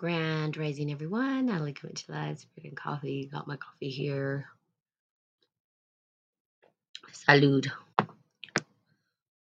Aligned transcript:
Grand 0.00 0.56
rising, 0.56 0.90
everyone. 0.90 1.44
Natalie 1.44 1.74
coming 1.74 1.94
to 1.94 2.12
live. 2.12 2.38
Spirit 2.38 2.68
and 2.68 2.76
coffee. 2.76 3.28
Got 3.30 3.46
my 3.46 3.56
coffee 3.56 3.90
here. 3.90 4.46
Salud. 7.12 7.70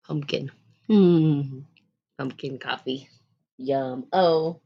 Pumpkin. 0.06 0.52
Hmm. 0.86 1.62
Pumpkin 2.16 2.58
coffee. 2.58 3.08
Yum. 3.58 4.06
Oh. 4.12 4.60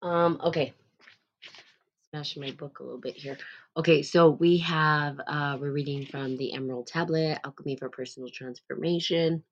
Um. 0.00 0.40
Okay. 0.44 0.72
Smashing 2.08 2.40
my 2.40 2.52
book 2.52 2.80
a 2.80 2.82
little 2.82 2.98
bit 3.00 3.16
here. 3.16 3.36
Okay, 3.76 4.00
so 4.00 4.30
we 4.30 4.56
have 4.56 5.20
uh 5.26 5.58
we're 5.60 5.72
reading 5.72 6.06
from 6.06 6.38
the 6.38 6.54
Emerald 6.54 6.86
Tablet, 6.86 7.38
Alchemy 7.44 7.76
for 7.76 7.90
Personal 7.90 8.30
Transformation. 8.30 9.44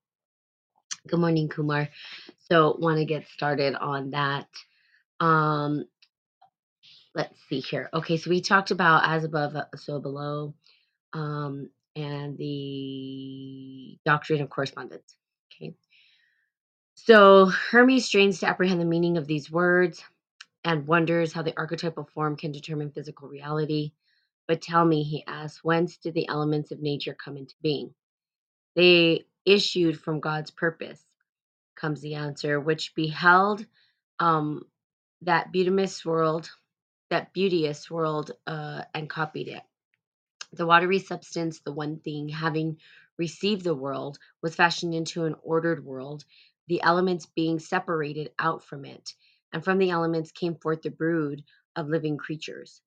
Good 1.06 1.20
morning, 1.20 1.48
Kumar. 1.48 1.88
So 2.50 2.76
want 2.78 2.98
to 2.98 3.04
get 3.04 3.28
started 3.28 3.74
on 3.74 4.10
that. 4.10 4.48
Um, 5.20 5.84
let's 7.14 7.38
see 7.48 7.60
here. 7.60 7.88
Okay, 7.94 8.16
so 8.16 8.30
we 8.30 8.40
talked 8.40 8.70
about 8.70 9.02
as 9.06 9.24
above, 9.24 9.54
uh, 9.54 9.64
so 9.76 10.00
below, 10.00 10.54
um, 11.12 11.70
and 11.94 12.36
the 12.36 13.98
doctrine 14.04 14.42
of 14.42 14.50
correspondence. 14.50 15.16
Okay, 15.52 15.74
so 16.94 17.46
Hermes 17.46 18.06
strains 18.06 18.40
to 18.40 18.46
apprehend 18.48 18.80
the 18.80 18.84
meaning 18.84 19.16
of 19.16 19.26
these 19.26 19.50
words 19.50 20.02
and 20.64 20.86
wonders 20.86 21.32
how 21.32 21.42
the 21.42 21.56
archetypal 21.56 22.08
form 22.12 22.36
can 22.36 22.52
determine 22.52 22.90
physical 22.90 23.28
reality. 23.28 23.92
But 24.46 24.62
tell 24.62 24.84
me, 24.84 25.04
he 25.04 25.24
asks, 25.26 25.62
whence 25.62 25.98
did 25.98 26.14
the 26.14 26.28
elements 26.28 26.70
of 26.72 26.80
nature 26.80 27.14
come 27.14 27.36
into 27.36 27.54
being? 27.62 27.94
They 28.74 29.26
issued 29.48 29.98
from 29.98 30.20
God's 30.20 30.50
purpose, 30.50 31.02
comes 31.74 32.00
the 32.00 32.14
answer, 32.14 32.60
which 32.60 32.94
beheld 32.94 33.64
um, 34.18 34.62
that 35.22 35.52
beauteous 35.52 36.04
world, 36.04 36.50
that 37.10 37.32
beauteous 37.32 37.90
world, 37.90 38.32
uh, 38.46 38.82
and 38.94 39.08
copied 39.08 39.48
it. 39.48 39.62
The 40.52 40.66
watery 40.66 40.98
substance, 40.98 41.60
the 41.60 41.72
one 41.72 41.98
thing, 41.98 42.28
having 42.28 42.76
received 43.18 43.64
the 43.64 43.74
world, 43.74 44.18
was 44.42 44.54
fashioned 44.54 44.94
into 44.94 45.24
an 45.24 45.34
ordered 45.42 45.84
world, 45.84 46.24
the 46.68 46.82
elements 46.82 47.26
being 47.26 47.58
separated 47.58 48.30
out 48.38 48.62
from 48.62 48.84
it. 48.84 49.14
And 49.52 49.64
from 49.64 49.78
the 49.78 49.90
elements 49.90 50.30
came 50.30 50.56
forth 50.56 50.82
the 50.82 50.90
brood 50.90 51.42
of 51.74 51.88
living 51.88 52.18
creatures. 52.18 52.82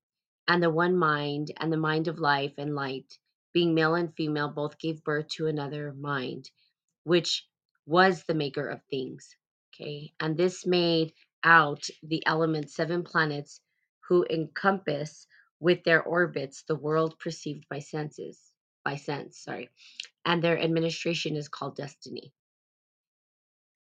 And 0.48 0.62
the 0.62 0.70
one 0.70 0.96
mind, 0.96 1.52
and 1.58 1.74
the 1.74 1.78
mind 1.78 2.08
of 2.08 2.20
life 2.20 2.54
and 2.58 2.76
light, 2.76 3.18
being 3.54 3.74
male 3.74 3.96
and 3.96 4.14
female, 4.16 4.50
both 4.50 4.78
gave 4.80 5.04
birth 5.04 5.28
to 5.30 5.48
another 5.48 5.94
mind, 5.94 6.50
which 7.04 7.48
was 7.86 8.24
the 8.24 8.34
maker 8.34 8.68
of 8.68 8.82
things. 8.90 9.36
Okay. 9.74 10.14
And 10.20 10.38
this 10.38 10.66
made 10.66 11.14
out 11.44 11.88
the 12.04 12.26
elements, 12.26 12.76
seven 12.76 13.04
planets 13.04 13.62
who 14.08 14.26
encompass 14.30 15.28
with 15.60 15.84
their 15.84 16.04
orbits 16.04 16.64
the 16.64 16.76
world 16.76 17.18
perceived 17.20 17.68
by 17.70 17.80
senses, 17.80 18.40
by 18.84 18.96
sense, 18.96 19.38
sorry. 19.40 19.70
And 20.26 20.44
their 20.44 20.60
administration 20.60 21.36
is 21.36 21.48
called 21.48 21.76
destiny. 21.76 22.34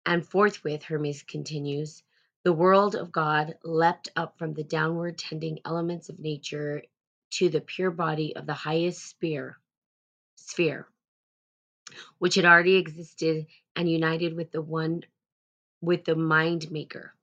And 0.05 0.27
forthwith, 0.27 0.83
Hermes 0.83 1.23
continues, 1.23 2.03
the 2.45 2.53
world 2.53 2.95
of 2.95 3.12
God 3.12 3.55
leapt 3.62 4.09
up 4.17 4.39
from 4.39 4.55
the 4.55 4.64
downward 4.64 5.19
tending 5.19 5.59
elements 5.64 6.09
of 6.09 6.19
nature 6.19 6.83
to 7.30 7.48
the 7.48 7.60
pure 7.60 7.90
body 7.90 8.34
of 8.36 8.46
the 8.46 8.54
highest 8.54 9.10
sphere, 9.10 9.58
sphere, 10.36 10.86
which 12.18 12.34
had 12.34 12.44
already 12.44 12.76
existed 12.76 13.46
and 13.76 13.90
united 13.90 14.34
with 14.34 14.50
the 14.52 14.62
one 14.62 15.02
with 15.80 16.04
the 16.04 16.16
mind 16.16 16.70
maker, 16.70 17.14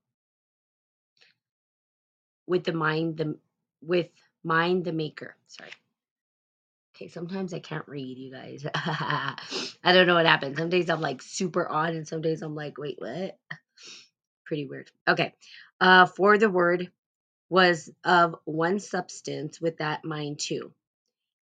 with 2.47 2.63
the 2.63 2.73
mind 2.73 3.17
the 3.17 3.37
with 3.81 4.07
mind 4.43 4.85
the 4.85 4.93
maker. 4.93 5.35
Sorry. 5.47 5.71
Okay, 6.95 7.09
sometimes 7.09 7.53
I 7.53 7.59
can't 7.59 7.87
read, 7.89 8.17
you 8.17 8.31
guys. 8.31 8.65
I 8.73 9.35
don't 9.83 10.07
know 10.07 10.13
what 10.15 10.25
happens. 10.25 10.57
Some 10.57 10.69
days 10.69 10.89
I'm 10.89 11.01
like 11.01 11.21
super 11.21 11.67
on, 11.67 11.89
and 11.89 12.07
some 12.07 12.21
days 12.21 12.41
I'm 12.41 12.55
like, 12.55 12.77
wait, 12.77 12.95
what? 12.99 13.37
Pretty 14.45 14.65
weird. 14.65 14.89
Okay. 15.05 15.33
Uh, 15.81 16.05
for 16.05 16.37
the 16.37 16.49
word 16.49 16.89
was 17.49 17.89
of 18.03 18.35
one 18.45 18.79
substance 18.79 19.61
with 19.61 19.77
that 19.77 20.03
mind 20.03 20.39
too. 20.39 20.71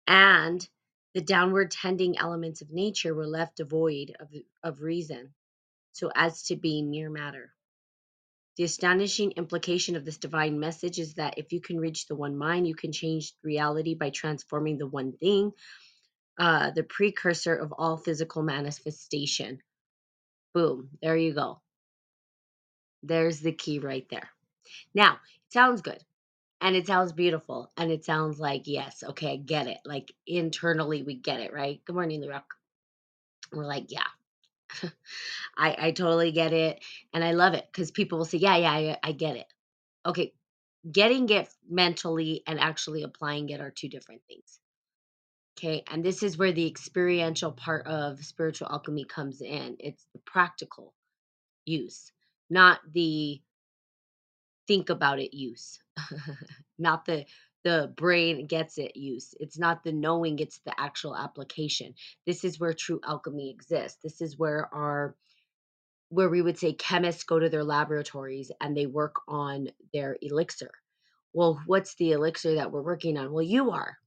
And 0.07 0.67
the 1.15 1.21
downward 1.21 1.71
tending 1.71 2.19
elements 2.19 2.61
of 2.63 2.71
nature 2.71 3.15
were 3.15 3.27
left 3.27 3.57
devoid 3.57 4.15
of, 4.21 4.29
of 4.63 4.83
reason, 4.83 5.35
so 5.93 6.11
as 6.15 6.45
to 6.45 6.57
be 6.57 6.83
mere 6.83 7.11
matter. 7.11 7.53
The 8.57 8.65
astonishing 8.65 9.33
implication 9.33 9.97
of 9.97 10.05
this 10.05 10.19
divine 10.19 10.59
message 10.59 10.99
is 10.99 11.15
that 11.15 11.39
if 11.39 11.53
you 11.53 11.61
can 11.61 11.79
reach 11.79 12.07
the 12.07 12.17
one 12.17 12.37
mind, 12.37 12.67
you 12.67 12.75
can 12.75 12.93
change 12.93 13.33
reality 13.43 13.95
by 13.95 14.11
transforming 14.11 14.79
the 14.79 14.87
one 14.87 15.13
thing, 15.13 15.53
uh, 16.39 16.73
the 16.73 16.83
precursor 16.83 17.55
of 17.55 17.73
all 17.73 17.97
physical 17.97 18.43
manifestation. 18.43 19.61
Boom, 20.55 20.91
there 21.01 21.17
you 21.17 21.35
go. 21.35 21.61
There's 23.05 23.41
the 23.41 23.53
key 23.53 23.79
right 23.79 24.07
there. 24.11 24.29
Now, 24.93 25.21
sounds 25.53 25.83
good 25.83 26.03
and 26.61 26.77
it 26.77 26.87
sounds 26.87 27.13
beautiful 27.13 27.71
and 27.77 27.91
it 27.91 28.05
sounds 28.05 28.41
like, 28.41 28.63
yes, 28.67 29.03
okay, 29.11 29.33
I 29.33 29.37
get 29.37 29.67
it. 29.67 29.79
Like 29.85 30.13
internally, 30.27 31.03
we 31.03 31.15
get 31.15 31.41
it, 31.41 31.53
right? 31.53 31.81
Good 31.85 31.95
morning, 31.95 32.21
The 32.21 32.29
Rock. 32.29 32.47
We're 33.53 33.65
like, 33.65 33.87
yeah, 33.89 34.03
I, 35.57 35.77
I 35.79 35.91
totally 35.93 36.33
get 36.33 36.53
it. 36.53 36.85
And 37.15 37.25
I 37.25 37.33
love 37.33 37.55
it 37.55 37.65
because 37.71 37.91
people 37.91 38.19
will 38.19 38.25
say, 38.27 38.39
yeah, 38.39 38.57
yeah, 38.57 38.73
I, 38.73 38.99
I 39.03 39.13
get 39.13 39.37
it. 39.37 39.47
Okay. 40.07 40.33
Getting 40.91 41.29
it 41.31 41.49
mentally 41.69 42.43
and 42.47 42.61
actually 42.61 43.03
applying 43.03 43.49
it 43.51 43.61
are 43.61 43.71
two 43.71 43.89
different 43.89 44.23
things. 44.29 44.59
Okay. 45.59 45.83
And 45.91 46.05
this 46.05 46.23
is 46.23 46.39
where 46.39 46.53
the 46.53 46.67
experiential 46.67 47.53
part 47.53 47.87
of 47.87 48.25
spiritual 48.25 48.69
alchemy 48.71 49.05
comes 49.05 49.41
in 49.41 49.77
it's 49.81 50.07
the 50.13 50.21
practical 50.25 50.95
use, 51.65 52.13
not 52.51 52.81
the 52.93 53.41
think 54.69 54.91
about 54.91 55.21
it 55.21 55.37
use, 55.37 55.81
not 56.79 57.07
the 57.07 57.27
the 57.65 57.93
brain 57.97 58.47
gets 58.47 58.79
it 58.79 58.97
use. 58.97 59.35
It's 59.41 59.59
not 59.59 59.85
the 59.85 59.93
knowing, 59.93 60.39
it's 60.41 60.61
the 60.61 60.81
actual 60.81 61.17
application. 61.17 61.95
This 62.27 62.45
is 62.45 62.61
where 62.61 62.75
true 62.75 63.01
alchemy 63.07 63.51
exists. 63.51 64.01
This 64.03 64.23
is 64.23 64.39
where 64.39 64.75
our 64.75 65.17
where 66.11 66.29
we 66.31 66.43
would 66.43 66.59
say 66.59 66.73
chemists 66.75 67.25
go 67.25 67.39
to 67.39 67.51
their 67.51 67.65
laboratories 67.65 68.53
and 68.61 68.77
they 68.77 68.87
work 68.87 69.17
on 69.29 69.69
their 69.93 70.17
elixir. 70.23 70.71
Well, 71.35 71.61
what's 71.67 71.95
the 71.97 72.13
elixir 72.13 72.57
that 72.57 72.73
we're 72.73 72.83
working 72.83 73.19
on? 73.19 73.33
Well, 73.33 73.43
you 73.45 73.73
are. 73.73 73.99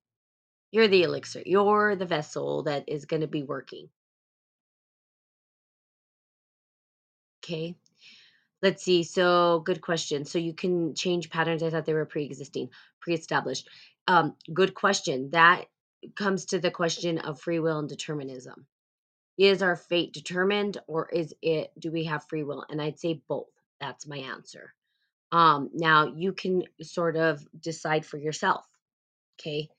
You're 0.71 0.87
the 0.87 1.03
elixir. 1.03 1.43
You're 1.45 1.95
the 1.95 2.05
vessel 2.05 2.63
that 2.63 2.85
is 2.87 3.05
going 3.05 3.21
to 3.21 3.27
be 3.27 3.43
working. 3.43 3.89
Okay. 7.43 7.75
Let's 8.61 8.83
see. 8.83 9.03
So, 9.03 9.61
good 9.65 9.81
question. 9.81 10.25
So, 10.25 10.37
you 10.39 10.53
can 10.53 10.95
change 10.95 11.29
patterns. 11.29 11.63
I 11.63 11.69
thought 11.69 11.85
they 11.85 11.93
were 11.93 12.05
pre 12.05 12.25
existing, 12.25 12.69
pre 12.99 13.13
established. 13.13 13.67
Um, 14.07 14.35
good 14.53 14.73
question. 14.73 15.29
That 15.31 15.65
comes 16.15 16.45
to 16.45 16.59
the 16.59 16.71
question 16.71 17.19
of 17.19 17.39
free 17.39 17.59
will 17.59 17.79
and 17.79 17.89
determinism. 17.89 18.65
Is 19.37 19.61
our 19.61 19.75
fate 19.75 20.13
determined 20.13 20.77
or 20.87 21.09
is 21.09 21.33
it, 21.41 21.71
do 21.79 21.91
we 21.91 22.05
have 22.05 22.27
free 22.27 22.43
will? 22.43 22.65
And 22.69 22.81
I'd 22.81 22.99
say 22.99 23.21
both. 23.27 23.47
That's 23.79 24.07
my 24.07 24.17
answer. 24.17 24.73
Um, 25.31 25.69
now, 25.73 26.13
you 26.15 26.33
can 26.33 26.63
sort 26.81 27.15
of 27.15 27.45
decide 27.59 28.05
for 28.05 28.17
yourself. 28.17 28.65
Okay. 29.39 29.69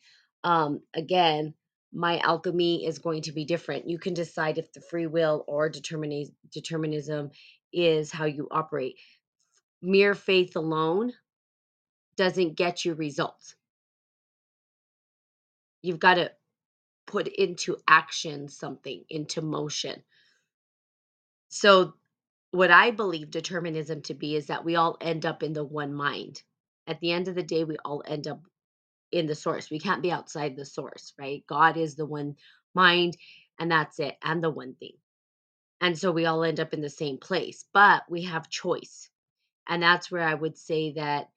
Um, 0.43 0.81
again, 0.95 1.55
my 1.93 2.19
alchemy 2.21 2.87
is 2.87 2.99
going 2.99 3.23
to 3.23 3.33
be 3.33 3.45
different. 3.45 3.89
You 3.89 3.99
can 3.99 4.15
decide 4.15 4.59
if 4.59 4.73
the 4.73 4.81
free 4.81 5.07
will 5.07 5.45
or 5.47 5.69
determinism, 5.69 6.35
determinism 6.51 7.31
is 7.73 8.11
how 8.11 8.25
you 8.25 8.49
operate. 8.51 8.99
Mere 9.81 10.15
faith 10.15 10.57
alone 10.57 11.13
doesn't 12.17 12.57
get 12.57 12.85
you 12.85 12.95
results. 12.95 13.55
You've 15.83 15.99
got 15.99 16.15
to 16.15 16.31
put 17.07 17.29
into 17.29 17.77
action 17.89 18.49
something, 18.49 19.05
into 19.09 19.43
motion. 19.43 20.03
So, 21.49 21.95
what 22.53 22.71
I 22.71 22.91
believe 22.91 23.31
determinism 23.31 24.03
to 24.03 24.15
be 24.15 24.37
is 24.37 24.47
that 24.47 24.65
we 24.65 24.77
all 24.77 24.97
end 25.01 25.25
up 25.27 25.43
in 25.43 25.55
the 25.55 25.65
one 25.65 25.95
mind. 25.95 26.43
At 26.87 27.01
the 27.01 27.13
end 27.13 27.29
of 27.29 27.35
the 27.35 27.43
day, 27.43 27.65
we 27.65 27.77
all 27.85 28.03
end 28.07 28.27
up 28.27 28.41
in 29.11 29.27
the 29.27 29.35
source. 29.35 29.71
We 29.71 29.79
can't 29.79 30.03
be 30.03 30.13
outside 30.13 30.57
the 30.57 30.65
source, 30.65 31.15
right? 31.19 31.45
God 31.47 31.77
is 31.77 31.97
the 31.97 32.07
one 32.07 32.37
mind, 32.75 33.17
and 33.59 33.71
that's 33.71 33.99
it, 34.01 34.17
and 34.23 34.43
the 34.43 34.51
one 34.51 34.75
thing. 34.75 34.93
And 35.83 35.99
so 35.99 36.13
we 36.13 36.27
all 36.27 36.45
end 36.45 36.61
up 36.61 36.75
in 36.75 36.83
the 36.83 36.91
same 36.91 37.19
place, 37.19 37.67
but 37.75 38.05
we 38.11 38.25
have 38.25 38.51
choice. 38.51 39.11
And 39.69 39.83
that's 39.83 40.11
where 40.11 40.25
I 40.25 40.35
would 40.35 40.59
say 40.59 40.95
that 40.95 41.29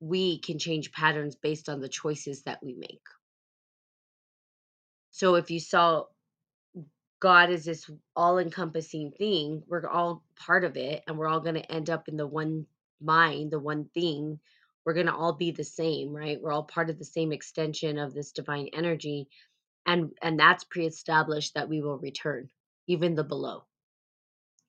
we 0.00 0.40
can 0.40 0.58
change 0.58 0.92
patterns 0.92 1.36
based 1.36 1.70
on 1.70 1.80
the 1.80 1.90
choices 1.90 2.44
that 2.44 2.60
we 2.62 2.74
make. 2.74 3.02
So 5.12 5.36
if 5.36 5.50
you 5.50 5.60
saw 5.60 6.04
God 7.20 7.50
is 7.50 7.66
this 7.66 7.90
all 8.16 8.38
encompassing 8.38 9.12
thing, 9.12 9.64
we're 9.68 9.88
all 9.88 10.24
part 10.36 10.64
of 10.64 10.76
it 10.76 11.02
and 11.08 11.18
we're 11.18 11.28
all 11.28 11.40
going 11.40 11.56
to 11.56 11.72
end 11.72 11.90
up 11.90 12.08
in 12.08 12.16
the 12.18 12.28
one 12.28 12.66
mind, 13.02 13.52
the 13.52 13.60
one 13.60 13.86
thing, 13.94 14.40
we're 14.84 14.94
going 14.94 15.06
to 15.06 15.14
all 15.14 15.34
be 15.34 15.52
the 15.52 15.64
same, 15.64 16.14
right? 16.14 16.40
We're 16.42 16.52
all 16.52 16.64
part 16.64 16.90
of 16.90 16.98
the 16.98 17.06
same 17.06 17.32
extension 17.32 17.98
of 17.98 18.14
this 18.14 18.32
divine 18.32 18.68
energy 18.74 19.28
and 19.86 20.12
and 20.22 20.38
that's 20.38 20.64
pre-established 20.64 21.54
that 21.54 21.68
we 21.68 21.82
will 21.82 21.98
return, 21.98 22.48
even 22.86 23.14
the 23.14 23.24
below, 23.24 23.64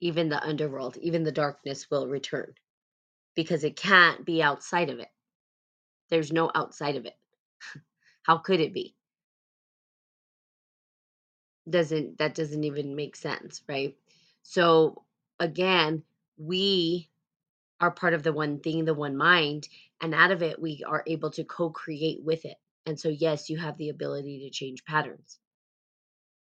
even 0.04 0.28
the 0.28 0.44
underworld, 0.46 0.98
even 0.98 1.24
the 1.24 1.32
darkness 1.32 1.90
will 1.90 2.08
return 2.10 2.54
because 3.36 3.64
it 3.64 3.78
can't 3.78 4.26
be 4.26 4.44
outside 4.44 4.90
of 4.90 5.00
it. 5.00 5.08
There's 6.10 6.32
no 6.32 6.52
outside 6.54 6.98
of 6.98 7.06
it. 7.06 7.18
How 8.24 8.38
could 8.38 8.60
it 8.60 8.74
be? 8.74 8.96
Doesn't 11.70 12.18
that 12.18 12.36
doesn't 12.36 12.66
even 12.66 12.98
make 12.98 13.16
sense, 13.16 13.62
right? 13.70 13.96
So 14.44 15.04
again, 15.40 16.04
we 16.38 17.10
are 17.80 17.92
part 17.92 18.14
of 18.14 18.24
the 18.24 18.34
one 18.34 18.60
thing, 18.60 18.84
the 18.84 18.94
one 18.94 19.16
mind, 19.16 19.70
and 20.02 20.14
out 20.14 20.32
of 20.32 20.44
it 20.44 20.62
we 20.62 20.84
are 20.86 21.06
able 21.08 21.32
to 21.32 21.46
co-create 21.46 22.22
with 22.22 22.44
it. 22.44 22.58
And 22.86 23.00
so 23.00 23.08
yes, 23.08 23.50
you 23.50 23.58
have 23.58 23.78
the 23.78 23.88
ability 23.88 24.42
to 24.42 24.50
change 24.50 24.84
patterns. 24.84 25.40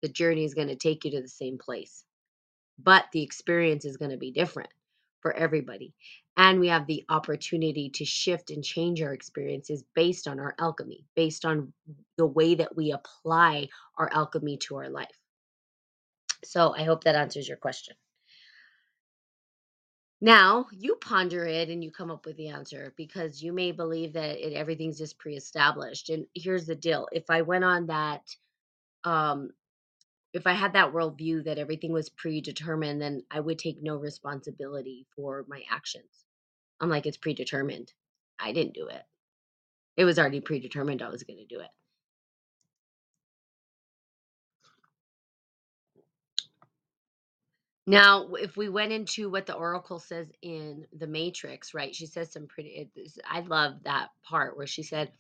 The 0.03 0.09
journey 0.09 0.45
is 0.45 0.55
going 0.55 0.69
to 0.69 0.77
take 0.77 1.05
you 1.05 1.11
to 1.11 1.23
the 1.23 1.29
same 1.29 1.59
place, 1.59 2.05
but 2.79 3.07
the 3.13 3.23
experience 3.23 3.85
is 3.85 3.97
going 3.97 4.11
to 4.11 4.17
be 4.17 4.31
different 4.31 4.71
for 5.21 5.33
everybody. 5.35 5.95
And 6.37 6.61
we 6.61 6.69
have 6.69 6.87
the 6.87 7.05
opportunity 7.09 7.91
to 7.91 8.05
shift 8.05 8.51
and 8.51 8.63
change 8.63 9.03
our 9.03 9.13
experiences 9.13 9.85
based 9.95 10.29
on 10.29 10.39
our 10.39 10.55
alchemy, 10.61 11.05
based 11.17 11.45
on 11.45 11.73
the 12.17 12.27
way 12.27 12.55
that 12.55 12.77
we 12.77 12.93
apply 12.93 13.69
our 13.97 14.09
alchemy 14.13 14.57
to 14.59 14.77
our 14.77 14.89
life. 14.89 15.19
So 16.45 16.73
I 16.75 16.85
hope 16.85 17.05
that 17.05 17.17
answers 17.17 17.49
your 17.49 17.57
question. 17.57 17.97
Now 20.21 20.67
you 20.73 20.97
ponder 20.97 21.45
it 21.45 21.69
and 21.69 21.83
you 21.83 21.93
come 21.93 22.11
up 22.11 22.27
with 22.27 22.37
the 22.37 22.49
answer 22.49 22.93
because 22.97 23.43
you 23.43 23.53
may 23.53 23.71
believe 23.71 24.13
that 24.15 24.39
it, 24.39 24.53
everything's 24.53 24.99
just 24.99 25.19
pre-established. 25.19 26.11
And 26.11 26.27
here's 26.35 26.67
the 26.67 26.75
deal: 26.75 27.09
if 27.13 27.25
I 27.31 27.43
went 27.43 27.65
on 27.65 27.87
that, 27.87 28.23
um, 29.05 29.51
if 30.33 30.47
I 30.47 30.53
had 30.53 30.75
that 30.75 30.93
worldview 30.93 31.45
that 31.45 31.59
everything 31.59 31.93
was 31.93 32.11
predetermined, 32.11 33.03
then 33.03 33.25
I 33.31 33.41
would 33.41 33.59
take 33.59 33.83
no 33.83 33.97
responsibility 33.97 35.07
for 35.17 35.45
my 35.49 35.63
actions. 35.71 36.25
I'm 36.81 36.91
like, 36.91 37.07
it's 37.07 37.17
predetermined. 37.19 37.93
I 38.39 38.53
didn't 38.53 38.75
do 38.75 38.89
it. 38.89 39.03
It 39.97 40.05
was 40.07 40.19
already 40.19 40.41
predetermined 40.41 41.03
I 41.03 41.11
was 41.11 41.25
going 41.25 41.39
to 41.41 41.47
do 41.47 41.61
it. 41.61 41.71
Now, 47.87 48.31
if 48.35 48.57
we 48.57 48.71
went 48.71 48.93
into 48.95 49.31
what 49.31 49.47
the 49.47 49.55
oracle 49.57 50.01
says 50.01 50.29
in 50.43 50.87
the 50.99 51.09
Matrix, 51.09 51.75
right? 51.75 51.95
She 51.95 52.07
says 52.07 52.33
some 52.33 52.49
pretty. 52.49 52.91
I 53.29 53.41
love 53.43 53.85
that 53.85 54.11
part 54.25 54.57
where 54.57 54.69
she 54.69 54.85
said, 54.85 55.13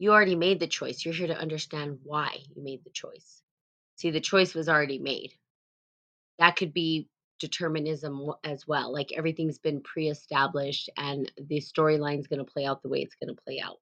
"You 0.00 0.12
already 0.12 0.36
made 0.36 0.60
the 0.60 0.68
choice. 0.68 1.04
You're 1.04 1.14
here 1.14 1.28
to 1.28 1.38
understand 1.38 2.00
why 2.04 2.38
you 2.56 2.64
made 2.64 2.84
the 2.84 2.90
choice. 2.90 3.43
See, 3.96 4.10
the 4.10 4.20
choice 4.20 4.54
was 4.54 4.68
already 4.68 4.98
made. 4.98 5.32
That 6.38 6.56
could 6.56 6.72
be 6.72 7.08
determinism 7.38 8.30
as 8.42 8.66
well. 8.66 8.92
Like 8.92 9.12
everything's 9.12 9.58
been 9.58 9.82
pre-established, 9.82 10.90
and 10.96 11.30
the 11.36 11.60
storyline's 11.60 12.26
going 12.26 12.44
to 12.44 12.50
play 12.50 12.64
out 12.64 12.82
the 12.82 12.88
way 12.88 13.00
it's 13.00 13.16
going 13.16 13.34
to 13.34 13.42
play 13.42 13.60
out. 13.64 13.78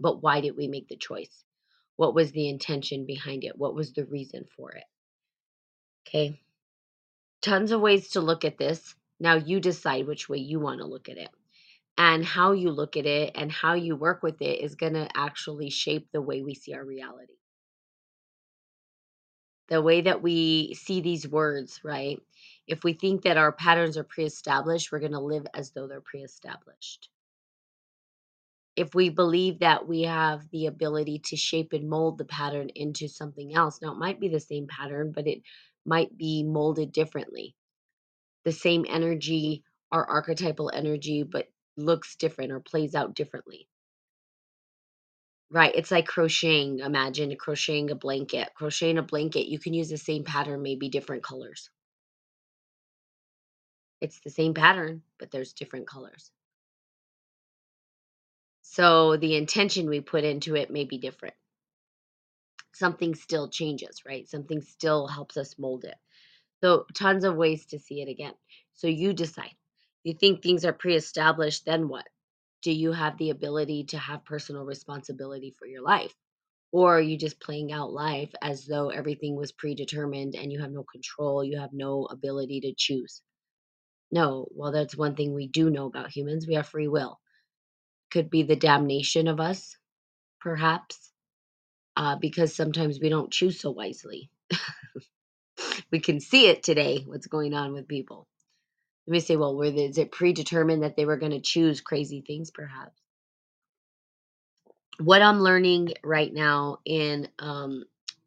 But 0.00 0.22
why 0.22 0.40
did 0.40 0.56
we 0.56 0.68
make 0.68 0.88
the 0.88 0.96
choice? 0.96 1.44
What 1.96 2.14
was 2.14 2.32
the 2.32 2.48
intention 2.48 3.06
behind 3.06 3.44
it? 3.44 3.56
What 3.56 3.74
was 3.74 3.92
the 3.92 4.04
reason 4.04 4.44
for 4.56 4.72
it? 4.72 4.84
Okay. 6.06 6.40
Tons 7.42 7.72
of 7.72 7.80
ways 7.80 8.10
to 8.10 8.20
look 8.20 8.44
at 8.44 8.58
this. 8.58 8.94
Now 9.20 9.34
you 9.34 9.60
decide 9.60 10.06
which 10.06 10.28
way 10.28 10.38
you 10.38 10.58
want 10.58 10.80
to 10.80 10.86
look 10.86 11.08
at 11.08 11.18
it. 11.18 11.30
And 11.98 12.24
how 12.24 12.52
you 12.52 12.70
look 12.70 12.96
at 12.96 13.06
it 13.06 13.32
and 13.34 13.52
how 13.52 13.74
you 13.74 13.94
work 13.94 14.22
with 14.22 14.40
it 14.40 14.60
is 14.60 14.74
going 14.74 14.94
to 14.94 15.08
actually 15.14 15.70
shape 15.70 16.08
the 16.10 16.22
way 16.22 16.42
we 16.42 16.54
see 16.54 16.72
our 16.74 16.84
reality. 16.84 17.34
The 19.72 19.82
way 19.82 20.02
that 20.02 20.22
we 20.22 20.76
see 20.76 21.02
these 21.02 21.28
words, 21.28 21.80
right? 21.84 22.22
If 22.68 22.84
we 22.84 22.94
think 22.94 23.24
that 23.24 23.38
our 23.38 23.52
patterns 23.52 23.98
are 23.98 24.04
pre 24.04 24.26
established, 24.26 24.92
we're 24.92 25.00
going 25.00 25.14
to 25.14 25.20
live 25.20 25.46
as 25.54 25.72
though 25.72 25.88
they're 25.88 26.02
pre 26.02 26.22
established 26.22 27.10
if 28.76 28.94
we 28.94 29.10
believe 29.10 29.60
that 29.60 29.86
we 29.86 30.02
have 30.02 30.48
the 30.50 30.66
ability 30.66 31.20
to 31.20 31.36
shape 31.36 31.72
and 31.74 31.90
mold 31.90 32.18
the 32.18 32.26
pattern 32.26 32.70
into 32.74 33.08
something 33.08 33.54
else. 33.54 33.80
Now, 33.82 33.92
it 33.92 33.98
might 33.98 34.20
be 34.20 34.28
the 34.28 34.40
same 34.40 34.66
pattern, 34.66 35.12
but 35.12 35.26
it 35.26 35.42
might 35.84 36.16
be 36.16 36.42
molded 36.42 36.92
differently. 36.92 37.54
The 38.44 38.52
same 38.52 38.86
energy, 38.88 39.64
our 39.92 40.08
archetypal 40.08 40.70
energy, 40.74 41.22
but 41.22 41.48
looks 41.76 42.16
different 42.16 42.52
or 42.52 42.60
plays 42.60 42.94
out 42.94 43.14
differently. 43.14 43.68
Right. 45.52 45.72
It's 45.76 45.92
like 45.92 46.08
crocheting. 46.08 46.80
Imagine 46.80 47.36
crocheting 47.36 47.90
a 47.92 47.94
blanket. 47.94 48.52
Crocheting 48.56 48.98
a 48.98 49.02
blanket, 49.02 49.46
you 49.48 49.60
can 49.60 49.72
use 49.74 49.90
the 49.90 49.98
same 49.98 50.24
pattern, 50.24 50.62
maybe 50.62 50.88
different 50.88 51.22
colors. 51.22 51.70
It's 54.02 54.20
the 54.20 54.30
same 54.30 54.52
pattern, 54.54 55.02
but 55.18 55.30
there's 55.30 55.54
different 55.54 55.86
colors. 55.88 56.30
So 58.62 59.16
the 59.18 59.36
intention 59.36 59.88
we 59.88 60.00
put 60.00 60.24
into 60.24 60.56
it 60.56 60.70
may 60.70 60.84
be 60.84 60.98
different. 60.98 61.34
Something 62.74 63.14
still 63.14 63.48
changes, 63.48 64.04
right? 64.06 64.28
Something 64.28 64.62
still 64.62 65.06
helps 65.06 65.36
us 65.36 65.58
mold 65.58 65.84
it. 65.84 65.96
So 66.62 66.86
tons 66.94 67.24
of 67.24 67.36
ways 67.36 67.66
to 67.66 67.78
see 67.78 68.02
it 68.02 68.08
again. 68.08 68.34
So 68.74 68.88
you 68.88 69.12
decide. 69.12 69.54
You 70.04 70.14
think 70.14 70.42
things 70.42 70.64
are 70.64 70.72
pre-established, 70.72 71.64
then 71.66 71.88
what? 71.88 72.08
Do 72.62 72.72
you 72.72 72.92
have 72.92 73.18
the 73.18 73.30
ability 73.30 73.84
to 73.86 73.98
have 73.98 74.24
personal 74.24 74.64
responsibility 74.64 75.54
for 75.58 75.66
your 75.66 75.82
life? 75.82 76.14
Or 76.72 76.98
are 76.98 77.02
you 77.02 77.18
just 77.18 77.40
playing 77.40 77.72
out 77.72 77.92
life 77.92 78.32
as 78.42 78.66
though 78.66 78.90
everything 78.90 79.36
was 79.36 79.52
predetermined 79.52 80.36
and 80.36 80.52
you 80.52 80.60
have 80.60 80.72
no 80.72 80.84
control, 80.84 81.44
you 81.44 81.58
have 81.60 81.72
no 81.72 82.06
ability 82.06 82.60
to 82.62 82.74
choose? 82.76 83.22
No, 84.12 84.48
well, 84.52 84.72
that's 84.72 84.96
one 84.96 85.16
thing 85.16 85.34
we 85.34 85.48
do 85.48 85.70
know 85.70 85.86
about 85.86 86.10
humans. 86.16 86.46
We 86.48 86.54
have 86.54 86.68
free 86.68 86.88
will 86.88 87.20
could 88.12 88.30
be 88.30 88.42
the 88.44 88.56
damnation 88.56 89.28
of 89.28 89.40
us, 89.40 89.76
perhaps, 90.40 91.12
uh, 91.96 92.16
because 92.16 92.54
sometimes 92.54 93.00
we 93.00 93.08
don't 93.10 93.32
choose 93.32 93.60
so 93.60 93.70
wisely. 93.72 94.30
we 95.92 96.00
can 96.00 96.20
see 96.20 96.48
it 96.48 96.62
today, 96.62 97.04
what's 97.06 97.26
going 97.28 97.54
on 97.54 97.72
with 97.72 97.88
people. 97.88 98.26
You 99.06 99.12
may 99.12 99.20
say, 99.20 99.36
well, 99.36 99.56
were 99.56 99.66
is 99.66 99.98
it 99.98 100.12
predetermined 100.12 100.82
that 100.82 100.96
they 100.96 101.04
were 101.04 101.16
going 101.16 101.32
to 101.32 101.40
choose 101.40 101.80
crazy 101.80 102.22
things, 102.26 102.50
perhaps? 102.50 103.00
What 105.00 105.22
I'm 105.22 105.40
learning 105.40 105.94
right 106.04 106.32
now 106.32 106.78
in, 106.84 107.28
um, 107.38 107.84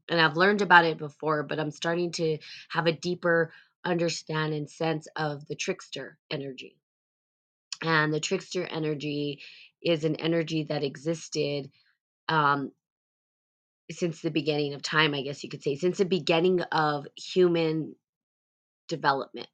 and 0.10 0.20
I've 0.20 0.36
learned 0.36 0.62
about 0.62 0.86
it 0.86 0.98
before, 0.98 1.44
but 1.44 1.60
I'm 1.60 1.72
starting 1.72 2.12
to 2.14 2.38
have 2.70 2.88
a 2.88 2.92
deeper 2.92 3.54
understand 3.86 4.54
and 4.54 4.70
sense 4.70 5.08
of 5.16 5.48
the 5.48 5.56
trickster 5.56 6.18
energy. 6.30 6.78
And 7.82 8.14
the 8.14 8.20
trickster 8.20 8.66
energy 8.66 9.42
is 9.82 10.04
an 10.04 10.16
energy 10.16 10.64
that 10.64 10.84
existed 10.84 11.70
um, 12.28 12.72
since 13.92 14.22
the 14.22 14.32
beginning 14.32 14.74
of 14.74 14.82
time, 14.82 15.14
I 15.14 15.22
guess 15.22 15.44
you 15.44 15.50
could 15.50 15.64
say, 15.64 15.76
since 15.76 16.00
the 16.00 16.06
beginning 16.06 16.62
of 16.62 17.08
human 17.16 17.96
development. 18.88 19.48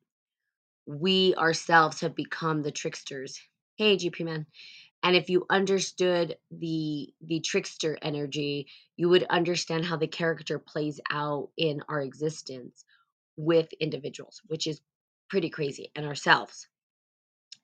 We 0.86 1.36
ourselves 1.36 2.02
have 2.02 2.16
become 2.16 2.62
the 2.62 2.72
tricksters. 2.72 3.40
Hey, 3.78 3.98
GP 3.98 4.26
man. 4.26 4.46
And 5.04 5.16
if 5.16 5.30
you 5.30 5.46
understood 5.50 6.38
the 6.52 7.14
the 7.22 7.40
trickster 7.40 7.98
energy, 8.02 8.68
you 8.98 9.10
would 9.10 9.26
understand 9.30 9.86
how 9.86 9.98
the 9.98 10.08
character 10.08 10.60
plays 10.60 11.00
out 11.12 11.50
in 11.58 11.82
our 11.90 12.02
existence 12.02 12.86
with 13.38 13.74
individuals, 13.80 14.42
which 14.48 14.68
is 14.68 14.82
pretty 15.30 15.50
crazy, 15.50 15.92
and 15.96 16.06
ourselves. 16.06 16.68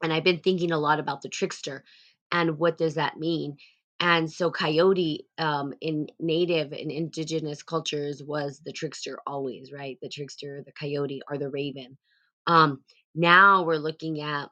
And 0.02 0.14
I've 0.14 0.24
been 0.24 0.40
thinking 0.40 0.72
a 0.72 0.78
lot 0.80 1.00
about 1.00 1.22
the 1.22 1.30
trickster 1.30 1.84
and 2.32 2.58
what 2.60 2.78
does 2.78 2.96
that 2.96 3.18
mean 3.18 3.58
and 4.00 4.32
so 4.32 4.52
coyote 4.52 5.26
um, 5.40 5.74
in 5.82 6.08
native 6.20 6.72
and 6.72 6.92
indigenous 6.92 7.64
cultures 7.64 8.22
was 8.24 8.62
the 8.64 8.72
trickster 8.72 9.18
always 9.26 9.72
right 9.72 9.98
the 10.02 10.10
trickster 10.10 10.62
the 10.66 10.72
coyote 10.74 11.22
or 11.30 11.38
the 11.38 11.50
raven 11.50 11.98
um, 12.48 12.84
now 13.18 13.64
we're 13.64 13.78
looking 13.78 14.22
at 14.22 14.50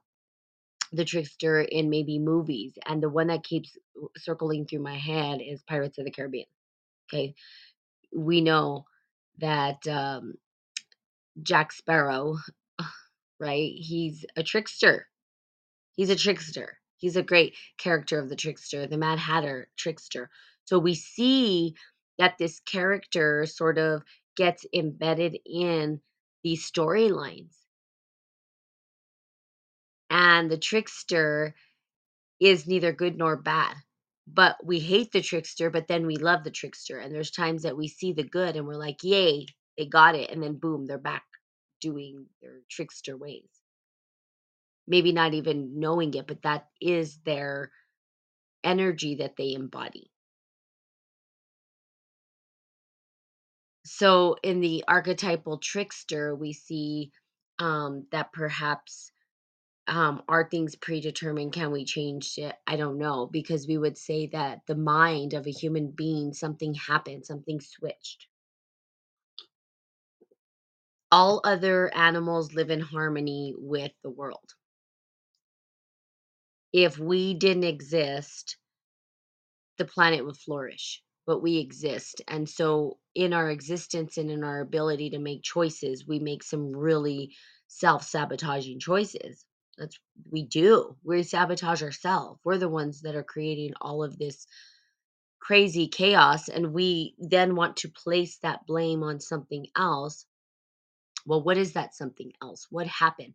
the 0.91 1.05
trickster 1.05 1.61
in 1.61 1.89
maybe 1.89 2.19
movies 2.19 2.73
and 2.85 3.01
the 3.01 3.09
one 3.09 3.27
that 3.27 3.43
keeps 3.43 3.77
circling 4.17 4.65
through 4.65 4.81
my 4.81 4.97
head 4.97 5.41
is 5.41 5.63
pirates 5.63 5.97
of 5.97 6.05
the 6.05 6.11
caribbean 6.11 6.45
okay 7.13 7.33
we 8.13 8.41
know 8.41 8.85
that 9.39 9.85
um, 9.87 10.35
jack 11.41 11.71
sparrow 11.71 12.37
right 13.39 13.73
he's 13.75 14.25
a 14.35 14.43
trickster 14.43 15.07
he's 15.95 16.09
a 16.09 16.15
trickster 16.15 16.77
He's 16.97 17.17
a 17.17 17.23
great 17.23 17.55
character 17.77 18.19
of 18.19 18.29
the 18.29 18.35
trickster, 18.35 18.87
the 18.87 18.97
Mad 18.97 19.19
Hatter 19.19 19.69
trickster. 19.77 20.29
So 20.63 20.79
we 20.79 20.95
see 20.95 21.75
that 22.17 22.37
this 22.39 22.59
character 22.61 23.45
sort 23.45 23.77
of 23.77 24.03
gets 24.35 24.65
embedded 24.73 25.37
in 25.45 26.01
these 26.43 26.69
storylines. 26.69 27.55
And 30.15 30.49
the 30.49 30.57
trickster 30.57 31.55
is 32.39 32.65
neither 32.65 32.93
good 32.93 33.17
nor 33.17 33.35
bad. 33.35 33.75
But 34.25 34.55
we 34.63 34.79
hate 34.79 35.11
the 35.11 35.21
trickster, 35.21 35.69
but 35.69 35.89
then 35.89 36.07
we 36.07 36.15
love 36.15 36.45
the 36.45 36.51
trickster. 36.51 36.99
And 36.99 37.13
there's 37.13 37.31
times 37.31 37.63
that 37.63 37.75
we 37.75 37.89
see 37.89 38.13
the 38.13 38.23
good 38.23 38.55
and 38.55 38.65
we're 38.65 38.75
like, 38.77 39.03
yay, 39.03 39.45
they 39.77 39.85
got 39.85 40.15
it. 40.15 40.31
And 40.31 40.41
then 40.41 40.55
boom, 40.55 40.85
they're 40.85 40.97
back 40.97 41.25
doing 41.81 42.27
their 42.41 42.61
trickster 42.71 43.17
ways. 43.17 43.49
Maybe 44.87 45.11
not 45.11 45.33
even 45.33 45.81
knowing 45.81 46.13
it, 46.13 46.27
but 46.27 46.43
that 46.43 46.67
is 46.79 47.19
their 47.25 47.71
energy 48.63 49.15
that 49.15 49.35
they 49.37 49.53
embody. 49.53 50.09
So 53.83 54.37
in 54.41 54.61
the 54.61 54.85
archetypal 54.87 55.57
trickster, 55.57 56.33
we 56.33 56.53
see 56.53 57.11
um, 57.59 58.07
that 58.13 58.31
perhaps 58.31 59.11
um, 59.87 60.23
are 60.27 60.49
things 60.49 60.75
predetermined? 60.75 61.53
Can 61.53 61.71
we 61.71 61.85
change 61.85 62.37
it? 62.37 62.55
I 62.67 62.75
don't 62.75 62.97
know 62.97 63.27
because 63.27 63.67
we 63.67 63.77
would 63.77 63.97
say 63.97 64.27
that 64.27 64.61
the 64.67 64.75
mind 64.75 65.33
of 65.33 65.47
a 65.47 65.51
human 65.51 65.91
being, 65.91 66.33
something 66.33 66.73
happened, 66.73 67.25
something 67.25 67.59
switched. 67.61 68.27
All 71.11 71.41
other 71.43 71.91
animals 71.95 72.53
live 72.53 72.69
in 72.69 72.79
harmony 72.79 73.53
with 73.57 73.91
the 74.03 74.09
world. 74.11 74.53
If 76.73 76.99
we 76.99 77.33
didn't 77.33 77.63
exist, 77.63 78.57
the 79.77 79.85
planet 79.85 80.25
would 80.25 80.37
flourish, 80.37 81.01
but 81.25 81.39
we 81.41 81.57
exist. 81.57 82.21
And 82.27 82.47
so, 82.49 82.99
in 83.15 83.33
our 83.33 83.49
existence 83.49 84.17
and 84.17 84.29
in 84.29 84.43
our 84.43 84.59
ability 84.61 85.11
to 85.11 85.19
make 85.19 85.43
choices, 85.43 86.05
we 86.07 86.19
make 86.19 86.43
some 86.43 86.75
really 86.75 87.35
self 87.67 88.03
sabotaging 88.03 88.79
choices. 88.79 89.45
That's 89.77 89.99
we 90.31 90.43
do. 90.43 90.95
We 91.03 91.23
sabotage 91.23 91.83
ourselves. 91.83 92.39
We're 92.43 92.57
the 92.57 92.69
ones 92.69 93.01
that 93.01 93.15
are 93.15 93.23
creating 93.23 93.73
all 93.81 94.03
of 94.03 94.17
this 94.17 94.47
crazy 95.39 95.87
chaos 95.87 96.49
and 96.49 96.73
we 96.73 97.13
then 97.19 97.55
want 97.55 97.77
to 97.77 97.89
place 97.89 98.37
that 98.37 98.65
blame 98.65 99.03
on 99.03 99.19
something 99.19 99.67
else. 99.77 100.25
Well, 101.25 101.43
what 101.43 101.57
is 101.57 101.73
that 101.73 101.95
something 101.95 102.31
else? 102.41 102.67
What 102.69 102.87
happened? 102.87 103.33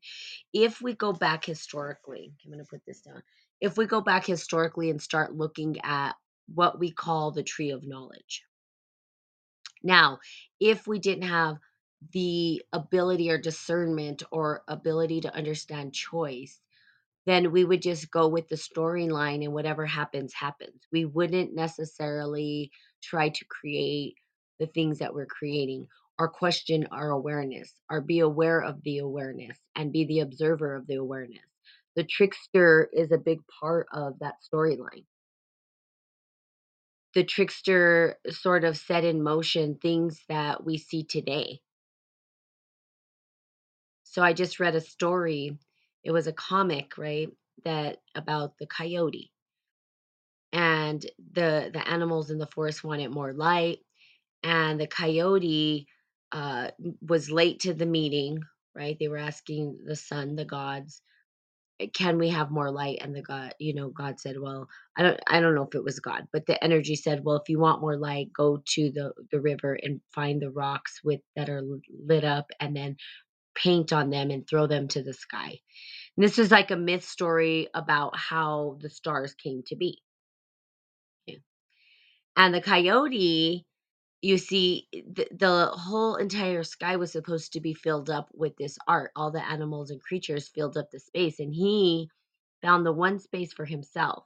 If 0.53 0.81
we 0.81 0.95
go 0.95 1.13
back 1.13 1.45
historically, 1.45 2.33
I'm 2.45 2.53
going 2.53 2.65
to 2.65 2.69
put 2.69 2.85
this 2.87 3.01
down. 3.01 3.23
If 3.61 3.77
we 3.77 3.87
go 3.87 4.01
back 4.01 4.25
historically 4.25 4.91
and 4.91 5.01
start 5.01 5.35
looking 5.35 5.77
at 5.83 6.15
what 6.55 6.79
we 6.79 6.91
call 6.91 7.31
the 7.31 7.43
tree 7.43 7.71
of 7.71 7.87
knowledge. 7.87 8.45
Now, 9.83 10.19
if 10.59 10.87
we 10.87 10.99
didn't 10.99 11.29
have 11.29 11.57
the 12.13 12.63
ability 12.73 13.31
or 13.31 13.39
discernment 13.39 14.23
or 14.31 14.63
ability 14.69 15.21
to 15.23 15.35
understand 15.35 15.93
choice, 15.93 16.61
then 17.27 17.53
we 17.53 17.65
would 17.65 17.83
just 17.83 18.11
go 18.11 18.29
with 18.29 18.49
the 18.49 18.57
storyline 18.57 19.45
and 19.45 19.53
whatever 19.53 19.87
happens, 19.87 20.33
happens. 20.33 20.83
We 20.91 21.05
wouldn't 21.05 21.55
necessarily 21.55 22.71
try 23.03 23.29
to 23.29 23.45
create 23.47 24.15
the 24.59 24.67
things 24.67 24.99
that 24.99 25.15
we're 25.15 25.27
creating 25.27 25.87
or 26.19 26.29
question 26.29 26.87
our 26.91 27.11
awareness 27.11 27.73
or 27.91 28.01
be 28.01 28.21
aware 28.21 28.61
of 28.63 28.83
the 28.83 28.99
awareness 28.99 29.59
and 29.77 29.93
be 29.93 30.05
the 30.05 30.21
observer 30.21 30.75
of 30.75 30.87
the 30.87 30.97
awareness. 30.97 31.41
The 31.97 32.05
trickster 32.05 32.89
is 32.93 33.11
a 33.13 33.19
big 33.19 33.41
part 33.61 33.87
of 33.93 34.19
that 34.21 34.35
storyline. 34.43 35.05
The 37.15 37.25
trickster 37.25 38.17
sort 38.29 38.65
of 38.65 38.77
set 38.77 39.05
in 39.05 39.23
motion 39.23 39.77
things 39.77 40.23
that 40.29 40.65
we 40.65 40.79
see 40.79 41.05
today. 41.05 41.61
So 44.11 44.23
I 44.23 44.33
just 44.35 44.61
read 44.61 44.75
a 44.75 44.81
story. 44.83 45.57
It 46.05 46.11
was 46.11 46.27
a 46.27 46.33
comic, 46.35 46.99
right? 46.99 47.31
That 47.65 47.99
about 48.17 48.59
the 48.59 48.67
coyote. 48.67 49.31
And 50.53 51.03
the 51.33 51.71
the 51.73 51.87
animals 51.89 52.31
in 52.31 52.39
the 52.39 52.47
forest 52.49 52.83
wanted 52.83 53.11
more 53.11 53.33
light 53.33 53.79
and 54.45 54.81
the 54.81 54.87
coyote 54.89 55.87
uh 56.33 56.71
was 57.03 57.31
late 57.31 57.61
to 57.61 57.75
the 57.75 57.87
meeting, 57.87 58.43
right? 58.75 58.97
They 58.99 59.09
were 59.09 59.19
asking 59.19 59.81
the 59.87 59.97
sun, 59.97 60.37
the 60.37 60.45
gods, 60.47 61.03
"Eh, 61.81 61.89
can 61.95 62.19
we 62.19 62.31
have 62.31 62.51
more 62.53 62.71
light 62.73 62.99
and 63.03 63.15
the 63.17 63.23
god 63.23 63.55
you 63.61 63.75
know 63.75 63.91
god 63.91 64.21
said 64.21 64.39
well 64.41 64.69
i 64.97 65.03
don't 65.03 65.21
i 65.29 65.41
don't 65.41 65.55
know 65.57 65.65
if 65.67 65.75
it 65.75 65.85
was 65.85 66.01
god 66.01 66.29
but 66.33 66.47
the 66.47 66.63
energy 66.65 66.97
said 66.97 67.25
well 67.25 67.37
if 67.37 67.49
you 67.51 67.59
want 67.61 67.81
more 67.83 67.97
light 67.99 68.33
go 68.35 68.63
to 68.67 68.91
the 68.93 69.13
the 69.33 69.41
river 69.41 69.75
and 69.83 70.01
find 70.15 70.41
the 70.43 70.51
rocks 70.51 71.01
with 71.05 71.21
that 71.37 71.51
are 71.51 71.63
lit 72.07 72.25
up 72.25 72.51
and 72.61 72.77
then 72.77 72.97
paint 73.55 73.93
on 73.93 74.11
them 74.11 74.31
and 74.31 74.47
throw 74.49 74.67
them 74.67 74.89
to 74.89 75.03
the 75.03 75.13
sky. 75.13 75.61
And 76.17 76.25
this 76.25 76.39
is 76.39 76.51
like 76.51 76.71
a 76.71 76.77
myth 76.77 77.05
story 77.05 77.69
about 77.75 78.17
how 78.17 78.79
the 78.81 78.91
stars 78.91 79.35
came 79.35 79.63
to 79.67 79.77
be. 79.77 80.03
And 82.37 82.55
the 82.55 82.63
coyote, 82.63 83.67
you 84.23 84.39
see, 84.39 84.89
the, 84.93 85.27
the 85.33 85.67
whole 85.67 86.17
entire 86.17 86.63
sky 86.63 86.97
was 86.97 87.13
supposed 87.13 87.53
to 87.53 87.61
be 87.61 87.75
filled 87.75 88.09
up 88.09 88.29
with 88.33 88.57
this 88.57 88.79
art. 88.87 89.11
All 89.17 89.31
the 89.31 89.45
animals 89.45 89.91
and 89.91 90.01
creatures 90.01 90.49
filled 90.49 90.77
up 90.77 90.91
the 90.91 91.01
space, 91.01 91.41
and 91.41 91.53
he 91.53 92.09
found 92.63 92.87
the 92.87 92.93
one 92.93 93.19
space 93.19 93.53
for 93.53 93.65
himself. 93.65 94.25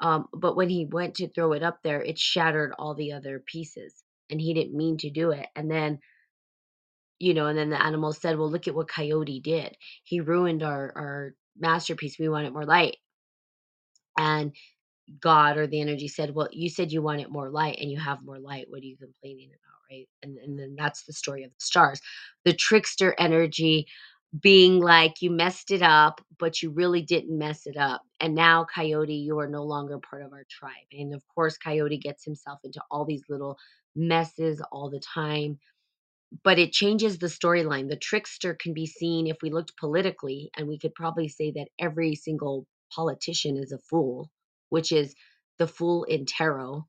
Um, 0.00 0.28
but 0.32 0.56
when 0.56 0.68
he 0.68 0.86
went 0.86 1.14
to 1.16 1.28
throw 1.28 1.52
it 1.52 1.62
up 1.62 1.78
there, 1.82 2.02
it 2.02 2.18
shattered 2.18 2.74
all 2.78 2.94
the 2.94 3.12
other 3.12 3.42
pieces, 3.44 4.04
and 4.30 4.40
he 4.40 4.52
didn't 4.54 4.76
mean 4.76 4.98
to 4.98 5.10
do 5.10 5.30
it. 5.30 5.46
And 5.56 5.70
then 5.70 6.00
you 7.18 7.34
know, 7.34 7.46
and 7.46 7.58
then 7.58 7.70
the 7.70 7.82
animal 7.82 8.12
said, 8.12 8.38
"Well, 8.38 8.50
look 8.50 8.68
at 8.68 8.74
what 8.74 8.88
Coyote 8.88 9.40
did. 9.40 9.76
He 10.04 10.20
ruined 10.20 10.62
our 10.62 10.92
our 10.96 11.34
masterpiece. 11.58 12.18
We 12.18 12.28
want 12.28 12.46
it 12.46 12.52
more 12.52 12.66
light." 12.66 12.96
And 14.18 14.54
God 15.20 15.56
or 15.58 15.66
the 15.66 15.80
energy 15.80 16.08
said, 16.08 16.34
"Well, 16.34 16.48
you 16.52 16.70
said 16.70 16.92
you 16.92 17.02
want 17.02 17.20
it 17.22 17.30
more 17.30 17.50
light, 17.50 17.78
and 17.80 17.90
you 17.90 17.98
have 18.00 18.24
more 18.24 18.38
light. 18.40 18.66
What 18.70 18.82
are 18.82 18.86
you 18.86 18.96
complaining 18.96 19.50
about, 19.50 19.80
right?" 19.90 20.08
And 20.22 20.38
and 20.38 20.58
then 20.58 20.76
that's 20.76 21.04
the 21.04 21.12
story 21.12 21.44
of 21.44 21.50
the 21.52 21.64
stars. 21.64 22.00
The 22.44 22.54
trickster 22.54 23.14
energy 23.18 23.86
being 24.40 24.80
like, 24.80 25.22
"You 25.22 25.30
messed 25.30 25.70
it 25.72 25.82
up, 25.82 26.20
but 26.38 26.62
you 26.62 26.70
really 26.70 27.02
didn't 27.02 27.38
mess 27.38 27.66
it 27.66 27.76
up." 27.76 28.02
And 28.20 28.34
now, 28.34 28.66
Coyote, 28.74 29.14
you 29.14 29.38
are 29.40 29.48
no 29.48 29.64
longer 29.64 29.98
part 30.00 30.22
of 30.22 30.32
our 30.32 30.44
tribe. 30.50 30.88
And 30.92 31.14
of 31.14 31.22
course, 31.34 31.58
Coyote 31.58 31.98
gets 31.98 32.24
himself 32.24 32.60
into 32.64 32.82
all 32.90 33.04
these 33.06 33.24
little 33.28 33.58
messes 33.96 34.62
all 34.72 34.90
the 34.90 35.00
time 35.00 35.58
but 36.42 36.58
it 36.58 36.72
changes 36.72 37.18
the 37.18 37.26
storyline. 37.26 37.88
The 37.88 37.96
trickster 37.96 38.54
can 38.54 38.74
be 38.74 38.86
seen 38.86 39.26
if 39.26 39.36
we 39.42 39.50
looked 39.50 39.76
politically, 39.76 40.50
and 40.56 40.66
we 40.66 40.78
could 40.78 40.94
probably 40.94 41.28
say 41.28 41.52
that 41.52 41.68
every 41.78 42.14
single 42.14 42.66
politician 42.94 43.56
is 43.56 43.72
a 43.72 43.78
fool, 43.78 44.30
which 44.70 44.90
is 44.90 45.14
the 45.58 45.66
fool 45.66 46.04
in 46.04 46.26
tarot 46.26 46.84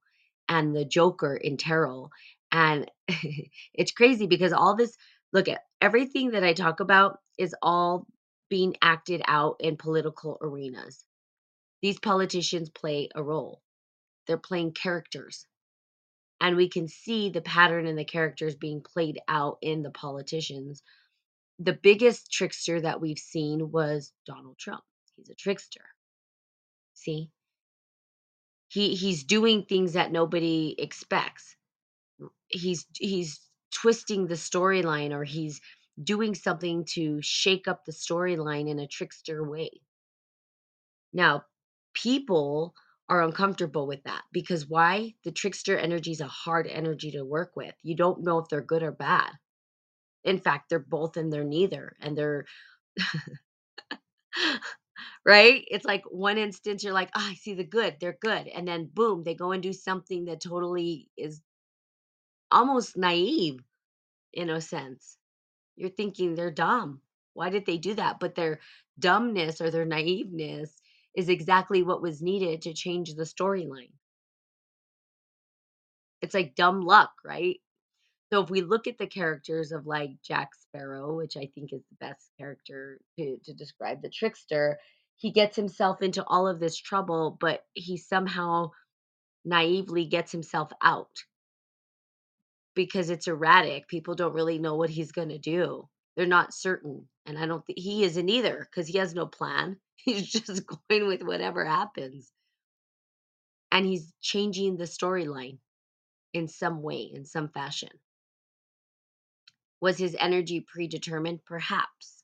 and 0.48 0.76
the 0.76 0.86
joker 0.86 1.36
in 1.36 1.58
tarot. 1.58 2.10
And 2.52 2.90
it's 3.74 3.92
crazy 3.92 4.28
because 4.28 4.54
all 4.54 4.76
this 4.76 4.96
look 5.34 5.48
at 5.48 5.62
everything 5.82 6.32
that 6.32 6.44
I 6.44 6.54
talk 6.54 6.80
about 6.80 7.20
is 7.38 7.56
all 7.62 8.08
being 8.50 8.76
acted 8.82 9.22
out 9.28 9.58
in 9.60 9.76
political 9.76 10.38
arenas. 10.42 11.04
These 11.82 12.00
politicians 12.00 12.70
play 12.70 13.10
a 13.14 13.22
role, 13.22 13.62
they're 14.28 14.38
playing 14.38 14.74
characters 14.74 15.46
and 16.42 16.56
we 16.56 16.70
can 16.70 16.88
see 16.88 17.30
the 17.30 17.42
pattern 17.42 17.86
and 17.86 17.98
the 17.98 18.06
characters 18.06 18.56
being 18.56 18.82
played 18.82 19.20
out 19.28 19.58
in 19.62 19.84
the 19.84 19.92
politicians. 19.92 20.84
The 21.60 21.74
biggest 21.74 22.32
trickster 22.32 22.82
that 22.82 23.00
we've 23.00 23.20
seen 23.20 23.72
was 23.72 24.12
Donald 24.26 24.58
Trump. 24.58 24.84
He's 25.16 25.30
a 25.30 25.36
trickster. 25.36 25.86
See? 26.94 27.30
He 28.68 28.96
he's 28.96 29.24
doing 29.24 29.64
things 29.64 29.94
that 29.94 30.12
nobody 30.12 30.76
expects. 30.78 31.56
He's 32.50 32.86
he's 32.98 33.40
twisting 33.72 34.28
the 34.28 34.36
storyline 34.36 35.12
or 35.12 35.24
he's 35.24 35.62
doing 36.04 36.36
something 36.36 36.86
to 36.86 37.22
shake 37.22 37.68
up 37.68 37.86
the 37.86 37.92
storyline 37.92 38.70
in 38.70 38.80
a 38.80 38.88
trickster 38.88 39.44
way. 39.44 39.70
Now, 41.14 41.46
people 41.94 42.76
are 43.10 43.24
uncomfortable 43.24 43.88
with 43.88 44.04
that 44.06 44.24
because 44.32 44.68
why? 44.68 45.14
The 45.24 45.32
trickster 45.32 45.78
energy 45.78 46.12
is 46.12 46.22
a 46.22 46.28
hard 46.28 46.68
energy 46.68 47.12
to 47.12 47.24
work 47.24 47.56
with. 47.56 47.76
You 47.84 47.96
don't 47.96 48.24
know 48.24 48.40
if 48.40 48.50
they're 48.50 48.62
good 48.62 48.84
or 48.84 48.92
bad. 48.92 49.32
In 50.24 50.40
fact, 50.40 50.70
they're 50.70 50.80
both 50.80 51.18
and 51.18 51.32
they're 51.34 51.44
neither. 51.44 51.96
And 52.02 52.18
they're 52.18 52.46
right? 55.26 55.64
It's 55.70 55.86
like 55.86 56.04
one 56.10 56.38
instance 56.38 56.84
you're 56.84 56.94
like, 56.94 57.10
oh, 57.16 57.28
I 57.32 57.36
see 57.36 57.54
the 57.54 57.64
good, 57.64 57.98
they're 58.00 58.18
good. 58.22 58.48
And 58.48 58.68
then 58.68 58.90
boom, 58.94 59.24
they 59.24 59.36
go 59.36 59.52
and 59.52 59.64
do 59.64 59.74
something 59.74 60.26
that 60.26 60.42
totally 60.42 61.10
is 61.18 61.42
almost 62.52 62.98
naive 62.98 63.60
in 64.34 64.50
a 64.50 64.62
sense. 64.62 65.18
You're 65.78 65.90
thinking 65.92 66.36
they're 66.36 66.52
dumb. 66.52 67.02
Why 67.34 67.50
did 67.50 67.66
they 67.66 67.78
do 67.78 67.96
that? 67.96 68.20
But 68.20 68.36
their 68.36 68.60
dumbness 69.00 69.62
or 69.62 69.72
their 69.72 69.86
naiveness 69.86 70.72
is 71.16 71.30
exactly 71.30 71.84
what 71.84 72.02
was 72.02 72.22
needed 72.22 72.64
to 72.64 72.74
change 72.74 73.14
the 73.14 73.24
storyline. 73.24 73.92
It's 76.22 76.34
like 76.34 76.56
dumb 76.56 76.82
luck, 76.82 77.12
right? 77.24 77.58
So 78.34 78.42
if 78.42 78.50
we 78.50 78.62
look 78.62 78.88
at 78.88 78.98
the 78.98 79.08
characters 79.08 79.72
of 79.72 79.86
like 79.86 80.10
Jack 80.24 80.50
Sparrow, 80.56 81.16
which 81.16 81.38
I 81.38 81.50
think 81.54 81.72
is 81.72 81.84
the 81.90 82.08
best 82.08 82.32
character 82.40 83.00
to, 83.18 83.38
to 83.46 83.54
describe 83.54 84.02
the 84.02 84.10
trickster, 84.10 84.80
he 85.18 85.32
gets 85.32 85.56
himself 85.56 86.02
into 86.02 86.24
all 86.26 86.48
of 86.48 86.60
this 86.60 86.78
trouble, 86.78 87.38
but 87.40 87.62
he 87.74 87.98
somehow 87.98 88.72
naively 89.46 90.06
gets 90.06 90.32
himself 90.32 90.72
out 90.82 91.12
because 92.76 93.10
it's 93.10 93.28
erratic. 93.28 93.88
People 93.88 94.16
don't 94.16 94.34
really 94.34 94.60
know 94.60 94.76
what 94.76 94.90
he's 94.90 95.12
going 95.12 95.30
to 95.30 95.38
do. 95.38 95.88
They're 96.18 96.26
not 96.26 96.54
certain. 96.54 97.08
And 97.26 97.38
I 97.38 97.46
don't 97.46 97.66
think 97.66 97.80
he 97.80 98.04
isn't 98.04 98.30
either 98.30 98.68
because 98.70 98.88
he 98.88 98.98
has 99.00 99.14
no 99.16 99.26
plan. 99.26 99.78
He's 99.98 100.30
just 100.30 100.64
going 100.68 101.08
with 101.08 101.24
whatever 101.24 101.66
happens. 101.66 102.32
And 103.72 103.86
he's 103.86 104.14
changing 104.22 104.78
the 104.78 104.84
storyline 104.84 105.58
in 106.34 106.48
some 106.48 106.82
way, 106.82 107.10
in 107.14 107.26
some 107.26 107.50
fashion. 107.50 107.90
Was 109.82 109.98
his 109.98 110.16
energy 110.20 110.62
predetermined? 110.62 111.44
Perhaps. 111.46 112.24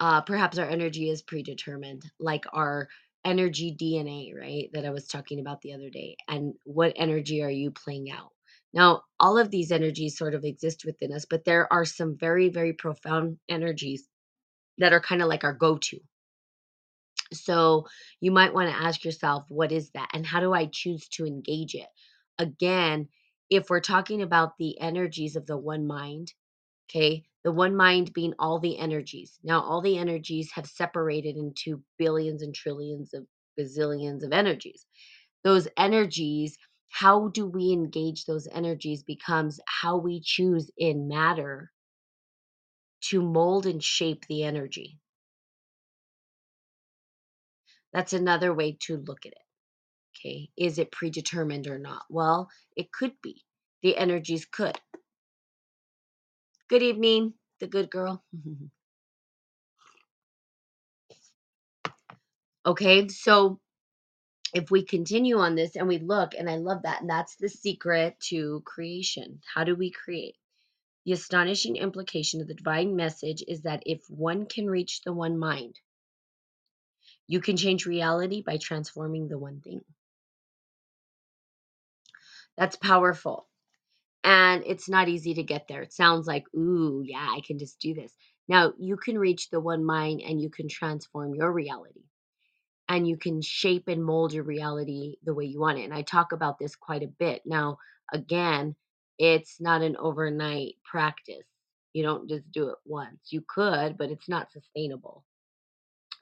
Uh, 0.00 0.20
perhaps 0.22 0.58
our 0.58 0.68
energy 0.68 1.08
is 1.08 1.22
predetermined, 1.22 2.02
like 2.18 2.44
our 2.52 2.88
energy 3.24 3.74
DNA, 3.80 4.36
right? 4.38 4.68
That 4.72 4.84
I 4.84 4.90
was 4.90 5.06
talking 5.06 5.38
about 5.38 5.60
the 5.62 5.74
other 5.74 5.90
day. 5.90 6.16
And 6.28 6.54
what 6.64 6.92
energy 6.96 7.42
are 7.42 7.50
you 7.50 7.70
playing 7.70 8.10
out? 8.10 8.32
Now, 8.74 9.02
all 9.20 9.38
of 9.38 9.50
these 9.50 9.70
energies 9.70 10.16
sort 10.16 10.34
of 10.34 10.44
exist 10.44 10.84
within 10.84 11.12
us, 11.12 11.26
but 11.28 11.44
there 11.44 11.72
are 11.72 11.84
some 11.84 12.16
very, 12.18 12.48
very 12.48 12.72
profound 12.72 13.38
energies 13.48 14.08
that 14.78 14.92
are 14.92 15.00
kind 15.00 15.22
of 15.22 15.28
like 15.28 15.44
our 15.44 15.52
go 15.52 15.76
to. 15.76 15.98
So 17.32 17.86
you 18.20 18.30
might 18.30 18.54
want 18.54 18.70
to 18.70 18.76
ask 18.76 19.04
yourself, 19.04 19.44
what 19.48 19.72
is 19.72 19.90
that? 19.90 20.10
And 20.12 20.26
how 20.26 20.40
do 20.40 20.52
I 20.52 20.66
choose 20.66 21.08
to 21.10 21.26
engage 21.26 21.74
it? 21.74 21.88
Again, 22.38 23.08
if 23.50 23.68
we're 23.68 23.80
talking 23.80 24.22
about 24.22 24.56
the 24.58 24.80
energies 24.80 25.36
of 25.36 25.46
the 25.46 25.56
one 25.56 25.86
mind, 25.86 26.32
okay, 26.90 27.24
the 27.44 27.52
one 27.52 27.76
mind 27.76 28.12
being 28.12 28.34
all 28.38 28.58
the 28.58 28.78
energies. 28.78 29.38
Now, 29.42 29.62
all 29.62 29.82
the 29.82 29.98
energies 29.98 30.50
have 30.54 30.66
separated 30.66 31.36
into 31.36 31.82
billions 31.98 32.42
and 32.42 32.54
trillions 32.54 33.12
of 33.14 33.26
gazillions 33.58 34.24
of 34.24 34.32
energies. 34.32 34.86
Those 35.44 35.68
energies, 35.76 36.56
how 36.92 37.28
do 37.30 37.46
we 37.46 37.72
engage 37.72 38.26
those 38.26 38.48
energies 38.48 39.02
becomes 39.04 39.60
how 39.66 39.98
we 39.98 40.20
choose 40.22 40.70
in 40.78 41.08
matter 41.08 41.72
to 43.02 43.22
mold 43.22 43.66
and 43.66 43.82
shape 43.82 44.26
the 44.28 44.44
energy. 44.44 44.98
That's 47.92 48.12
another 48.12 48.54
way 48.54 48.78
to 48.82 48.98
look 48.98 49.26
at 49.26 49.32
it. 49.32 49.38
Okay. 50.18 50.50
Is 50.56 50.78
it 50.78 50.92
predetermined 50.92 51.66
or 51.68 51.78
not? 51.78 52.04
Well, 52.10 52.50
it 52.76 52.92
could 52.92 53.14
be. 53.22 53.42
The 53.82 53.96
energies 53.96 54.46
could. 54.46 54.78
Good 56.68 56.82
evening, 56.82 57.34
the 57.60 57.66
good 57.68 57.90
girl. 57.90 58.24
okay. 62.66 63.08
So 63.08 63.60
if 64.52 64.70
we 64.70 64.82
continue 64.84 65.38
on 65.38 65.54
this 65.54 65.76
and 65.76 65.88
we 65.88 65.98
look, 65.98 66.34
and 66.34 66.48
I 66.48 66.56
love 66.56 66.82
that, 66.82 67.00
and 67.00 67.10
that's 67.10 67.36
the 67.36 67.48
secret 67.48 68.20
to 68.28 68.62
creation. 68.64 69.40
How 69.54 69.64
do 69.64 69.74
we 69.74 69.90
create? 69.90 70.36
The 71.04 71.12
astonishing 71.12 71.76
implication 71.76 72.40
of 72.40 72.48
the 72.48 72.54
divine 72.54 72.94
message 72.94 73.42
is 73.48 73.62
that 73.62 73.82
if 73.86 74.02
one 74.08 74.46
can 74.46 74.66
reach 74.68 75.02
the 75.02 75.12
one 75.12 75.38
mind, 75.38 75.80
you 77.26 77.40
can 77.40 77.56
change 77.56 77.86
reality 77.86 78.42
by 78.42 78.58
transforming 78.58 79.28
the 79.28 79.38
one 79.38 79.60
thing. 79.60 79.82
That's 82.56 82.76
powerful. 82.76 83.48
And 84.24 84.62
it's 84.66 84.88
not 84.88 85.08
easy 85.08 85.34
to 85.34 85.42
get 85.42 85.66
there. 85.68 85.82
It 85.82 85.92
sounds 85.92 86.26
like, 86.26 86.44
ooh, 86.54 87.02
yeah, 87.04 87.26
I 87.30 87.40
can 87.44 87.58
just 87.58 87.80
do 87.80 87.94
this. 87.94 88.12
Now, 88.48 88.74
you 88.78 88.96
can 88.96 89.18
reach 89.18 89.50
the 89.50 89.60
one 89.60 89.84
mind 89.84 90.22
and 90.22 90.40
you 90.40 90.50
can 90.50 90.68
transform 90.68 91.34
your 91.34 91.50
reality. 91.50 92.01
And 92.88 93.08
you 93.08 93.16
can 93.16 93.40
shape 93.40 93.88
and 93.88 94.04
mold 94.04 94.32
your 94.32 94.44
reality 94.44 95.16
the 95.24 95.34
way 95.34 95.44
you 95.46 95.60
want 95.60 95.78
it. 95.78 95.84
And 95.84 95.94
I 95.94 96.02
talk 96.02 96.32
about 96.32 96.58
this 96.58 96.76
quite 96.76 97.02
a 97.02 97.06
bit. 97.06 97.42
Now, 97.46 97.78
again, 98.12 98.74
it's 99.18 99.60
not 99.60 99.82
an 99.82 99.96
overnight 99.96 100.74
practice. 100.84 101.46
You 101.92 102.02
don't 102.02 102.28
just 102.28 102.50
do 102.52 102.68
it 102.68 102.78
once. 102.84 103.28
You 103.30 103.42
could, 103.46 103.96
but 103.96 104.10
it's 104.10 104.28
not 104.28 104.52
sustainable. 104.52 105.24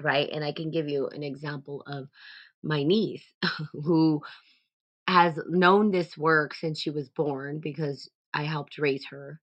Right. 0.01 0.29
And 0.33 0.45
I 0.45 0.53
can 0.53 0.71
give 0.71 0.89
you 0.89 1.09
an 1.09 1.23
example 1.23 1.83
of 1.87 2.09
my 2.63 2.83
niece 2.83 3.25
who 3.73 4.23
has 5.09 5.39
known 5.49 5.91
this 5.91 6.17
work 6.17 6.55
since 6.55 6.81
she 6.81 6.91
was 6.91 7.09
born 7.09 7.59
because 7.59 8.09
I 8.33 8.45
helped 8.45 8.79
raise 8.79 9.05
her. 9.07 9.41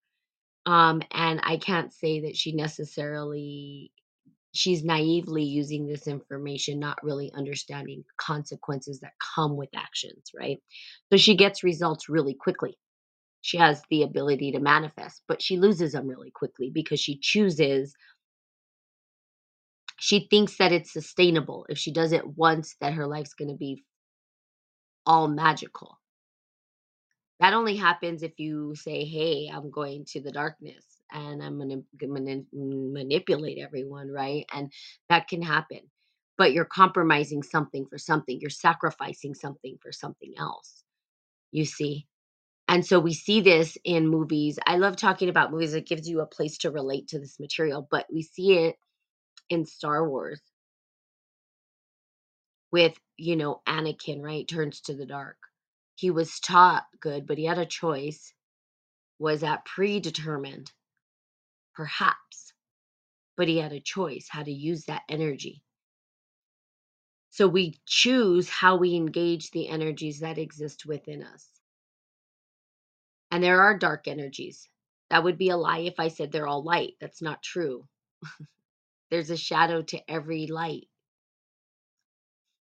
Um, 0.66 1.02
and 1.12 1.40
I 1.44 1.58
can't 1.58 1.94
say 1.94 2.22
that 2.22 2.36
she 2.36 2.52
necessarily 2.52 3.92
she's 4.54 4.84
naively 4.84 5.44
using 5.44 5.88
this 5.88 6.08
information, 6.08 6.80
not 6.80 6.98
really 7.04 7.32
understanding 7.36 8.04
consequences 8.20 9.00
that 9.02 9.14
come 9.36 9.56
with 9.58 9.70
actions, 9.76 10.32
right? 10.40 10.58
So 11.12 11.18
she 11.18 11.36
gets 11.36 11.64
results 11.64 12.10
really 12.10 12.36
quickly. 12.36 12.78
She 13.42 13.58
has 13.58 13.82
the 13.90 14.04
ability 14.04 14.54
to 14.54 14.60
manifest, 14.60 15.24
but 15.28 15.42
she 15.42 15.58
loses 15.58 15.94
them 15.94 16.08
really 16.08 16.32
quickly 16.32 16.72
because 16.74 17.00
she 17.00 17.20
chooses 17.22 17.94
she 20.00 20.28
thinks 20.30 20.58
that 20.58 20.72
it's 20.72 20.94
sustainable. 20.94 21.66
If 21.70 21.78
she 21.78 21.92
does 21.92 22.12
it 22.14 22.26
once, 22.38 22.76
that 22.82 22.94
her 22.94 23.08
life's 23.08 23.34
going 23.34 23.50
to 23.50 23.58
be 23.58 23.84
all 25.06 25.28
magical. 25.28 26.00
That 27.40 27.54
only 27.54 27.78
happens 27.78 28.24
if 28.24 28.40
you 28.40 28.76
say, 28.76 29.06
"Hey, 29.06 29.50
I'm 29.54 29.72
going 29.72 30.06
to 30.10 30.22
the 30.22 30.32
darkness 30.32 30.97
and 31.12 31.44
I'm 31.44 31.58
going 31.58 31.70
to 31.70 32.46
manipulate 32.54 33.60
everyone," 33.60 34.10
right? 34.10 34.46
And 34.54 34.72
that 35.10 35.28
can 35.28 35.42
happen. 35.42 35.82
But 36.38 36.54
you're 36.54 36.66
compromising 36.66 37.44
something 37.44 37.88
for 37.88 37.98
something. 37.98 38.40
You're 38.42 38.50
sacrificing 38.52 39.36
something 39.36 39.78
for 39.82 39.92
something 39.92 40.34
else. 40.38 40.84
You 41.52 41.66
see? 41.66 42.08
And 42.68 42.86
so 42.86 43.00
we 43.00 43.14
see 43.14 43.42
this 43.42 43.78
in 43.86 44.08
movies. 44.10 44.60
I 44.68 44.78
love 44.78 44.98
talking 44.98 45.30
about 45.30 45.52
movies. 45.52 45.76
It 45.76 45.88
gives 45.88 46.10
you 46.10 46.22
a 46.22 46.28
place 46.28 46.60
to 46.60 46.72
relate 46.72 47.10
to 47.10 47.20
this 47.20 47.40
material, 47.40 47.88
but 47.92 48.08
we 48.14 48.24
see 48.24 48.58
it 48.58 48.78
in 49.50 49.66
Star 49.66 50.08
Wars 50.10 50.42
with, 52.72 52.96
you 53.18 53.36
know, 53.36 53.62
Anakin, 53.68 54.22
right? 54.22 54.48
Turns 54.48 54.82
to 54.82 54.96
the 54.96 55.06
dark. 55.06 55.38
He 55.96 56.12
was 56.12 56.40
taught 56.40 56.86
good, 57.02 57.28
but 57.28 57.38
he 57.38 57.46
had 57.46 57.60
a 57.60 57.66
choice. 57.66 58.34
Was 59.20 59.42
that 59.42 59.66
predetermined? 59.66 60.72
Perhaps. 61.78 62.54
But 63.38 63.48
he 63.48 63.60
had 63.60 63.72
a 63.72 63.80
choice 63.80 64.28
how 64.28 64.42
to 64.42 64.52
use 64.52 64.86
that 64.86 65.04
energy. 65.08 65.62
So 67.30 67.48
we 67.48 67.80
choose 67.86 68.50
how 68.50 68.78
we 68.78 68.96
engage 68.96 69.52
the 69.52 69.70
energies 69.70 70.22
that 70.22 70.40
exist 70.40 70.88
within 70.88 71.22
us. 71.22 71.48
And 73.30 73.44
there 73.44 73.62
are 73.62 73.78
dark 73.78 74.08
energies. 74.08 74.68
That 75.12 75.24
would 75.24 75.38
be 75.38 75.50
a 75.50 75.58
lie 75.58 75.82
if 75.82 76.00
I 76.00 76.08
said 76.08 76.32
they're 76.32 76.48
all 76.48 76.64
light. 76.64 76.96
That's 77.00 77.22
not 77.22 77.44
true. 77.44 77.88
There's 79.12 79.30
a 79.30 79.38
shadow 79.38 79.84
to 79.84 80.12
every 80.12 80.48
light. 80.48 80.88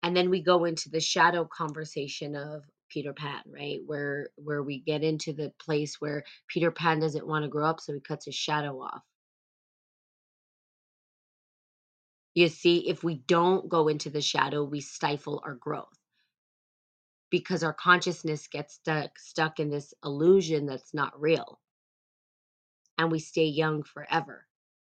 And 0.03 0.15
then 0.15 0.29
we 0.29 0.43
go 0.43 0.67
into 0.67 0.91
the 0.91 1.01
shadow 1.01 1.47
conversation 1.47 2.37
of 2.37 2.65
Peter 2.91 3.15
Pan, 3.15 3.43
right? 3.47 3.81
Where 3.87 4.31
where 4.37 4.63
we 4.63 4.81
get 4.81 5.05
into 5.05 5.33
the 5.35 5.53
place 5.61 6.01
where 6.01 6.25
Peter 6.49 6.73
Pan 6.73 7.01
doesn't 7.01 7.27
want 7.29 7.45
to 7.45 7.51
grow 7.51 7.67
up, 7.67 7.81
so 7.81 7.95
he 7.95 8.01
cuts 8.01 8.27
his 8.27 8.37
shadow 8.37 8.81
off. 8.83 9.03
You 12.35 12.49
see, 12.49 12.89
if 12.89 13.05
we 13.05 13.17
don't 13.29 13.69
go 13.69 13.89
into 13.89 14.11
the 14.11 14.23
shadow, 14.23 14.65
we 14.65 14.81
stifle 14.81 15.43
our 15.45 15.55
growth 15.55 15.99
because 17.31 17.63
our 17.65 17.75
consciousness 17.75 18.49
gets 18.49 18.75
stuck 18.75 19.19
stuck 19.19 19.61
in 19.61 19.71
this 19.71 19.95
illusion 20.05 20.67
that's 20.67 20.95
not 20.95 21.21
real. 21.21 21.61
And 22.99 23.11
we 23.13 23.21
stay 23.21 23.47
young 23.47 23.83
forever. 23.83 24.47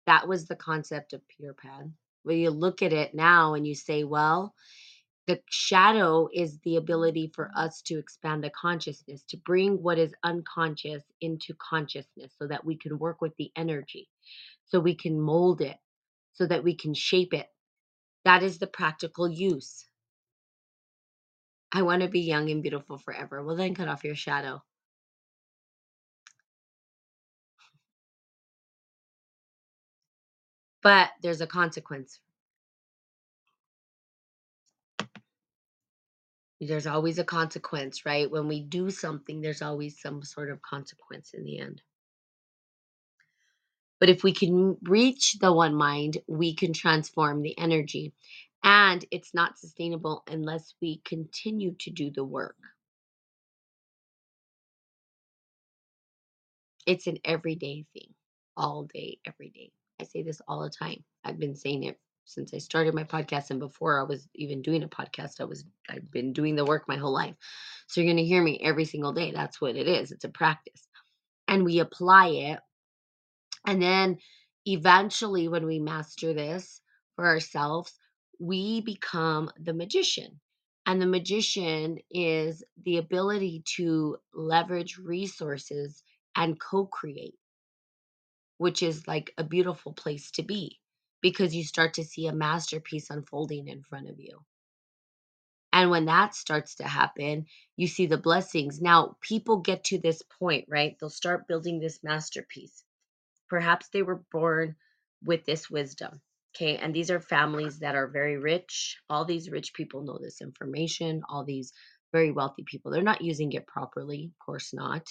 That 0.08 0.28
was 0.28 0.48
the 0.48 0.56
concept 0.56 1.14
of 1.14 1.28
Peter 1.28 1.54
Pan. 1.56 1.94
When 2.24 2.38
you 2.40 2.52
look 2.52 2.82
at 2.84 2.94
it 2.94 3.16
now 3.16 3.56
and 3.56 3.68
you 3.68 3.76
say, 3.76 4.04
well, 4.04 4.56
the 5.28 5.40
shadow 5.50 6.28
is 6.34 6.60
the 6.60 6.78
ability 6.78 7.32
for 7.36 7.52
us 7.56 7.82
to 7.84 8.00
expand 8.00 8.44
the 8.44 8.52
consciousness, 8.52 9.24
to 9.30 9.38
bring 9.38 9.82
what 9.84 10.00
is 10.00 10.14
unconscious 10.24 11.04
into 11.22 11.54
consciousness 11.56 12.34
so 12.38 12.48
that 12.48 12.66
we 12.66 12.78
can 12.78 13.00
work 13.00 13.22
with 13.22 13.34
the 13.38 13.52
energy, 13.56 14.10
so 14.66 14.80
we 14.80 14.96
can 14.96 15.20
mold 15.22 15.62
it, 15.62 15.78
so 16.34 16.48
that 16.48 16.64
we 16.64 16.76
can 16.76 16.94
shape 16.94 17.34
it. 17.34 17.48
That 18.26 18.44
is 18.44 18.60
the 18.60 18.68
practical 18.68 19.30
use. 19.30 19.86
I 21.74 21.84
want 21.84 22.02
to 22.04 22.10
be 22.10 22.22
young 22.22 22.50
and 22.50 22.64
beautiful 22.64 22.98
forever. 22.98 23.44
Well, 23.44 23.56
then 23.56 23.76
cut 23.76 23.88
off 23.88 24.04
your 24.04 24.16
shadow. 24.16 24.64
But 30.84 31.10
there's 31.22 31.42
a 31.42 31.48
consequence 31.48 32.20
There's 36.62 36.88
always 36.88 37.20
a 37.20 37.26
consequence, 37.26 38.06
right? 38.06 38.32
When 38.32 38.48
we 38.48 38.62
do 38.62 38.92
something, 38.92 39.42
there's 39.42 39.64
always 39.64 40.02
some 40.02 40.24
sort 40.24 40.52
of 40.52 40.62
consequence 40.62 41.34
in 41.34 41.44
the 41.46 41.60
end. 41.60 41.82
But 44.00 44.10
if 44.10 44.24
we 44.24 44.34
can 44.34 44.78
reach 44.84 45.40
the 45.40 45.54
one 45.54 45.76
mind, 45.76 46.20
we 46.28 46.56
can 46.56 46.74
transform 46.74 47.42
the 47.42 47.58
energy. 47.58 48.14
And 48.64 49.06
it's 49.12 49.34
not 49.34 49.60
sustainable 49.60 50.24
unless 50.28 50.76
we 50.82 51.02
continue 51.06 51.76
to 51.82 51.92
do 51.92 52.12
the 52.12 52.26
work. 52.26 52.58
It's 56.88 57.08
an 57.08 57.20
everyday 57.26 57.86
thing, 57.94 58.14
all 58.58 58.84
day, 58.94 59.20
every 59.26 59.50
day. 59.50 59.72
I 60.00 60.06
say 60.06 60.24
this 60.24 60.42
all 60.48 60.62
the 60.64 60.70
time. 60.70 61.04
I've 61.24 61.40
been 61.40 61.56
saying 61.56 61.86
it 61.86 62.00
since 62.34 62.54
I 62.54 62.60
started 62.60 62.94
my 62.96 63.04
podcast 63.04 63.52
and 63.52 63.60
before 63.60 64.00
I 64.00 64.04
was 64.04 64.28
even 64.36 64.62
doing 64.62 64.84
a 64.84 64.88
podcast, 64.90 65.42
I 65.42 65.46
was 65.46 65.66
I've 65.90 66.10
been 66.12 66.34
doing 66.34 66.56
the 66.56 66.66
work 66.66 66.88
my 66.88 66.98
whole 66.98 67.14
life. 67.14 67.36
So 67.88 68.02
you're 68.02 68.08
going 68.08 68.18
to 68.18 68.24
hear 68.24 68.42
me 68.44 68.60
every 68.64 68.86
single 68.86 69.14
day. 69.14 69.32
That's 69.32 69.62
what 69.62 69.76
it 69.76 69.88
is. 69.88 70.12
It's 70.12 70.24
a 70.26 70.30
practice. 70.30 70.88
And 71.48 71.66
we 71.66 71.80
apply 71.80 72.28
it 72.28 72.60
and 73.66 73.82
then 73.82 74.18
eventually 74.66 75.48
when 75.48 75.66
we 75.66 75.80
master 75.80 76.34
this 76.34 76.82
for 77.16 77.26
ourselves, 77.26 77.94
we 78.40 78.82
become 78.82 79.52
the 79.60 79.74
magician. 79.74 80.40
And 80.86 81.02
the 81.02 81.06
magician 81.06 82.00
is 82.10 82.64
the 82.84 82.98
ability 82.98 83.64
to 83.78 84.18
leverage 84.34 84.98
resources 84.98 86.04
and 86.36 86.60
co 86.60 86.88
create, 86.88 87.36
which 88.58 88.82
is 88.82 89.08
like 89.08 89.32
a 89.38 89.44
beautiful 89.44 89.94
place 89.94 90.32
to 90.32 90.44
be 90.44 90.80
because 91.22 91.56
you 91.56 91.64
start 91.64 91.96
to 91.96 92.04
see 92.04 92.28
a 92.28 92.34
masterpiece 92.34 93.10
unfolding 93.10 93.68
in 93.68 93.84
front 93.84 94.10
of 94.10 94.20
you. 94.20 94.40
And 95.74 95.90
when 95.90 96.06
that 96.06 96.36
starts 96.36 96.76
to 96.76 96.84
happen, 96.84 97.46
you 97.78 97.88
see 97.88 98.06
the 98.06 98.18
blessings. 98.18 98.82
Now, 98.82 99.16
people 99.22 99.58
get 99.58 99.86
to 99.86 100.00
this 100.00 100.22
point, 100.40 100.66
right? 100.68 100.98
They'll 101.00 101.10
start 101.10 101.48
building 101.48 101.80
this 101.80 102.04
masterpiece. 102.04 102.84
Perhaps 103.50 103.88
they 103.90 104.02
were 104.02 104.22
born 104.32 104.76
with 105.24 105.46
this 105.46 105.70
wisdom. 105.70 106.22
Okay. 106.56 106.78
And 106.78 106.94
these 106.94 107.10
are 107.10 107.22
families 107.22 107.80
that 107.80 107.96
are 107.96 108.08
very 108.08 108.38
rich. 108.38 108.98
All 109.10 109.24
these 109.24 109.50
rich 109.50 109.74
people 109.74 110.04
know 110.04 110.18
this 110.22 110.42
information. 110.42 111.22
All 111.30 111.46
these 111.46 111.72
very 112.12 112.32
wealthy 112.32 112.64
people, 112.64 112.92
they're 112.92 113.02
not 113.02 113.22
using 113.22 113.54
it 113.54 113.68
properly. 113.68 114.32
Of 114.34 114.46
course 114.46 114.74
not. 114.74 115.08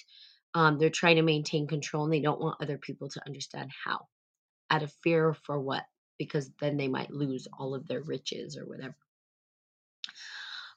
Um, 0.55 0.79
they're 0.79 0.91
trying 0.91 1.17
to 1.17 1.23
maintain 1.23 1.67
control 1.67 2.05
and 2.05 2.13
they 2.13 2.21
don't 2.21 2.41
want 2.41 2.61
other 2.61 2.77
people 2.77 3.09
to 3.09 3.27
understand 3.27 3.71
how. 3.85 4.09
Out 4.71 4.83
of 4.83 4.93
fear 5.03 5.33
for 5.33 5.59
what? 5.59 5.85
Because 6.21 6.51
then 6.61 6.77
they 6.77 6.89
might 6.89 7.11
lose 7.11 7.49
all 7.59 7.75
of 7.75 7.89
their 7.89 8.03
riches 8.03 8.59
or 8.59 8.67
whatever. 8.67 8.95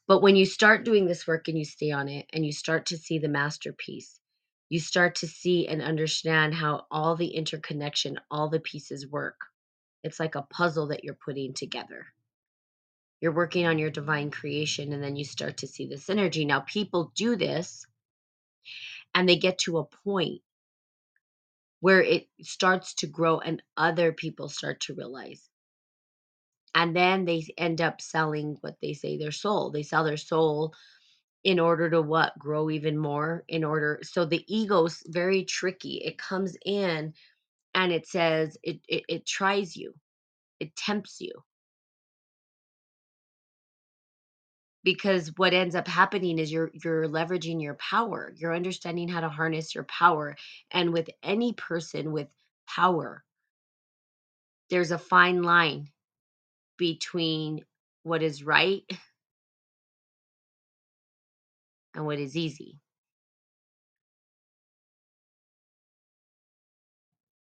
But 0.08 0.22
when 0.22 0.38
you 0.38 0.46
start 0.46 0.86
doing 0.86 1.06
this 1.06 1.28
work 1.28 1.50
and 1.50 1.58
you 1.58 1.66
stay 1.66 1.92
on 1.92 2.08
it 2.08 2.28
and 2.32 2.46
you 2.46 2.54
start 2.54 2.86
to 2.88 2.98
see 2.98 3.20
the 3.20 3.28
masterpiece, 3.28 4.22
you 4.70 4.80
start 4.80 5.16
to 5.16 5.28
see 5.28 5.68
and 5.68 5.82
understand 5.82 6.54
how 6.54 6.86
all 6.90 7.18
the 7.18 7.28
interconnection, 7.28 8.22
all 8.32 8.50
the 8.50 8.62
pieces 8.62 9.06
work. 9.06 9.36
It's 10.02 10.22
like 10.22 10.36
a 10.36 10.44
puzzle 10.44 10.88
that 10.88 11.04
you're 11.04 11.20
putting 11.26 11.54
together. 11.54 12.06
You're 13.20 13.36
working 13.36 13.66
on 13.66 13.80
your 13.80 13.90
divine 13.90 14.32
creation, 14.32 14.94
and 14.94 15.04
then 15.04 15.18
you 15.18 15.26
start 15.26 15.58
to 15.58 15.68
see 15.68 15.88
the 15.88 15.96
synergy. 15.96 16.48
Now, 16.48 16.62
people 16.62 17.12
do 17.16 17.36
this 17.36 17.86
and 19.14 19.28
they 19.28 19.38
get 19.38 19.58
to 19.60 19.80
a 19.80 19.86
point 20.06 20.43
where 21.84 22.02
it 22.02 22.30
starts 22.42 22.94
to 22.94 23.08
grow, 23.08 23.40
and 23.40 23.62
other 23.76 24.14
people 24.14 24.48
start 24.48 24.80
to 24.80 24.94
realize. 24.96 25.50
And 26.74 26.96
then 26.96 27.26
they 27.26 27.46
end 27.58 27.82
up 27.82 28.00
selling 28.00 28.58
what 28.62 28.78
they 28.82 28.94
say 28.94 29.18
their 29.18 29.34
soul. 29.34 29.70
They 29.70 29.84
sell 29.84 30.06
their 30.06 30.16
soul 30.16 30.74
in 31.44 31.60
order 31.60 31.90
to 31.90 32.02
what? 32.02 32.40
Grow 32.40 32.70
even 32.70 32.98
more 32.98 33.44
in 33.50 33.66
order. 33.66 34.00
So 34.04 34.24
the 34.24 34.46
ego's 34.48 35.04
very 35.08 35.44
tricky. 35.44 36.02
It 36.06 36.18
comes 36.18 36.56
in 36.66 37.16
and 37.76 37.92
it 37.92 38.08
says 38.08 38.58
it, 38.64 38.80
it 38.88 39.04
it 39.10 39.26
tries 39.28 39.76
you. 39.76 39.94
It 40.62 40.76
tempts 40.78 41.22
you 41.22 41.34
because 44.84 45.32
what 45.38 45.54
ends 45.54 45.76
up 45.76 45.88
happening 45.88 46.40
is 46.40 46.52
you're 46.52 46.72
you're 46.84 47.08
leveraging 47.08 47.62
your 47.62 47.76
power 47.76 48.34
you're 48.38 48.56
understanding 48.56 49.08
how 49.08 49.22
to 49.22 49.30
harness 49.30 49.74
your 49.76 49.86
power 49.86 50.36
and 50.72 50.94
with 50.94 51.10
any 51.24 51.54
person 51.54 52.12
with 52.12 52.28
power 52.68 53.24
there's 54.70 54.92
a 54.92 54.98
fine 54.98 55.44
line 55.44 55.90
between 56.78 57.64
what 58.04 58.24
is 58.24 58.44
right 58.44 58.84
and 61.96 62.06
what 62.06 62.20
is 62.20 62.36
easy 62.36 62.80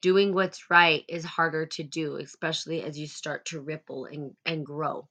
doing 0.01 0.33
what's 0.35 0.71
right 0.71 1.05
is 1.09 1.25
harder 1.25 1.67
to 1.67 1.83
do, 1.83 2.17
especially 2.17 2.83
as 2.83 2.99
you 2.99 3.07
start 3.07 3.47
to 3.47 3.61
ripple 3.61 4.05
and, 4.07 4.33
and 4.47 4.64
grow. 4.64 5.09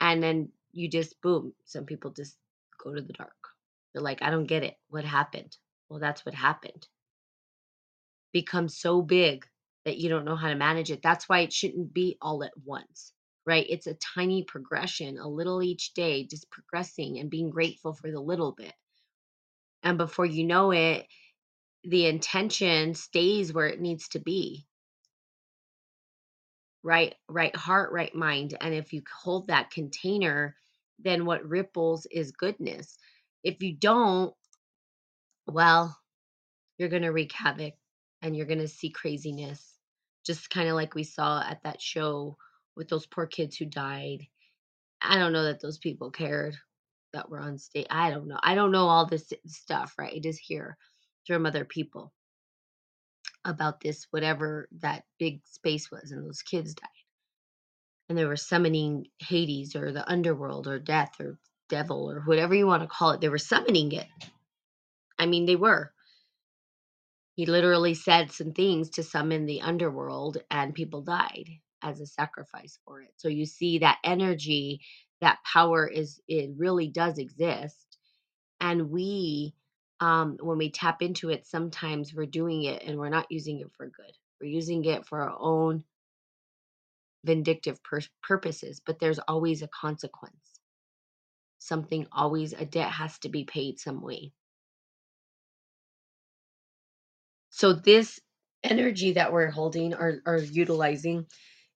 And 0.00 0.22
then 0.22 0.50
you 0.72 0.88
just, 0.88 1.20
boom, 1.22 1.52
some 1.64 1.84
people 1.84 2.10
just 2.10 2.36
go 2.82 2.94
to 2.94 3.02
the 3.02 3.12
dark. 3.12 3.32
They're 3.92 4.02
like, 4.02 4.22
I 4.22 4.30
don't 4.30 4.46
get 4.46 4.62
it. 4.62 4.76
What 4.88 5.04
happened? 5.04 5.56
Well, 5.88 6.00
that's 6.00 6.24
what 6.24 6.34
happened. 6.34 6.86
Become 8.32 8.68
so 8.68 9.02
big 9.02 9.46
that 9.84 9.98
you 9.98 10.08
don't 10.08 10.24
know 10.26 10.36
how 10.36 10.48
to 10.48 10.54
manage 10.54 10.90
it. 10.90 11.00
That's 11.02 11.28
why 11.28 11.40
it 11.40 11.52
shouldn't 11.52 11.94
be 11.94 12.18
all 12.20 12.44
at 12.44 12.52
once, 12.64 13.12
right? 13.46 13.66
It's 13.68 13.86
a 13.86 13.96
tiny 14.14 14.44
progression, 14.44 15.18
a 15.18 15.26
little 15.26 15.62
each 15.62 15.94
day, 15.94 16.26
just 16.26 16.50
progressing 16.50 17.18
and 17.18 17.30
being 17.30 17.50
grateful 17.50 17.94
for 17.94 18.10
the 18.10 18.20
little 18.20 18.52
bit. 18.52 18.74
And 19.82 19.96
before 19.96 20.26
you 20.26 20.44
know 20.44 20.72
it, 20.72 21.06
the 21.84 22.06
intention 22.06 22.94
stays 22.94 23.52
where 23.52 23.68
it 23.68 23.80
needs 23.80 24.08
to 24.10 24.18
be 24.18 24.67
right 26.88 27.14
right 27.28 27.54
heart 27.56 27.92
right 27.92 28.14
mind 28.14 28.56
and 28.62 28.74
if 28.74 28.94
you 28.94 29.02
hold 29.22 29.48
that 29.48 29.70
container 29.70 30.56
then 31.00 31.26
what 31.26 31.48
ripples 31.48 32.06
is 32.10 32.32
goodness. 32.32 32.98
If 33.44 33.62
you 33.62 33.74
don't 33.74 34.34
well 35.46 35.98
you're 36.78 36.90
going 36.90 37.02
to 37.02 37.10
wreak 37.10 37.32
havoc 37.32 37.74
and 38.22 38.36
you're 38.36 38.46
going 38.46 38.60
to 38.60 38.68
see 38.68 38.90
craziness 38.90 39.74
just 40.26 40.50
kind 40.50 40.68
of 40.70 40.76
like 40.76 40.94
we 40.94 41.04
saw 41.04 41.42
at 41.42 41.62
that 41.64 41.82
show 41.82 42.38
with 42.76 42.88
those 42.88 43.06
poor 43.06 43.26
kids 43.26 43.56
who 43.56 43.66
died. 43.66 44.26
I 45.02 45.18
don't 45.18 45.32
know 45.34 45.44
that 45.44 45.60
those 45.62 45.78
people 45.78 46.10
cared 46.10 46.56
that 47.12 47.30
were 47.30 47.40
on 47.40 47.58
stage 47.58 47.86
i 47.90 48.10
don't 48.10 48.28
know 48.28 48.38
i 48.42 48.54
don't 48.54 48.72
know 48.72 48.88
all 48.88 49.06
this 49.06 49.32
stuff 49.46 49.94
right 49.98 50.14
i 50.14 50.20
just 50.20 50.40
hear 50.40 50.76
from 51.26 51.46
other 51.46 51.64
people 51.64 52.12
about 53.44 53.80
this 53.80 54.06
whatever 54.10 54.68
that 54.80 55.04
big 55.18 55.40
space 55.46 55.90
was 55.90 56.12
and 56.12 56.24
those 56.26 56.42
kids 56.42 56.74
died. 56.74 56.88
And 58.08 58.18
they 58.18 58.24
were 58.24 58.36
summoning 58.36 59.06
hades 59.18 59.76
or 59.76 59.92
the 59.92 60.08
underworld 60.10 60.66
or 60.68 60.78
death 60.78 61.12
or 61.20 61.38
devil 61.68 62.10
or 62.10 62.22
whatever 62.22 62.54
you 62.54 62.66
want 62.66 62.82
to 62.82 62.88
call 62.88 63.10
it 63.12 63.20
they 63.20 63.28
were 63.28 63.38
summoning 63.38 63.92
it. 63.92 64.06
I 65.18 65.26
mean 65.26 65.46
they 65.46 65.56
were. 65.56 65.92
He 67.36 67.46
literally 67.46 67.94
said 67.94 68.32
some 68.32 68.52
things 68.52 68.90
to 68.90 69.02
summon 69.02 69.46
the 69.46 69.62
underworld 69.62 70.38
and 70.50 70.74
people 70.74 71.02
died 71.02 71.48
as 71.82 72.00
a 72.00 72.06
sacrifice 72.06 72.78
for 72.84 73.00
it. 73.02 73.10
So 73.16 73.28
you 73.28 73.46
see 73.46 73.78
that 73.78 73.98
energy 74.04 74.80
that 75.20 75.38
power 75.50 75.86
is 75.86 76.20
it 76.28 76.50
really 76.56 76.88
does 76.88 77.18
exist. 77.18 77.98
And 78.60 78.90
we 78.90 79.54
um, 80.00 80.38
when 80.40 80.58
we 80.58 80.70
tap 80.70 81.02
into 81.02 81.30
it, 81.30 81.46
sometimes 81.46 82.14
we're 82.14 82.26
doing 82.26 82.64
it 82.64 82.82
and 82.84 82.98
we're 82.98 83.08
not 83.08 83.26
using 83.30 83.60
it 83.60 83.70
for 83.76 83.86
good. 83.86 84.12
We're 84.40 84.48
using 84.48 84.84
it 84.84 85.06
for 85.06 85.22
our 85.22 85.36
own 85.38 85.84
vindictive 87.24 87.82
pur- 87.82 88.00
purposes, 88.22 88.80
but 88.84 88.98
there's 89.00 89.18
always 89.20 89.62
a 89.62 89.68
consequence. 89.68 90.60
Something 91.58 92.06
always, 92.12 92.52
a 92.52 92.64
debt 92.64 92.90
has 92.90 93.18
to 93.20 93.28
be 93.28 93.44
paid 93.44 93.80
some 93.80 94.00
way. 94.02 94.32
So, 97.50 97.72
this 97.72 98.20
energy 98.64 99.12
that 99.12 99.32
we're 99.32 99.50
holding 99.50 99.94
or, 99.94 100.20
or 100.26 100.38
utilizing 100.38 101.26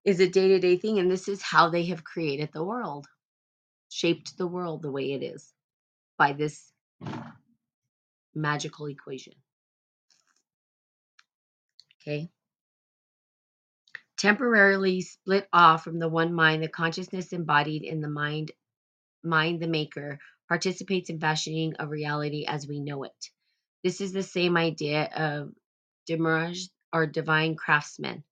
is 0.05 0.21
a 0.21 0.29
day 0.29 0.49
to 0.49 0.61
day 0.61 0.77
thing. 0.77 0.99
And 0.99 1.11
this 1.11 1.29
is 1.29 1.43
how 1.43 1.71
they 1.71 1.85
have 1.87 2.05
created 2.05 2.51
the 2.53 2.65
world, 2.65 3.07
shaped 3.89 4.37
the 4.39 4.47
world 4.47 4.83
the 4.83 4.93
way 4.93 5.13
it 5.13 5.23
is 5.23 5.53
by 6.19 6.33
this 6.33 6.73
magical 8.35 8.87
equation. 8.87 9.35
Okay. 12.01 12.31
Temporarily 14.17 15.01
split 15.01 15.49
off 15.53 15.85
from 15.85 15.99
the 15.99 16.09
one 16.09 16.33
mind, 16.33 16.63
the 16.63 16.69
consciousness 16.69 17.33
embodied 17.33 17.83
in 17.83 18.01
the 18.01 18.09
mind, 18.09 18.53
mind 19.23 19.61
the 19.61 19.69
maker, 19.69 20.19
participates 20.49 21.11
in 21.11 21.19
fashioning 21.19 21.75
of 21.77 21.91
reality 21.91 22.45
as 22.47 22.67
we 22.67 22.81
know 22.81 23.05
it. 23.05 23.31
This 23.83 24.01
is 24.01 24.13
the 24.13 24.23
same 24.23 24.57
idea 24.57 25.05
of 25.17 25.51
Demiurge 26.07 26.69
or 26.93 27.07
divine 27.07 27.57
craftsman 27.57 28.23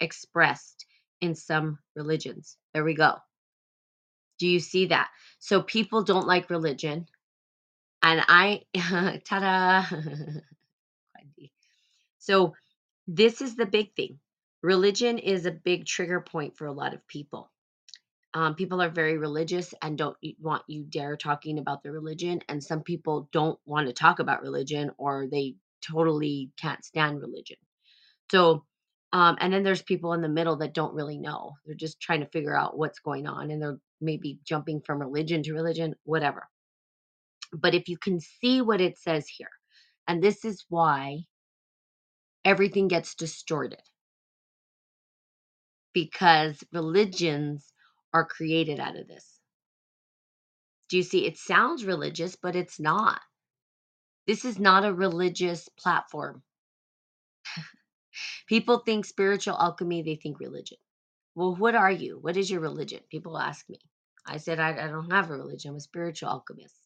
expressed 0.00 0.86
in 1.20 1.34
some 1.34 1.78
religions. 1.94 2.56
There 2.74 2.84
we 2.84 2.94
go. 2.94 3.16
Do 4.38 4.46
you 4.46 4.60
see 4.60 4.86
that? 4.86 5.08
So 5.38 5.62
people 5.62 6.02
don't 6.02 6.26
like 6.26 6.50
religion. 6.50 7.06
And 8.06 8.24
I, 8.28 8.62
ta 9.24 9.40
da! 9.40 9.84
so 12.18 12.54
this 13.08 13.40
is 13.40 13.56
the 13.56 13.66
big 13.66 13.96
thing. 13.96 14.20
Religion 14.62 15.18
is 15.18 15.44
a 15.44 15.50
big 15.50 15.86
trigger 15.86 16.20
point 16.20 16.56
for 16.56 16.68
a 16.68 16.72
lot 16.72 16.94
of 16.94 17.04
people. 17.08 17.50
Um, 18.32 18.54
people 18.54 18.80
are 18.80 18.90
very 18.90 19.18
religious 19.18 19.74
and 19.82 19.98
don't 19.98 20.16
want 20.38 20.62
you 20.68 20.84
dare 20.84 21.16
talking 21.16 21.58
about 21.58 21.82
their 21.82 21.90
religion. 21.90 22.42
And 22.48 22.62
some 22.62 22.82
people 22.82 23.28
don't 23.32 23.58
want 23.66 23.88
to 23.88 23.92
talk 23.92 24.20
about 24.20 24.42
religion 24.42 24.92
or 24.98 25.26
they 25.28 25.56
totally 25.82 26.52
can't 26.56 26.84
stand 26.84 27.20
religion. 27.20 27.56
So, 28.30 28.64
um, 29.12 29.36
and 29.40 29.52
then 29.52 29.64
there's 29.64 29.82
people 29.82 30.12
in 30.12 30.20
the 30.20 30.28
middle 30.28 30.58
that 30.58 30.74
don't 30.74 30.94
really 30.94 31.18
know. 31.18 31.54
They're 31.66 31.74
just 31.74 31.98
trying 31.98 32.20
to 32.20 32.26
figure 32.26 32.56
out 32.56 32.78
what's 32.78 33.00
going 33.00 33.26
on 33.26 33.50
and 33.50 33.60
they're 33.60 33.80
maybe 34.00 34.38
jumping 34.44 34.80
from 34.80 35.00
religion 35.00 35.42
to 35.42 35.54
religion, 35.54 35.96
whatever. 36.04 36.48
But 37.52 37.74
if 37.74 37.88
you 37.88 37.98
can 37.98 38.20
see 38.20 38.62
what 38.62 38.80
it 38.80 38.98
says 38.98 39.28
here, 39.28 39.50
and 40.08 40.22
this 40.22 40.44
is 40.44 40.64
why 40.68 41.20
everything 42.44 42.88
gets 42.88 43.14
distorted 43.16 43.82
because 45.94 46.62
religions 46.72 47.72
are 48.14 48.26
created 48.26 48.80
out 48.80 48.96
of 48.96 49.08
this. 49.08 49.40
Do 50.90 50.98
you 50.98 51.04
see? 51.04 51.26
It 51.26 51.38
sounds 51.38 51.84
religious, 51.84 52.36
but 52.36 52.56
it's 52.56 52.80
not. 52.80 53.20
This 54.26 54.44
is 54.44 54.58
not 54.58 54.84
a 54.84 54.94
religious 54.94 55.68
platform. 55.78 56.42
People 58.48 58.80
think 58.80 59.06
spiritual 59.06 59.56
alchemy, 59.58 60.02
they 60.02 60.16
think 60.16 60.40
religion. 60.40 60.78
Well, 61.36 61.56
what 61.56 61.76
are 61.76 61.92
you? 61.92 62.18
What 62.20 62.36
is 62.38 62.50
your 62.50 62.60
religion? 62.60 63.00
People 63.10 63.38
ask 63.38 63.68
me. 63.70 63.80
I 64.26 64.38
said, 64.38 64.60
I, 64.60 64.70
I 64.72 64.88
don't 64.88 65.12
have 65.12 65.30
a 65.30 65.34
religion. 65.38 65.72
I'm 65.72 65.76
a 65.78 65.80
spiritual 65.80 66.30
alchemist. 66.30 66.85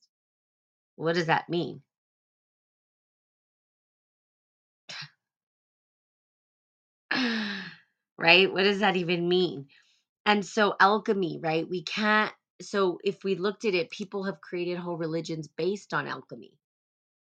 What 1.01 1.17
does 1.17 1.27
that 1.27 1.49
mean? 1.49 1.83
right? 8.19 8.53
What 8.53 8.65
does 8.65 8.81
that 8.81 8.97
even 8.97 9.29
mean? 9.29 9.67
And 10.27 10.45
so, 10.47 10.75
alchemy, 10.81 11.41
right? 11.43 11.69
We 11.69 11.83
can't. 11.83 12.33
So, 12.63 12.99
if 13.05 13.25
we 13.25 13.37
looked 13.37 13.65
at 13.65 13.75
it, 13.75 13.91
people 13.91 14.25
have 14.25 14.41
created 14.41 14.79
whole 14.79 14.97
religions 14.99 15.49
based 15.49 15.95
on 15.95 16.09
alchemy, 16.09 16.53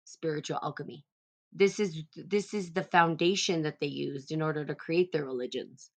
spiritual 0.04 0.60
alchemy. 0.62 1.04
This 1.52 1.80
is 1.80 2.02
this 2.16 2.54
is 2.54 2.72
the 2.72 2.84
foundation 2.84 3.62
that 3.62 3.80
they 3.80 3.88
used 3.88 4.32
in 4.32 4.42
order 4.42 4.64
to 4.64 4.74
create 4.74 5.12
their 5.12 5.24
religions. 5.26 5.90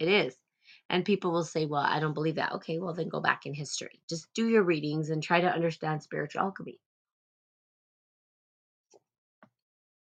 It 0.00 0.08
is. 0.08 0.36
And 0.90 1.04
people 1.04 1.32
will 1.32 1.44
say, 1.44 1.66
well, 1.66 1.82
I 1.82 2.00
don't 2.00 2.14
believe 2.14 2.36
that. 2.36 2.52
Okay, 2.54 2.78
well, 2.78 2.94
then 2.94 3.08
go 3.08 3.20
back 3.20 3.46
in 3.46 3.54
history. 3.54 4.00
Just 4.08 4.32
do 4.34 4.48
your 4.48 4.62
readings 4.62 5.10
and 5.10 5.22
try 5.22 5.40
to 5.40 5.48
understand 5.52 6.02
spiritual 6.02 6.42
alchemy. 6.42 6.78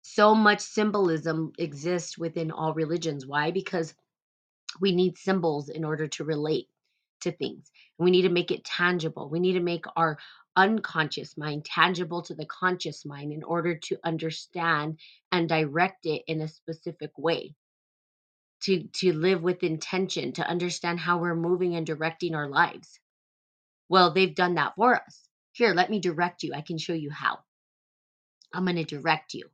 So 0.02 0.34
much 0.34 0.60
symbolism 0.60 1.52
exists 1.58 2.18
within 2.18 2.50
all 2.50 2.74
religions. 2.74 3.26
Why? 3.26 3.50
Because 3.50 3.94
we 4.80 4.92
need 4.92 5.18
symbols 5.18 5.68
in 5.68 5.84
order 5.84 6.08
to 6.08 6.24
relate 6.24 6.68
to 7.20 7.32
things. 7.32 7.70
we 7.98 8.10
need 8.10 8.22
to 8.22 8.28
make 8.28 8.50
it 8.50 8.64
tangible. 8.64 9.28
We 9.28 9.40
need 9.40 9.52
to 9.54 9.60
make 9.60 9.84
our 9.96 10.18
unconscious 10.56 11.36
mind 11.36 11.64
tangible 11.64 12.22
to 12.22 12.34
the 12.34 12.46
conscious 12.46 13.04
mind 13.06 13.32
in 13.32 13.42
order 13.44 13.76
to 13.76 13.98
understand 14.04 14.98
and 15.30 15.48
direct 15.48 16.06
it 16.06 16.22
in 16.26 16.40
a 16.42 16.48
specific 16.48 17.10
way 17.16 17.54
to 18.64 18.84
to 18.94 19.12
live 19.14 19.42
with 19.42 19.62
intention 19.62 20.32
to 20.34 20.46
understand 20.48 21.00
how 21.00 21.18
we're 21.18 21.34
moving 21.36 21.76
and 21.76 21.86
directing 21.86 22.34
our 22.34 22.48
lives. 22.48 23.00
Well 23.88 24.12
they've 24.14 24.34
done 24.34 24.56
that 24.56 24.74
for 24.76 24.96
us. 24.96 25.28
Here 25.52 25.74
let 25.74 25.90
me 25.90 26.00
direct 26.00 26.42
you. 26.44 26.54
I 26.54 26.62
can 26.62 26.78
show 26.78 26.94
you 26.94 27.10
how. 27.10 27.40
I'm 28.54 28.64
going 28.64 28.76
to 28.76 28.84
direct 28.84 29.34
you. 29.34 29.44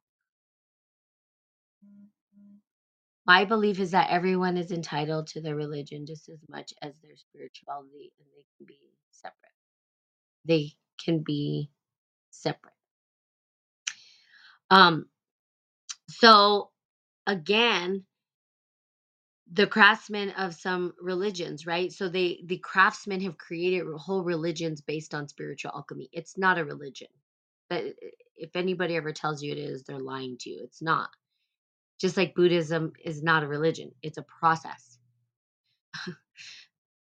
My 3.27 3.44
belief 3.44 3.81
is 3.81 3.92
that 3.92 4.11
everyone 4.11 4.57
is 4.57 4.73
entitled 4.73 5.29
to 5.29 5.40
their 5.42 5.57
religion 5.57 6.07
just 6.07 6.29
as 6.29 6.38
much 6.49 6.73
as 6.83 6.94
their 7.03 7.16
spirituality 7.16 8.12
and 8.18 8.29
they 8.35 8.44
can 8.59 8.66
be 8.66 8.79
separate. 9.12 9.37
They 10.47 10.73
can 11.05 11.21
be 11.21 11.71
separate. 12.31 12.75
Um 14.71 15.07
so 16.11 16.71
again 17.27 18.05
the 19.52 19.66
craftsmen 19.66 20.30
of 20.32 20.54
some 20.54 20.94
religions, 21.00 21.66
right? 21.66 21.92
So 21.92 22.08
they 22.08 22.40
the 22.46 22.58
craftsmen 22.58 23.20
have 23.22 23.38
created 23.38 23.87
whole 23.96 24.24
religions 24.24 24.80
based 24.80 25.14
on 25.14 25.28
spiritual 25.28 25.72
alchemy. 25.74 26.11
It's 26.12 26.38
not 26.38 26.58
a 26.58 26.64
religion. 26.64 27.08
But 27.70 27.84
if 28.37 28.56
anybody 28.56 28.96
ever 28.96 29.12
tells 29.12 29.42
you 29.42 29.52
it 29.52 29.58
is, 29.58 29.84
they're 29.84 30.00
lying 30.00 30.37
to 30.40 30.50
you. 30.50 30.61
It's 30.64 30.82
not. 30.82 31.11
Just 32.00 32.16
like 32.16 32.34
Buddhism 32.34 32.92
is 33.04 33.22
not 33.22 33.44
a 33.44 33.48
religion, 33.48 33.92
it's 34.02 34.18
a 34.18 34.24
process. 34.40 34.98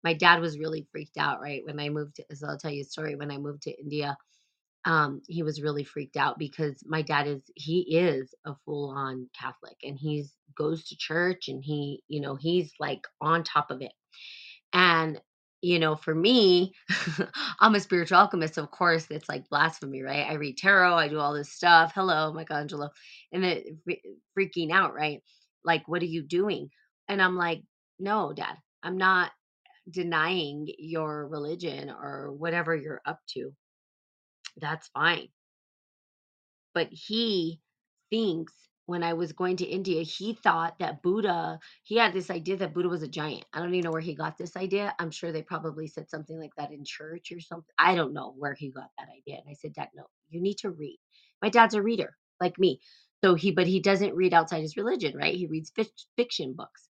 My 0.03 0.13
dad 0.13 0.41
was 0.41 0.59
really 0.59 0.87
freaked 0.91 1.17
out, 1.17 1.41
right? 1.41 1.65
When 1.65 1.79
I 1.79 1.89
moved 1.89 2.17
to, 2.17 2.25
so 2.35 2.47
I'll 2.47 2.57
tell 2.57 2.71
you 2.71 2.81
a 2.81 2.85
story. 2.85 3.15
When 3.15 3.31
I 3.31 3.37
moved 3.37 3.63
to 3.63 3.79
India, 3.79 4.17
um, 4.85 5.21
he 5.27 5.41
was 5.43 5.61
really 5.61 5.83
freaked 5.83 6.15
out 6.15 6.37
because 6.37 6.83
my 6.85 7.01
dad 7.01 7.27
is 7.27 7.41
he 7.55 7.97
is 7.97 8.33
a 8.45 8.53
full 8.65 8.91
on 8.91 9.27
Catholic 9.39 9.77
and 9.83 9.97
he's 9.99 10.33
goes 10.55 10.85
to 10.85 10.95
church 10.97 11.49
and 11.49 11.63
he 11.63 12.01
you 12.07 12.21
know 12.21 12.35
he's 12.35 12.71
like 12.79 13.01
on 13.19 13.43
top 13.43 13.71
of 13.71 13.81
it. 13.81 13.91
And 14.73 15.19
you 15.61 15.79
know 15.79 15.95
for 15.95 16.13
me 16.13 16.73
i'm 17.61 17.73
a 17.73 17.79
spiritual 17.79 18.17
alchemist 18.19 18.57
of 18.59 18.69
course 18.69 19.07
it's 19.09 19.27
like 19.29 19.49
blasphemy 19.49 20.03
right? 20.03 20.27
I 20.29 20.33
read 20.35 20.57
tarot 20.57 20.95
i 20.95 21.07
do 21.07 21.19
all 21.19 21.33
this 21.33 21.51
stuff 21.51 21.93
hello 21.95 22.33
michelangelo 22.33 22.89
and 23.31 23.43
then 23.43 23.63
freaking 24.37 24.71
out 24.71 24.93
right? 24.93 25.21
Like 25.63 25.87
what 25.87 26.01
are 26.03 26.05
you 26.05 26.21
doing? 26.23 26.69
And 27.07 27.21
i'm 27.21 27.35
like 27.35 27.61
no 27.99 28.33
dad 28.33 28.57
i'm 28.83 28.97
not 28.97 29.31
denying 29.89 30.67
your 30.77 31.27
religion 31.27 31.89
or 31.89 32.33
whatever 32.33 32.75
you're 32.75 33.01
up 33.05 33.19
to 33.29 33.53
that's 34.57 34.87
fine. 34.89 35.29
But 36.73 36.89
he 36.91 37.61
thinks 38.09 38.53
when 38.85 39.03
I 39.03 39.13
was 39.13 39.33
going 39.33 39.57
to 39.57 39.65
India, 39.65 40.03
he 40.03 40.33
thought 40.33 40.77
that 40.79 41.01
Buddha, 41.01 41.59
he 41.83 41.97
had 41.97 42.13
this 42.13 42.29
idea 42.29 42.57
that 42.57 42.73
Buddha 42.73 42.89
was 42.89 43.01
a 43.01 43.07
giant. 43.07 43.45
I 43.51 43.59
don't 43.59 43.73
even 43.73 43.85
know 43.85 43.91
where 43.91 44.01
he 44.01 44.13
got 44.13 44.37
this 44.37 44.55
idea. 44.55 44.93
I'm 44.99 45.09
sure 45.11 45.31
they 45.31 45.41
probably 45.41 45.87
said 45.87 46.09
something 46.09 46.39
like 46.39 46.53
that 46.57 46.71
in 46.71 46.85
church 46.85 47.31
or 47.31 47.39
something. 47.39 47.73
I 47.79 47.95
don't 47.95 48.13
know 48.13 48.33
where 48.37 48.53
he 48.53 48.69
got 48.69 48.89
that 48.97 49.07
idea. 49.09 49.39
And 49.41 49.49
I 49.49 49.53
said, 49.53 49.73
Dad, 49.73 49.89
no, 49.95 50.03
you 50.29 50.41
need 50.41 50.59
to 50.59 50.69
read. 50.69 50.99
My 51.41 51.49
dad's 51.49 51.73
a 51.73 51.81
reader 51.81 52.15
like 52.39 52.59
me. 52.59 52.79
So 53.23 53.33
he, 53.33 53.51
but 53.51 53.65
he 53.67 53.79
doesn't 53.79 54.15
read 54.15 54.33
outside 54.33 54.61
his 54.61 54.77
religion, 54.77 55.17
right? 55.17 55.33
He 55.35 55.47
reads 55.47 55.71
fiction 56.15 56.53
books, 56.53 56.87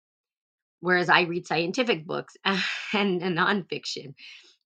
whereas 0.82 1.10
I 1.10 1.22
read 1.22 1.48
scientific 1.48 2.06
books 2.06 2.36
and, 2.46 3.22
and 3.22 3.38
nonfiction. 3.38 4.16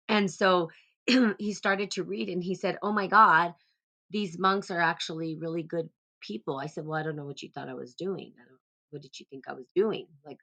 And 0.08 0.32
so 0.32 0.70
he 1.40 1.54
started 1.54 1.92
to 1.92 2.04
read 2.04 2.30
and 2.30 2.44
he 2.44 2.56
said, 2.56 2.78
Oh 2.84 2.92
my 2.94 3.08
God, 3.08 3.54
these 4.12 4.40
monks 4.40 4.72
are 4.72 4.82
actually 4.82 5.38
really 5.38 5.64
good 5.64 5.90
people. 6.22 6.60
I 6.60 6.68
said, 6.68 6.86
Well, 6.86 7.00
I 7.00 7.04
don't 7.04 7.16
know 7.16 7.26
what 7.26 7.42
you 7.44 7.50
thought 7.50 7.70
I 7.70 7.76
was 7.76 7.96
doing. 7.96 8.34
I 8.40 8.46
don't, 8.46 8.60
what 8.92 9.02
did 9.02 9.20
you 9.20 9.26
think 9.30 9.46
I 9.48 9.54
was 9.54 9.68
doing? 9.76 10.08
Like, 10.26 10.40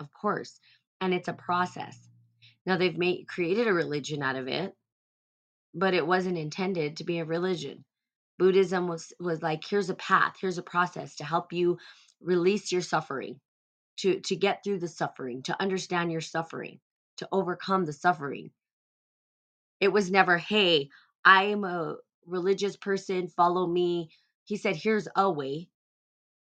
of 0.00 0.08
course. 0.12 0.58
And 1.00 1.14
it's 1.14 1.28
a 1.28 1.34
process. 1.34 1.98
Now 2.66 2.76
they've 2.78 2.98
made 2.98 3.28
created 3.28 3.68
a 3.68 3.72
religion 3.74 4.22
out 4.22 4.36
of 4.36 4.48
it, 4.48 4.74
but 5.74 5.94
it 5.94 6.06
wasn't 6.06 6.38
intended 6.38 6.98
to 6.98 7.04
be 7.04 7.18
a 7.20 7.24
religion. 7.24 7.84
Buddhism 8.38 8.88
was 8.88 9.12
was 9.20 9.42
like 9.42 9.64
here's 9.68 9.90
a 9.90 9.94
path, 9.94 10.36
here's 10.40 10.58
a 10.58 10.62
process 10.62 11.16
to 11.16 11.24
help 11.24 11.52
you 11.52 11.78
release 12.20 12.72
your 12.72 12.82
suffering, 12.82 13.40
to 13.98 14.20
to 14.22 14.36
get 14.36 14.64
through 14.64 14.80
the 14.80 14.88
suffering, 14.88 15.42
to 15.44 15.60
understand 15.62 16.12
your 16.12 16.20
suffering, 16.22 16.80
to 17.18 17.28
overcome 17.32 17.84
the 17.84 17.92
suffering. 17.92 18.50
It 19.80 19.88
was 19.88 20.10
never, 20.10 20.38
hey, 20.38 20.88
I 21.24 21.44
am 21.44 21.64
a 21.64 21.96
religious 22.26 22.76
person, 22.76 23.28
follow 23.28 23.66
me. 23.66 24.10
He 24.44 24.56
said, 24.56 24.76
here's 24.76 25.08
a 25.16 25.30
way. 25.30 25.68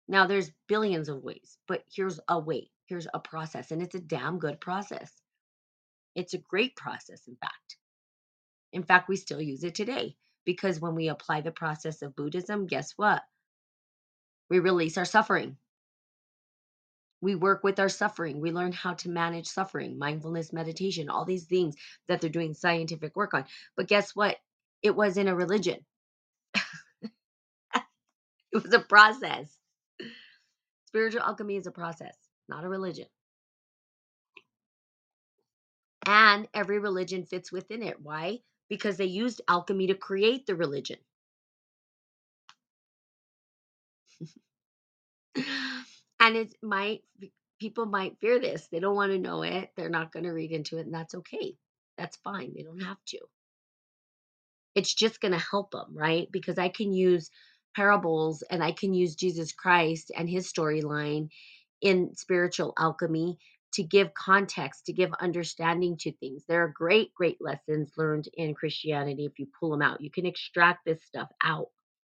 Now 0.08 0.28
there's 0.28 0.52
billions 0.68 1.10
of 1.10 1.24
ways, 1.24 1.58
but 1.68 1.84
here's 1.94 2.20
a 2.28 2.40
way. 2.40 2.72
Here's 2.86 3.08
a 3.14 3.20
process. 3.20 3.72
And 3.72 3.82
it's 3.82 3.96
a 3.96 4.00
damn 4.00 4.40
good 4.40 4.60
process. 4.60 5.14
It's 6.16 6.34
a 6.34 6.40
great 6.40 6.76
process, 6.76 7.22
in 7.28 7.36
fact. 7.38 7.78
In 8.74 8.84
fact, 8.84 9.08
we 9.08 9.16
still 9.16 9.42
use 9.42 9.64
it 9.64 9.76
today 9.76 10.16
because 10.46 10.80
when 10.80 10.96
we 10.96 11.10
apply 11.10 11.42
the 11.42 11.52
process 11.52 12.02
of 12.02 12.16
Buddhism, 12.16 12.68
guess 12.68 12.94
what? 12.98 13.22
We 14.50 14.60
release 14.60 14.98
our 14.98 15.06
suffering. 15.06 15.58
We 17.22 17.36
work 17.36 17.64
with 17.64 17.80
our 17.80 17.90
suffering. 17.90 18.42
We 18.42 18.52
learn 18.52 18.72
how 18.74 18.94
to 18.96 19.10
manage 19.10 19.48
suffering, 19.48 19.98
mindfulness, 20.00 20.54
meditation, 20.54 21.10
all 21.10 21.26
these 21.26 21.46
things 21.46 21.76
that 22.08 22.22
they're 22.22 22.30
doing 22.30 22.54
scientific 22.54 23.16
work 23.16 23.34
on. 23.34 23.46
But 23.78 23.88
guess 23.88 24.16
what? 24.16 24.38
It 24.84 24.96
wasn't 24.96 25.30
a 25.30 25.36
religion, 25.36 25.80
it 28.54 28.64
was 28.64 28.74
a 28.74 28.80
process. 28.80 29.58
Spiritual 30.88 31.22
alchemy 31.22 31.58
is 31.58 31.68
a 31.68 31.72
process, 31.72 32.16
not 32.50 32.64
a 32.66 32.70
religion. 32.70 33.08
And 36.06 36.48
every 36.54 36.80
religion 36.80 37.26
fits 37.26 37.52
within 37.52 37.84
it. 37.84 38.02
Why? 38.02 38.40
Because 38.70 38.98
they 38.98 39.06
used 39.06 39.42
alchemy 39.48 39.88
to 39.88 39.96
create 39.96 40.46
the 40.48 40.56
religion. 40.56 41.00
and 46.22 46.38
it 46.38 46.56
might 46.64 47.02
people 47.60 47.88
might 47.88 48.20
fear 48.22 48.40
this. 48.40 48.70
They 48.72 48.82
don't 48.82 48.96
want 48.96 49.14
to 49.14 49.20
know 49.20 49.44
it. 49.44 49.72
They're 49.78 49.90
not 49.90 50.14
going 50.14 50.26
to 50.26 50.32
read 50.32 50.54
into 50.54 50.80
it, 50.80 50.88
and 50.88 50.96
that's 50.96 51.16
okay. 51.16 51.56
That's 51.98 52.18
fine. 52.20 52.54
They 52.56 52.64
don't 52.64 52.84
have 52.84 53.00
to. 53.10 53.20
It's 54.76 54.94
just 54.94 55.22
going 55.22 55.34
to 55.34 55.40
help 55.52 55.72
them, 55.72 55.88
right? 55.94 56.28
Because 56.32 56.58
I 56.58 56.70
can 56.70 56.94
use 56.94 57.30
parables 57.76 58.44
and 58.50 58.64
I 58.64 58.72
can 58.72 58.94
use 58.94 59.16
Jesus 59.16 59.52
Christ 59.52 60.12
and 60.18 60.30
his 60.30 60.52
storyline 60.52 61.30
in 61.82 62.16
spiritual 62.16 62.74
alchemy 62.78 63.38
to 63.74 63.84
give 63.84 64.14
context, 64.14 64.86
to 64.88 64.94
give 64.94 65.12
understanding 65.22 65.98
to 65.98 66.12
things. 66.14 66.44
There 66.48 66.64
are 66.64 66.74
great, 66.76 67.14
great 67.14 67.38
lessons 67.42 67.92
learned 67.98 68.28
in 68.36 68.54
Christianity 68.54 69.26
if 69.26 69.40
you 69.40 69.48
pull 69.60 69.72
them 69.72 69.82
out. 69.82 70.02
You 70.02 70.12
can 70.12 70.26
extract 70.26 70.86
this 70.86 71.04
stuff 71.04 71.30
out 71.44 71.68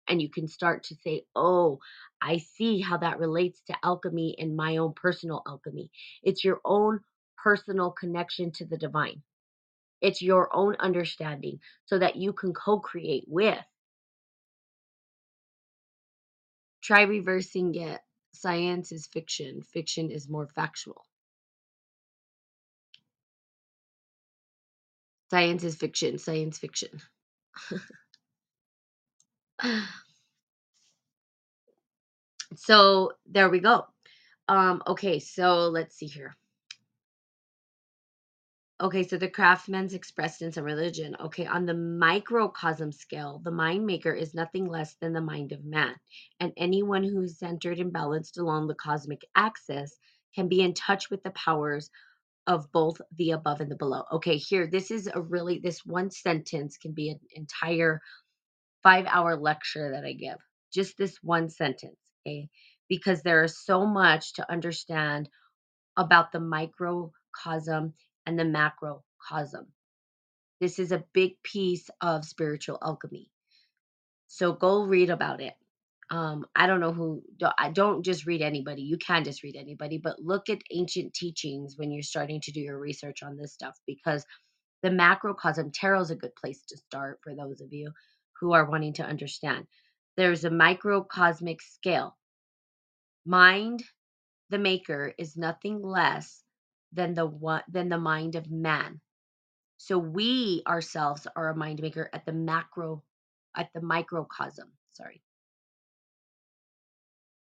and 0.07 0.21
you 0.21 0.29
can 0.29 0.47
start 0.47 0.83
to 0.85 0.95
say, 0.95 1.25
oh, 1.35 1.79
I 2.21 2.37
see 2.37 2.81
how 2.81 2.97
that 2.97 3.19
relates 3.19 3.61
to 3.67 3.75
alchemy 3.83 4.35
and 4.39 4.55
my 4.55 4.77
own 4.77 4.93
personal 4.93 5.43
alchemy. 5.47 5.91
It's 6.23 6.43
your 6.43 6.61
own 6.65 7.01
personal 7.37 7.91
connection 7.91 8.51
to 8.53 8.65
the 8.65 8.77
divine, 8.77 9.23
it's 10.01 10.21
your 10.21 10.55
own 10.55 10.75
understanding 10.79 11.59
so 11.85 11.99
that 11.99 12.15
you 12.17 12.33
can 12.33 12.53
co 12.53 12.79
create 12.79 13.25
with. 13.27 13.59
Try 16.83 17.03
reversing 17.03 17.75
it. 17.75 18.01
Science 18.33 18.91
is 18.91 19.07
fiction, 19.07 19.61
fiction 19.63 20.11
is 20.11 20.29
more 20.29 20.47
factual. 20.47 21.03
Science 25.31 25.63
is 25.63 25.75
fiction, 25.75 26.17
science 26.19 26.57
fiction. 26.59 27.01
so 32.55 33.11
there 33.25 33.49
we 33.49 33.59
go. 33.59 33.85
Um, 34.47 34.83
okay, 34.87 35.19
so 35.19 35.69
let's 35.69 35.95
see 35.95 36.07
here. 36.07 36.35
Okay, 38.81 39.03
so 39.03 39.17
the 39.17 39.29
craftsman's 39.29 39.93
expressed 39.93 40.41
in 40.41 40.51
some 40.51 40.65
religion. 40.65 41.15
Okay, 41.21 41.45
on 41.45 41.65
the 41.65 41.73
microcosm 41.73 42.91
scale, 42.91 43.39
the 43.43 43.51
mind 43.51 43.85
maker 43.85 44.11
is 44.11 44.33
nothing 44.33 44.65
less 44.65 44.95
than 44.95 45.13
the 45.13 45.21
mind 45.21 45.53
of 45.53 45.63
man. 45.63 45.95
And 46.41 46.51
anyone 46.57 47.03
who 47.03 47.21
is 47.21 47.39
centered 47.39 47.79
and 47.79 47.93
balanced 47.93 48.37
along 48.37 48.67
the 48.67 48.75
cosmic 48.75 49.21
axis 49.33 49.97
can 50.35 50.49
be 50.49 50.59
in 50.59 50.73
touch 50.73 51.09
with 51.09 51.23
the 51.23 51.31
powers 51.31 51.89
of 52.47 52.69
both 52.73 52.99
the 53.17 53.31
above 53.31 53.61
and 53.61 53.71
the 53.71 53.77
below. 53.77 54.03
Okay, 54.11 54.35
here, 54.35 54.67
this 54.67 54.91
is 54.91 55.09
a 55.13 55.21
really, 55.21 55.59
this 55.59 55.85
one 55.85 56.11
sentence 56.11 56.77
can 56.77 56.91
be 56.91 57.09
an 57.09 57.19
entire 57.33 58.01
five 58.85 59.07
hour 59.07 59.37
lecture 59.37 59.93
that 59.93 60.05
I 60.05 60.13
give. 60.13 60.37
Just 60.73 60.97
this 60.97 61.17
one 61.23 61.49
sentence, 61.51 61.97
okay? 62.27 62.49
Because 62.89 63.23
there 63.23 63.43
is 63.45 63.59
so 63.65 63.85
much 63.87 64.35
to 64.35 64.51
understand 64.51 65.29
about 65.97 66.31
the 66.31 66.39
microcosm 66.39 67.93
and 68.25 68.39
the 68.39 68.45
macrocosm. 68.45 69.67
This 70.61 70.79
is 70.79 70.91
a 70.91 71.05
big 71.13 71.41
piece 71.43 71.89
of 72.01 72.25
spiritual 72.25 72.79
alchemy. 72.83 73.31
So 74.27 74.53
go 74.53 74.83
read 74.85 75.11
about 75.11 75.41
it. 75.41 75.53
Um, 76.11 76.45
I 76.55 76.67
don't 76.67 76.81
know 76.81 76.93
who, 76.93 77.23
I 77.57 77.71
don't 77.71 78.03
just 78.03 78.27
read 78.27 78.41
anybody. 78.41 78.83
You 78.83 78.97
can 78.97 79.23
just 79.23 79.43
read 79.43 79.57
anybody, 79.57 79.99
but 80.03 80.19
look 80.19 80.49
at 80.49 80.61
ancient 80.71 81.13
teachings 81.15 81.75
when 81.77 81.91
you're 81.91 82.03
starting 82.03 82.41
to 82.43 82.53
do 82.53 82.61
your 82.61 82.79
research 82.79 83.23
on 83.23 83.37
this 83.37 83.53
stuff 83.53 83.75
because 83.87 84.25
the 84.83 84.91
macrocosm, 84.91 85.71
tarot 85.73 86.01
is 86.01 86.11
a 86.11 86.15
good 86.17 86.35
place 86.35 86.61
to 86.69 86.77
start 86.77 87.19
for 87.23 87.35
those 87.35 87.61
of 87.61 87.73
you 87.73 87.91
who 88.39 88.53
are 88.53 88.69
wanting 88.69 88.93
to 88.93 89.03
understand. 89.03 89.67
There's 90.17 90.45
a 90.45 90.49
microcosmic 90.49 91.61
scale. 91.61 92.17
Mind, 93.25 93.83
the 94.49 94.57
maker, 94.59 95.13
is 95.17 95.35
nothing 95.35 95.81
less 95.81 96.43
than 96.93 97.13
the 97.13 97.25
one 97.25 97.63
than 97.67 97.89
the 97.89 97.97
mind 97.97 98.35
of 98.35 98.49
man. 98.49 99.01
So 99.77 99.97
we 99.97 100.63
ourselves 100.67 101.27
are 101.35 101.49
a 101.49 101.55
mind 101.55 101.81
maker 101.81 102.09
at 102.13 102.25
the 102.25 102.33
macro, 102.33 103.03
at 103.55 103.69
the 103.73 103.81
microcosm. 103.81 104.71
Sorry. 104.93 105.21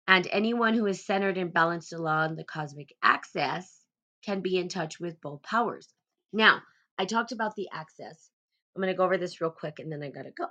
And 0.06 0.26
anyone 0.30 0.74
who 0.74 0.86
is 0.86 1.06
centered 1.06 1.38
and 1.38 1.52
balanced 1.52 1.92
along 1.92 2.36
the 2.36 2.44
cosmic 2.44 2.94
axis 3.02 3.80
can 4.24 4.40
be 4.40 4.58
in 4.58 4.68
touch 4.68 5.00
with 5.00 5.20
both 5.20 5.42
powers. 5.42 5.88
Now, 6.32 6.60
I 6.98 7.04
talked 7.06 7.32
about 7.32 7.54
the 7.54 7.68
axis. 7.72 8.30
I'm 8.74 8.82
going 8.82 8.92
to 8.92 8.96
go 8.96 9.04
over 9.04 9.16
this 9.16 9.40
real 9.40 9.50
quick 9.50 9.78
and 9.78 9.90
then 9.90 10.02
I 10.02 10.10
got 10.10 10.22
to 10.22 10.30
go. 10.30 10.46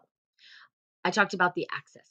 I 1.06 1.12
talked 1.12 1.34
about 1.34 1.56
the 1.56 1.68
axis. 1.72 2.08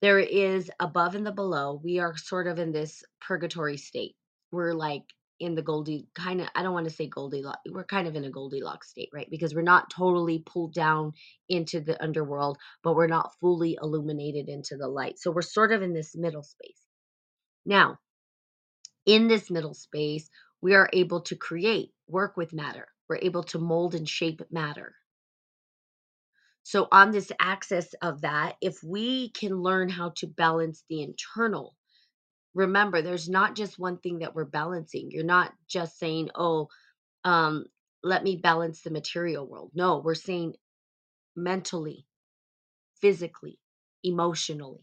There 0.00 0.18
is 0.18 0.70
above 0.78 1.14
and 1.14 1.26
the 1.26 1.32
below. 1.32 1.80
We 1.82 1.98
are 1.98 2.16
sort 2.16 2.46
of 2.46 2.58
in 2.58 2.72
this 2.72 3.02
purgatory 3.20 3.76
state. 3.76 4.14
We're 4.52 4.74
like 4.74 5.02
in 5.38 5.54
the 5.54 5.62
Goldie 5.62 6.08
kind 6.14 6.40
of 6.40 6.48
I 6.54 6.62
don't 6.62 6.72
want 6.72 6.88
to 6.88 6.94
say 6.94 7.08
Goldilocks. 7.08 7.60
We're 7.70 7.84
kind 7.84 8.06
of 8.06 8.14
in 8.14 8.24
a 8.24 8.30
Goldilocks 8.30 8.90
state, 8.90 9.10
right? 9.12 9.28
Because 9.30 9.54
we're 9.54 9.62
not 9.62 9.90
totally 9.90 10.42
pulled 10.44 10.72
down 10.72 11.12
into 11.48 11.80
the 11.80 12.02
underworld, 12.02 12.58
but 12.82 12.94
we're 12.94 13.06
not 13.06 13.34
fully 13.40 13.76
illuminated 13.80 14.48
into 14.48 14.76
the 14.76 14.88
light. 14.88 15.18
So 15.18 15.30
we're 15.30 15.42
sort 15.42 15.72
of 15.72 15.82
in 15.82 15.92
this 15.92 16.16
middle 16.16 16.42
space. 16.42 16.80
Now, 17.64 17.98
in 19.04 19.28
this 19.28 19.50
middle 19.50 19.74
space, 19.74 20.28
we 20.60 20.74
are 20.74 20.88
able 20.92 21.20
to 21.22 21.36
create, 21.36 21.90
work 22.08 22.36
with 22.36 22.52
matter. 22.52 22.86
We're 23.08 23.18
able 23.22 23.44
to 23.44 23.58
mold 23.58 23.94
and 23.94 24.08
shape 24.08 24.42
matter. 24.50 24.94
So, 26.68 26.88
on 26.90 27.12
this 27.12 27.30
axis 27.40 27.94
of 28.02 28.22
that, 28.22 28.56
if 28.60 28.82
we 28.82 29.30
can 29.30 29.62
learn 29.62 29.88
how 29.88 30.10
to 30.16 30.26
balance 30.26 30.82
the 30.88 31.02
internal 31.02 31.76
remember 32.54 33.02
there's 33.02 33.28
not 33.28 33.54
just 33.54 33.78
one 33.78 33.98
thing 33.98 34.20
that 34.20 34.34
we're 34.34 34.44
balancing. 34.44 35.10
You're 35.10 35.24
not 35.24 35.52
just 35.68 35.98
saying 35.98 36.30
oh 36.34 36.68
um 37.24 37.66
let 38.02 38.24
me 38.24 38.36
balance 38.36 38.82
the 38.82 38.90
material 38.90 39.46
world. 39.46 39.70
No 39.74 39.98
we're 39.98 40.14
saying 40.14 40.54
mentally 41.36 42.06
physically 43.00 43.58
emotionally. 44.02 44.80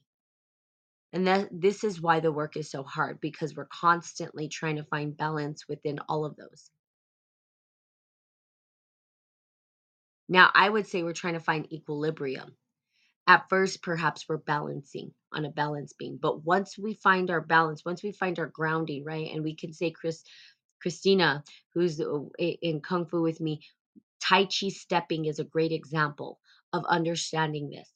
And 1.14 1.28
that 1.28 1.50
this 1.52 1.84
is 1.84 2.02
why 2.02 2.20
the 2.22 2.32
work 2.32 2.58
is 2.58 2.72
so 2.72 2.84
hard 2.84 3.22
because 3.22 3.56
we're 3.56 3.68
constantly 3.74 4.50
trying 4.50 4.78
to 4.78 4.86
find 4.86 5.18
balance 5.18 5.68
within 5.70 6.00
all 6.10 6.26
of 6.26 6.36
those 6.38 6.70
now 10.30 10.52
i 10.56 10.70
would 10.70 10.88
say 10.88 11.04
we're 11.04 11.14
trying 11.14 11.34
to 11.34 11.40
find 11.40 11.72
equilibrium. 11.74 12.56
At 13.28 13.50
first 13.50 13.82
perhaps 13.84 14.28
we're 14.28 14.38
balancing 14.38 15.14
on 15.32 15.46
a 15.46 15.50
balance 15.50 15.94
beam 15.94 16.20
but 16.22 16.44
once 16.44 16.78
we 16.78 16.94
find 16.96 17.30
our 17.32 17.42
balance 17.42 17.86
once 17.86 18.04
we 18.04 18.12
find 18.12 18.40
our 18.40 18.48
grounding 18.48 19.04
right 19.06 19.32
and 19.34 19.44
we 19.44 19.56
can 19.56 19.74
say 19.74 19.92
chris 19.92 20.24
christina 20.82 21.44
who's 21.74 22.02
uh, 22.02 22.20
in 22.40 22.82
kung 22.82 23.06
fu 23.06 23.22
with 23.22 23.40
me 23.42 23.62
tai 24.22 24.46
chi 24.46 24.70
stepping 24.70 25.26
is 25.26 25.40
a 25.40 25.44
great 25.44 25.72
example 25.72 26.40
of 26.74 26.86
understanding 26.86 27.70
this. 27.70 27.90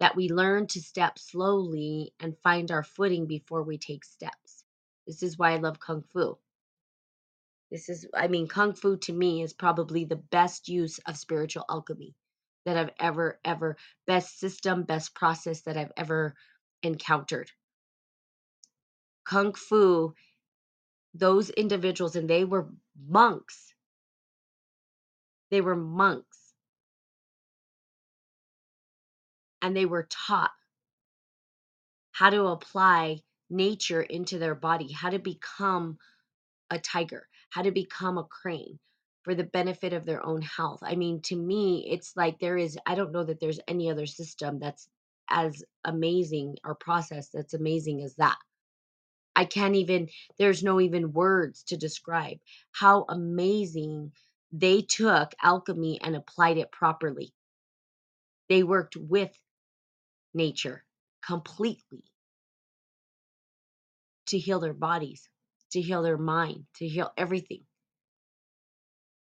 That 0.00 0.16
we 0.16 0.28
learn 0.28 0.66
to 0.68 0.80
step 0.80 1.18
slowly 1.18 2.14
and 2.20 2.38
find 2.38 2.70
our 2.70 2.82
footing 2.82 3.26
before 3.26 3.62
we 3.62 3.78
take 3.78 4.04
steps. 4.04 4.64
This 5.06 5.22
is 5.22 5.38
why 5.38 5.52
i 5.52 5.56
love 5.56 5.80
kung 5.80 6.02
fu 6.12 6.38
this 7.70 7.88
is 7.88 8.06
i 8.14 8.28
mean 8.28 8.48
kung 8.48 8.74
fu 8.74 8.96
to 8.96 9.12
me 9.12 9.42
is 9.42 9.52
probably 9.52 10.04
the 10.04 10.16
best 10.16 10.68
use 10.68 10.98
of 11.06 11.16
spiritual 11.16 11.64
alchemy 11.68 12.14
that 12.66 12.76
I've 12.76 12.90
ever, 12.98 13.38
ever, 13.44 13.76
best 14.06 14.38
system, 14.40 14.82
best 14.82 15.14
process 15.14 15.62
that 15.62 15.76
I've 15.76 15.92
ever 15.96 16.34
encountered. 16.82 17.50
Kung 19.24 19.54
Fu, 19.54 20.14
those 21.14 21.48
individuals, 21.50 22.16
and 22.16 22.28
they 22.28 22.44
were 22.44 22.68
monks. 23.08 23.72
They 25.50 25.60
were 25.60 25.76
monks. 25.76 26.38
And 29.62 29.76
they 29.76 29.86
were 29.86 30.08
taught 30.10 30.50
how 32.10 32.30
to 32.30 32.46
apply 32.46 33.20
nature 33.48 34.02
into 34.02 34.38
their 34.38 34.54
body, 34.56 34.92
how 34.92 35.10
to 35.10 35.18
become 35.20 35.98
a 36.70 36.78
tiger, 36.80 37.28
how 37.56 37.62
to 37.62 37.70
become 37.70 38.18
a 38.18 38.24
crane, 38.24 38.78
for 39.22 39.34
the 39.34 39.44
benefit 39.44 39.94
of 39.94 40.04
their 40.04 40.24
own 40.24 40.42
health. 40.42 40.80
I 40.82 40.94
mean, 40.94 41.22
to 41.22 41.34
me, 41.34 41.88
it's 41.90 42.12
like 42.14 42.38
there 42.38 42.58
is, 42.58 42.78
I 42.84 42.94
don't 42.94 43.12
know 43.12 43.24
that 43.24 43.40
there's 43.40 43.60
any 43.66 43.90
other 43.90 44.04
system 44.04 44.58
that's 44.58 44.90
as 45.30 45.64
amazing 45.82 46.58
or 46.66 46.74
process 46.74 47.30
that's 47.32 47.54
amazing 47.54 48.02
as 48.02 48.14
that. 48.16 48.36
I 49.34 49.46
can't 49.46 49.74
even, 49.74 50.10
there's 50.38 50.62
no 50.62 50.82
even 50.82 51.14
words 51.14 51.62
to 51.68 51.78
describe 51.78 52.36
how 52.72 53.06
amazing 53.08 54.12
they 54.52 54.82
took 54.82 55.32
alchemy 55.42 55.98
and 56.02 56.14
applied 56.14 56.58
it 56.58 56.70
properly. 56.70 57.32
They 58.50 58.64
worked 58.64 58.96
with 58.96 59.30
nature 60.34 60.84
completely 61.26 62.04
to 64.26 64.38
heal 64.38 64.60
their 64.60 64.74
bodies. 64.74 65.26
To 65.72 65.80
heal 65.80 66.02
their 66.02 66.18
mind, 66.18 66.64
to 66.76 66.88
heal 66.88 67.12
everything. 67.16 67.62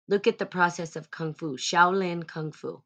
Look 0.07 0.27
at 0.27 0.37
the 0.37 0.45
process 0.45 0.95
of 0.95 1.11
Kung 1.11 1.33
Fu, 1.33 1.57
Shaolin 1.57 2.27
Kung 2.27 2.51
Fu. 2.51 2.81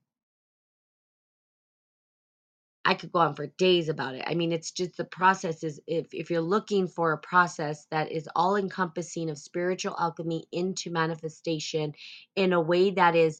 I 2.83 2.95
could 2.95 3.11
go 3.11 3.19
on 3.19 3.35
for 3.35 3.47
days 3.47 3.89
about 3.89 4.15
it. 4.15 4.23
I 4.25 4.33
mean, 4.33 4.51
it's 4.51 4.71
just 4.71 4.97
the 4.97 5.05
process 5.05 5.63
is 5.63 5.79
if 5.85 6.07
if 6.13 6.31
you're 6.31 6.41
looking 6.41 6.87
for 6.87 7.11
a 7.11 7.17
process 7.17 7.85
that 7.91 8.11
is 8.11 8.27
all 8.35 8.55
encompassing 8.55 9.29
of 9.29 9.37
spiritual 9.37 9.95
alchemy 9.99 10.45
into 10.51 10.89
manifestation 10.89 11.93
in 12.35 12.53
a 12.53 12.61
way 12.61 12.91
that 12.91 13.15
is 13.15 13.39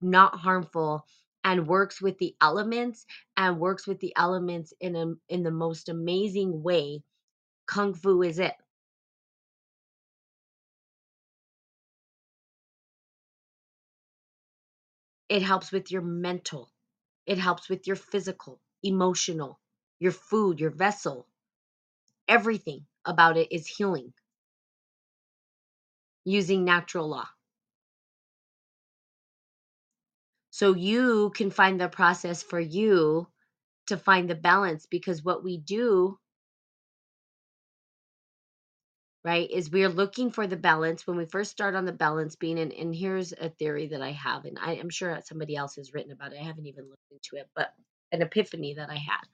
not 0.00 0.34
harmful 0.36 1.06
and 1.44 1.68
works 1.68 2.02
with 2.02 2.18
the 2.18 2.34
elements 2.40 3.06
and 3.36 3.60
works 3.60 3.86
with 3.86 4.00
the 4.00 4.12
elements 4.16 4.74
in 4.80 4.96
a 4.96 5.14
in 5.28 5.44
the 5.44 5.52
most 5.52 5.88
amazing 5.88 6.62
way, 6.62 7.02
kung 7.66 7.94
fu 7.94 8.22
is 8.22 8.38
it. 8.40 8.54
It 15.30 15.42
helps 15.42 15.72
with 15.72 15.90
your 15.90 16.02
mental. 16.02 16.70
It 17.24 17.38
helps 17.38 17.70
with 17.70 17.86
your 17.86 17.96
physical, 17.96 18.60
emotional, 18.82 19.60
your 19.98 20.12
food, 20.12 20.60
your 20.60 20.72
vessel. 20.72 21.26
Everything 22.28 22.86
about 23.04 23.36
it 23.36 23.52
is 23.52 23.66
healing 23.66 24.14
using 26.24 26.64
natural 26.64 27.08
law. 27.08 27.28
So 30.50 30.74
you 30.74 31.30
can 31.34 31.50
find 31.50 31.80
the 31.80 31.88
process 31.88 32.42
for 32.42 32.60
you 32.60 33.28
to 33.86 33.96
find 33.96 34.30
the 34.30 34.34
balance 34.36 34.86
because 34.86 35.24
what 35.24 35.44
we 35.44 35.58
do, 35.58 36.18
right, 39.24 39.50
is 39.50 39.70
we're 39.70 39.88
looking 39.88 40.30
for 40.30 40.46
the 40.46 40.56
balance 40.56 41.06
when 41.06 41.16
we 41.16 41.26
first 41.26 41.50
start 41.50 41.74
on 41.74 41.84
the 41.84 41.92
balance 41.92 42.36
being. 42.36 42.58
And, 42.58 42.72
and 42.72 42.94
here's 42.94 43.32
a 43.32 43.50
theory 43.50 43.88
that 43.88 44.02
I 44.02 44.12
have, 44.12 44.44
and 44.44 44.58
I, 44.60 44.72
I'm 44.72 44.90
sure 44.90 45.18
somebody 45.24 45.56
else 45.56 45.76
has 45.76 45.92
written 45.92 46.12
about 46.12 46.32
it. 46.32 46.40
I 46.40 46.44
haven't 46.44 46.66
even 46.66 46.88
looked 46.88 47.12
into 47.12 47.42
it, 47.42 47.48
but 47.54 47.72
an 48.12 48.22
epiphany 48.22 48.74
that 48.74 48.90
I 48.90 48.96
had. 48.96 49.24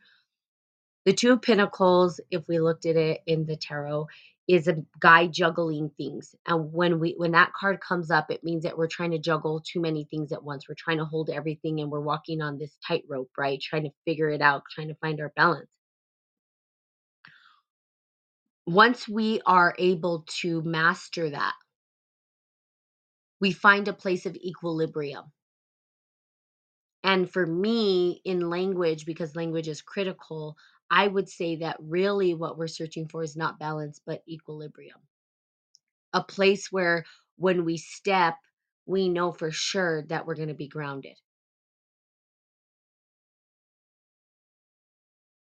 The 1.05 1.13
Two 1.13 1.33
of 1.33 1.43
Pentacles, 1.43 2.21
if 2.31 2.49
we 2.49 2.59
looked 2.59 2.87
at 2.87 2.97
it 2.97 3.21
in 3.27 3.47
the 3.47 3.57
tarot, 3.57 4.09
is 4.49 4.69
a 4.69 4.85
guy 5.01 5.27
juggling 5.29 5.91
things. 5.97 6.35
And 6.47 6.73
when 6.73 7.01
we 7.01 7.15
when 7.17 7.33
that 7.33 7.53
card 7.53 7.81
comes 7.81 8.11
up, 8.11 8.31
it 8.31 8.45
means 8.45 8.65
that 8.65 8.79
we're 8.79 8.89
trying 8.89 9.13
to 9.13 9.19
juggle 9.19 9.61
too 9.61 9.81
many 9.81 10.05
things 10.11 10.33
at 10.33 10.45
once. 10.45 10.69
We're 10.69 10.77
trying 10.77 10.99
to 10.99 11.05
hold 11.05 11.31
everything 11.31 11.81
and 11.81 11.91
we're 11.91 12.01
walking 12.01 12.43
on 12.43 12.59
this 12.59 12.77
tightrope, 12.87 13.31
right? 13.39 13.61
Trying 13.61 13.85
to 13.85 13.91
figure 14.05 14.31
it 14.31 14.43
out, 14.43 14.65
trying 14.71 14.89
to 14.89 14.95
find 14.97 15.21
our 15.21 15.33
balance. 15.37 15.69
Once 18.67 19.09
we 19.09 19.41
are 19.47 19.75
able 19.79 20.25
to 20.29 20.61
master 20.63 21.31
that, 21.31 21.55
we 23.41 23.53
find 23.53 23.87
a 23.87 23.93
place 23.93 24.27
of 24.27 24.35
equilibrium. 24.37 25.33
And 27.05 27.31
for 27.31 27.47
me, 27.47 28.21
in 28.25 28.51
language, 28.51 29.07
because 29.07 29.37
language 29.37 29.69
is 29.69 29.83
critical, 29.83 30.57
I 30.91 31.07
would 31.07 31.29
say 31.29 31.57
that 31.57 31.77
really 31.81 32.35
what 32.35 32.59
we're 32.59 32.67
searching 32.67 33.07
for 33.07 33.23
is 33.23 33.37
not 33.37 33.61
balance, 33.61 34.01
but 34.05 34.25
equilibrium. 34.29 34.99
A 36.13 36.25
place 36.25 36.73
where 36.73 37.05
when 37.37 37.65
we 37.65 37.77
step, 37.77 38.35
we 38.87 39.09
know 39.09 39.31
for 39.31 39.53
sure 39.53 40.03
that 40.09 40.27
we're 40.27 40.35
going 40.35 40.49
to 40.49 40.55
be 40.55 40.69
grounded. 40.69 41.17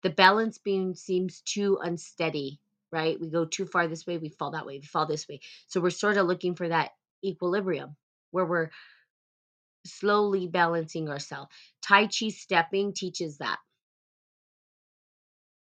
The 0.01 0.09
balance 0.09 0.57
beam 0.57 0.95
seems 0.95 1.41
too 1.41 1.77
unsteady, 1.81 2.59
right? 2.93 3.19
We 3.19 3.29
go 3.29 3.45
too 3.45 3.65
far 3.65 3.87
this 3.87 4.05
way, 4.05 4.19
we 4.19 4.29
fall 4.29 4.51
that 4.51 4.67
way, 4.67 4.77
we 4.77 4.85
fall 4.85 5.07
this 5.07 5.27
way. 5.27 5.41
So 5.67 5.81
we're 5.81 5.89
sort 5.89 6.17
of 6.17 6.27
looking 6.27 6.55
for 6.55 6.69
that 6.69 6.91
equilibrium 7.25 7.95
where 8.31 8.45
we're 8.45 8.69
slowly 9.85 10.47
balancing 10.47 11.09
ourselves. 11.09 11.49
Tai 11.81 12.03
Chi 12.07 12.29
stepping 12.29 12.93
teaches 12.93 13.39
that. 13.39 13.57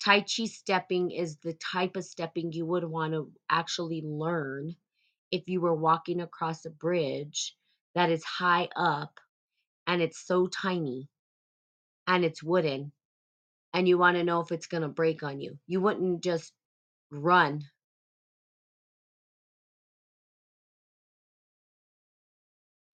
Tai 0.05 0.21
Chi 0.21 0.45
stepping 0.45 1.09
is 1.09 1.37
the 1.37 1.53
type 1.53 1.95
of 1.95 2.05
stepping 2.05 2.53
you 2.53 2.67
would 2.67 2.83
want 2.83 3.13
to 3.13 3.31
actually 3.49 4.03
learn 4.03 4.75
if 5.31 5.49
you 5.49 5.59
were 5.59 5.73
walking 5.73 6.21
across 6.21 6.65
a 6.65 6.69
bridge 6.69 7.55
that 7.95 8.11
is 8.11 8.23
high 8.23 8.69
up 8.75 9.19
and 9.87 10.03
it's 10.03 10.19
so 10.25 10.45
tiny 10.45 11.09
and 12.05 12.23
it's 12.23 12.43
wooden 12.43 12.91
and 13.73 13.87
you 13.87 13.97
want 13.97 14.17
to 14.17 14.23
know 14.23 14.39
if 14.41 14.51
it's 14.51 14.67
going 14.67 14.83
to 14.83 14.87
break 14.87 15.23
on 15.23 15.41
you. 15.41 15.57
You 15.67 15.81
wouldn't 15.81 16.23
just 16.23 16.53
run. 17.11 17.63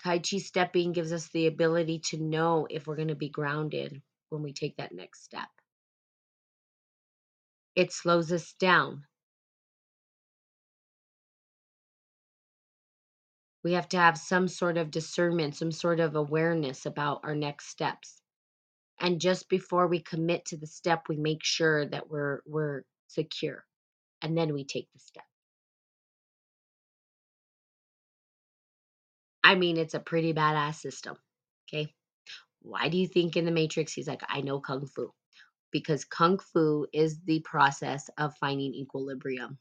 Tai 0.03 0.19
Chi 0.19 0.37
stepping 0.37 0.91
gives 0.91 1.11
us 1.11 1.29
the 1.29 1.47
ability 1.47 1.97
to 2.11 2.17
know 2.17 2.67
if 2.69 2.85
we're 2.85 2.95
going 2.95 3.07
to 3.07 3.15
be 3.15 3.29
grounded 3.29 4.03
when 4.29 4.43
we 4.43 4.53
take 4.53 4.77
that 4.77 4.91
next 4.93 5.23
step. 5.23 5.49
It 7.75 7.91
slows 7.91 8.31
us 8.31 8.53
down. 8.53 9.05
We 13.63 13.73
have 13.73 13.89
to 13.89 13.97
have 13.97 14.17
some 14.17 14.47
sort 14.47 14.77
of 14.77 14.91
discernment, 14.91 15.55
some 15.55 15.71
sort 15.71 15.99
of 15.99 16.15
awareness 16.15 16.85
about 16.85 17.21
our 17.23 17.35
next 17.35 17.67
steps. 17.69 18.21
And 18.99 19.21
just 19.21 19.49
before 19.49 19.87
we 19.87 20.01
commit 20.01 20.45
to 20.47 20.57
the 20.57 20.67
step, 20.67 21.09
we 21.09 21.17
make 21.17 21.43
sure 21.43 21.85
that 21.87 22.09
we're 22.09 22.41
we're 22.45 22.83
secure. 23.07 23.65
And 24.23 24.37
then 24.37 24.53
we 24.53 24.65
take 24.65 24.87
the 24.93 24.99
step. 24.99 25.25
I 29.43 29.55
mean, 29.55 29.77
it's 29.77 29.93
a 29.93 29.99
pretty 29.99 30.33
badass 30.33 30.75
system. 30.75 31.17
Okay. 31.69 31.93
Why 32.61 32.89
do 32.89 32.97
you 32.97 33.07
think 33.07 33.35
in 33.37 33.45
the 33.45 33.51
Matrix 33.51 33.93
he's 33.93 34.07
like, 34.07 34.23
I 34.27 34.41
know 34.41 34.59
Kung 34.61 34.87
Fu? 34.87 35.13
Because 35.71 36.05
Kung 36.05 36.39
Fu 36.39 36.87
is 36.93 37.19
the 37.25 37.41
process 37.41 38.09
of 38.17 38.37
finding 38.37 38.73
equilibrium 38.73 39.59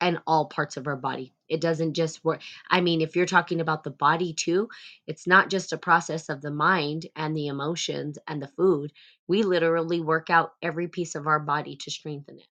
and 0.00 0.18
all 0.26 0.46
parts 0.46 0.76
of 0.76 0.86
our 0.88 0.96
body. 0.96 1.32
It 1.48 1.60
doesn't 1.60 1.94
just 1.94 2.24
work. 2.24 2.42
I 2.70 2.80
mean, 2.80 3.00
if 3.00 3.16
you're 3.16 3.26
talking 3.26 3.60
about 3.60 3.84
the 3.84 3.90
body 3.90 4.34
too, 4.34 4.68
it's 5.06 5.26
not 5.28 5.50
just 5.50 5.72
a 5.72 5.78
process 5.78 6.28
of 6.28 6.42
the 6.42 6.50
mind 6.50 7.06
and 7.16 7.36
the 7.36 7.48
emotions 7.48 8.18
and 8.26 8.42
the 8.42 8.48
food. 8.48 8.92
We 9.28 9.44
literally 9.44 10.00
work 10.00 10.30
out 10.30 10.54
every 10.62 10.88
piece 10.88 11.14
of 11.14 11.26
our 11.28 11.40
body 11.40 11.76
to 11.82 11.90
strengthen 11.90 12.38
it. 12.40 12.48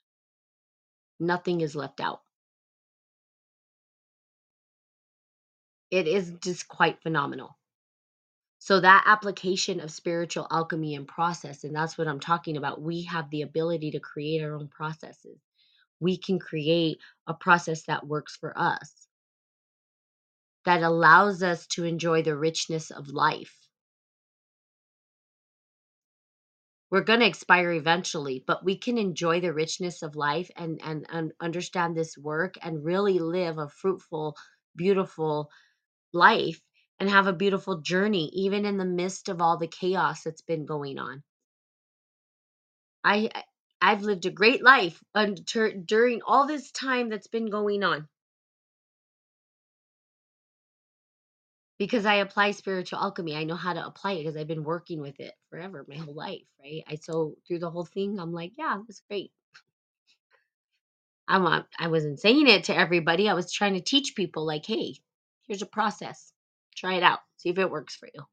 Nothing 1.21 1.61
is 1.61 1.75
left 1.75 2.01
out. 2.01 2.21
It 5.91 6.07
is 6.07 6.33
just 6.41 6.67
quite 6.67 7.01
phenomenal. 7.03 7.57
So, 8.59 8.79
that 8.79 9.03
application 9.07 9.79
of 9.79 9.91
spiritual 9.91 10.47
alchemy 10.51 10.95
and 10.95 11.07
process, 11.07 11.63
and 11.63 11.75
that's 11.75 11.97
what 11.97 12.07
I'm 12.07 12.19
talking 12.19 12.57
about, 12.57 12.81
we 12.81 13.03
have 13.03 13.29
the 13.29 13.43
ability 13.43 13.91
to 13.91 13.99
create 13.99 14.43
our 14.43 14.55
own 14.55 14.67
processes. 14.67 15.39
We 15.99 16.17
can 16.17 16.39
create 16.39 16.99
a 17.27 17.33
process 17.35 17.83
that 17.83 18.07
works 18.07 18.35
for 18.37 18.57
us, 18.57 19.07
that 20.65 20.83
allows 20.83 21.43
us 21.43 21.67
to 21.67 21.85
enjoy 21.85 22.23
the 22.23 22.37
richness 22.37 22.91
of 22.91 23.09
life. 23.09 23.55
We're 26.91 27.01
going 27.01 27.21
to 27.21 27.25
expire 27.25 27.71
eventually, 27.71 28.43
but 28.45 28.65
we 28.65 28.77
can 28.77 28.97
enjoy 28.97 29.39
the 29.39 29.53
richness 29.53 30.01
of 30.03 30.15
life 30.17 30.51
and, 30.57 30.81
and, 30.83 31.05
and 31.09 31.31
understand 31.39 31.95
this 31.95 32.17
work 32.17 32.55
and 32.61 32.83
really 32.83 33.17
live 33.19 33.57
a 33.57 33.69
fruitful, 33.69 34.35
beautiful 34.75 35.49
life 36.13 36.61
and 36.99 37.09
have 37.09 37.27
a 37.27 37.33
beautiful 37.33 37.81
journey, 37.81 38.29
even 38.33 38.65
in 38.65 38.77
the 38.77 38.85
midst 38.85 39.29
of 39.29 39.41
all 39.41 39.57
the 39.57 39.67
chaos 39.67 40.23
that's 40.23 40.41
been 40.41 40.65
going 40.65 40.99
on. 40.99 41.23
I 43.03 43.31
I've 43.81 44.03
lived 44.03 44.25
a 44.27 44.31
great 44.31 44.63
life 44.63 45.01
under, 45.15 45.71
during 45.73 46.21
all 46.21 46.45
this 46.45 46.71
time 46.71 47.09
that's 47.09 47.27
been 47.27 47.49
going 47.49 47.83
on 47.83 48.07
because 51.81 52.05
I 52.05 52.17
apply 52.17 52.51
spiritual 52.51 52.99
alchemy. 52.99 53.35
I 53.35 53.43
know 53.43 53.55
how 53.55 53.73
to 53.73 53.83
apply 53.83 54.11
it 54.11 54.19
because 54.19 54.37
I've 54.37 54.47
been 54.47 54.63
working 54.63 55.01
with 55.01 55.19
it 55.19 55.33
forever, 55.49 55.83
my 55.89 55.95
whole 55.95 56.13
life, 56.13 56.43
right? 56.63 56.83
I 56.87 56.93
so 57.01 57.33
through 57.47 57.57
the 57.57 57.71
whole 57.71 57.85
thing, 57.85 58.19
I'm 58.19 58.31
like, 58.31 58.51
yeah, 58.55 58.77
that's 58.87 59.01
great. 59.09 59.31
I'm 61.27 61.43
not, 61.43 61.65
I 61.79 61.87
wasn't 61.87 62.19
saying 62.19 62.45
it 62.45 62.65
to 62.65 62.77
everybody. 62.77 63.27
I 63.27 63.33
was 63.33 63.51
trying 63.51 63.73
to 63.73 63.81
teach 63.81 64.13
people, 64.15 64.45
like, 64.45 64.63
hey, 64.63 64.93
here's 65.47 65.63
a 65.63 65.65
process. 65.65 66.31
Try 66.77 66.97
it 66.97 67.03
out. 67.03 67.17
See 67.37 67.49
if 67.49 67.57
it 67.57 67.71
works 67.71 67.95
for 67.95 68.07
you. 68.13 68.25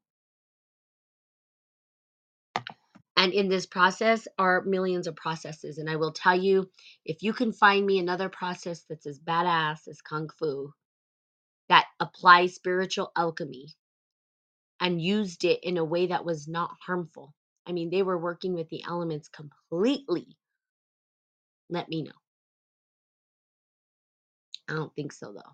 And 3.17 3.33
in 3.33 3.49
this 3.49 3.65
process 3.65 4.27
are 4.37 4.61
millions 4.63 5.07
of 5.07 5.15
processes. 5.15 5.79
And 5.79 5.89
I 5.89 5.95
will 5.95 6.13
tell 6.13 6.39
you, 6.39 6.69
if 7.03 7.23
you 7.23 7.33
can 7.33 7.51
find 7.51 7.83
me 7.83 7.97
another 7.97 8.29
process 8.29 8.85
that's 8.87 9.07
as 9.07 9.19
badass 9.19 9.87
as 9.87 10.01
Kung 10.01 10.29
Fu 10.37 10.71
that 11.69 11.87
applied 11.99 12.51
spiritual 12.51 13.11
alchemy 13.17 13.67
and 14.81 15.01
used 15.01 15.45
it 15.45 15.63
in 15.63 15.77
a 15.77 15.85
way 15.85 16.07
that 16.07 16.25
was 16.25 16.47
not 16.47 16.71
harmful. 16.85 17.35
I 17.67 17.73
mean, 17.73 17.91
they 17.91 18.03
were 18.03 18.19
working 18.19 18.53
with 18.55 18.69
the 18.69 18.83
elements 18.87 19.29
completely. 19.29 20.37
Let 21.69 21.89
me 21.89 22.03
know. 22.03 22.11
I 24.69 24.73
don't 24.75 24.95
think 24.95 25.13
so 25.13 25.33
though. 25.33 25.53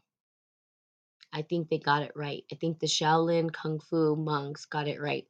I 1.33 1.43
think 1.43 1.69
they 1.69 1.79
got 1.79 2.03
it 2.03 2.13
right. 2.15 2.43
I 2.51 2.55
think 2.55 2.79
the 2.79 2.87
Shaolin 2.87 3.51
Kung 3.53 3.79
Fu 3.79 4.15
monks 4.15 4.65
got 4.65 4.87
it 4.87 5.01
right. 5.01 5.25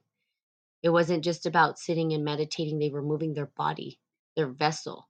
It 0.83 0.89
wasn't 0.89 1.23
just 1.25 1.45
about 1.45 1.79
sitting 1.79 2.13
and 2.13 2.25
meditating, 2.25 2.79
they 2.79 2.89
were 2.89 3.01
moving 3.03 3.33
their 3.33 3.51
body, 3.57 3.99
their 4.35 4.47
vessel. 4.47 5.09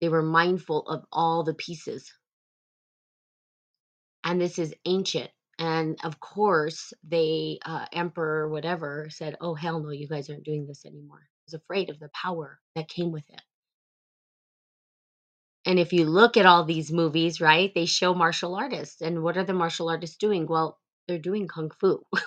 They 0.00 0.08
were 0.10 0.22
mindful 0.22 0.88
of 0.88 1.04
all 1.12 1.44
the 1.44 1.54
pieces. 1.54 2.12
And 4.24 4.40
this 4.40 4.58
is 4.58 4.74
ancient. 4.86 5.30
And 5.58 5.98
of 6.04 6.20
course, 6.20 6.92
they, 7.04 7.58
uh, 7.64 7.86
emperor, 7.92 8.48
whatever, 8.48 9.08
said, 9.10 9.36
Oh, 9.40 9.54
hell 9.54 9.80
no, 9.80 9.90
you 9.90 10.08
guys 10.08 10.30
aren't 10.30 10.44
doing 10.44 10.66
this 10.66 10.86
anymore. 10.86 11.20
I 11.22 11.42
was 11.46 11.54
afraid 11.54 11.90
of 11.90 11.98
the 11.98 12.10
power 12.14 12.60
that 12.76 12.88
came 12.88 13.12
with 13.12 13.28
it. 13.30 13.42
And 15.66 15.78
if 15.78 15.92
you 15.92 16.06
look 16.06 16.36
at 16.36 16.46
all 16.46 16.64
these 16.64 16.92
movies, 16.92 17.40
right, 17.40 17.72
they 17.74 17.86
show 17.86 18.14
martial 18.14 18.54
artists. 18.56 19.00
And 19.02 19.22
what 19.22 19.36
are 19.36 19.44
the 19.44 19.54
martial 19.54 19.90
artists 19.90 20.16
doing? 20.16 20.46
Well, 20.46 20.78
they're 21.08 21.18
doing 21.18 21.48
kung 21.48 21.70
fu. 21.70 22.02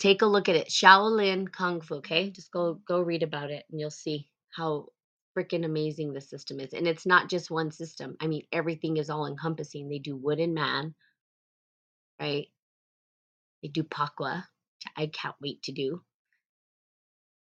Take 0.00 0.22
a 0.22 0.26
look 0.26 0.50
at 0.50 0.56
it. 0.56 0.68
Shaolin 0.68 1.50
Kung 1.52 1.80
Fu, 1.80 1.96
okay? 1.96 2.30
Just 2.30 2.52
go 2.52 2.74
go 2.86 3.00
read 3.02 3.24
about 3.24 3.50
it 3.50 3.64
and 3.72 3.80
you'll 3.80 3.90
see 3.90 4.28
how 4.50 4.88
freaking 5.36 5.64
amazing 5.64 6.12
the 6.12 6.20
system 6.20 6.60
is. 6.60 6.72
And 6.74 6.88
it's 6.88 7.06
not 7.06 7.30
just 7.30 7.50
one 7.50 7.70
system. 7.72 8.16
I 8.20 8.28
mean, 8.28 8.44
everything 8.52 8.98
is 8.98 9.10
all 9.10 9.26
encompassing. 9.26 9.88
They 9.88 9.98
do 10.00 10.16
wood 10.16 10.40
and 10.40 10.54
man, 10.54 10.94
right? 12.20 12.48
They 13.62 13.68
do 13.68 13.84
pakwa. 13.84 14.44
I 14.96 15.08
can't 15.08 15.36
wait 15.42 15.62
to 15.64 15.72
do. 15.72 16.02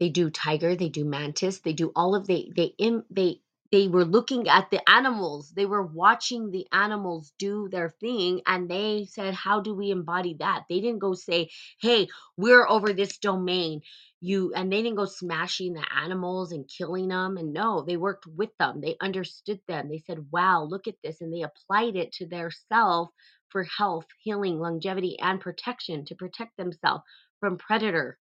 They 0.01 0.11
do 0.11 0.31
tiger, 0.31 0.77
they 0.77 0.91
do 0.91 1.07
mantis, 1.07 1.61
they 1.61 1.75
do 1.75 1.93
all 1.97 2.17
of 2.17 2.29
they 2.29 2.53
they 2.57 2.75
im 2.79 3.05
they 3.11 3.42
they 3.73 3.89
were 3.89 4.05
looking 4.05 4.49
at 4.49 4.71
the 4.71 4.89
animals. 4.89 5.51
They 5.51 5.67
were 5.67 5.83
watching 5.83 6.51
the 6.51 6.67
animals 6.73 7.33
do 7.39 7.69
their 7.71 7.89
thing 7.89 8.43
and 8.47 8.71
they 8.71 9.07
said, 9.11 9.35
How 9.35 9.61
do 9.61 9.75
we 9.75 9.91
embody 9.91 10.37
that? 10.41 10.65
They 10.69 10.81
didn't 10.81 11.01
go 11.01 11.15
say, 11.15 11.51
Hey, 11.81 12.09
we're 12.37 12.69
over 12.69 12.93
this 12.93 13.19
domain. 13.19 13.81
You 14.21 14.53
and 14.55 14.71
they 14.73 14.83
didn't 14.83 14.99
go 14.99 15.07
smashing 15.07 15.73
the 15.73 15.85
animals 15.97 16.53
and 16.53 16.69
killing 16.69 17.09
them. 17.09 17.39
And 17.39 17.55
no, 17.55 17.83
they 17.83 17.97
worked 17.97 18.27
with 18.27 18.51
them. 18.59 18.81
They 18.83 18.97
understood 19.01 19.61
them. 19.67 19.89
They 19.89 20.03
said, 20.07 20.27
Wow, 20.31 20.65
look 20.65 20.87
at 20.87 20.97
this. 21.03 21.23
And 21.23 21.33
they 21.35 21.43
applied 21.43 21.97
it 21.97 22.13
to 22.15 22.27
their 22.27 22.51
self 22.51 23.11
for 23.49 23.65
health, 23.65 24.07
healing, 24.23 24.61
longevity, 24.61 25.19
and 25.19 25.41
protection 25.41 26.05
to 26.07 26.15
protect 26.15 26.57
themselves 26.59 27.05
from 27.41 27.59
predator. 27.59 28.19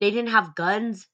They 0.00 0.12
didn't 0.12 0.30
have 0.30 0.54
guns 0.54 1.06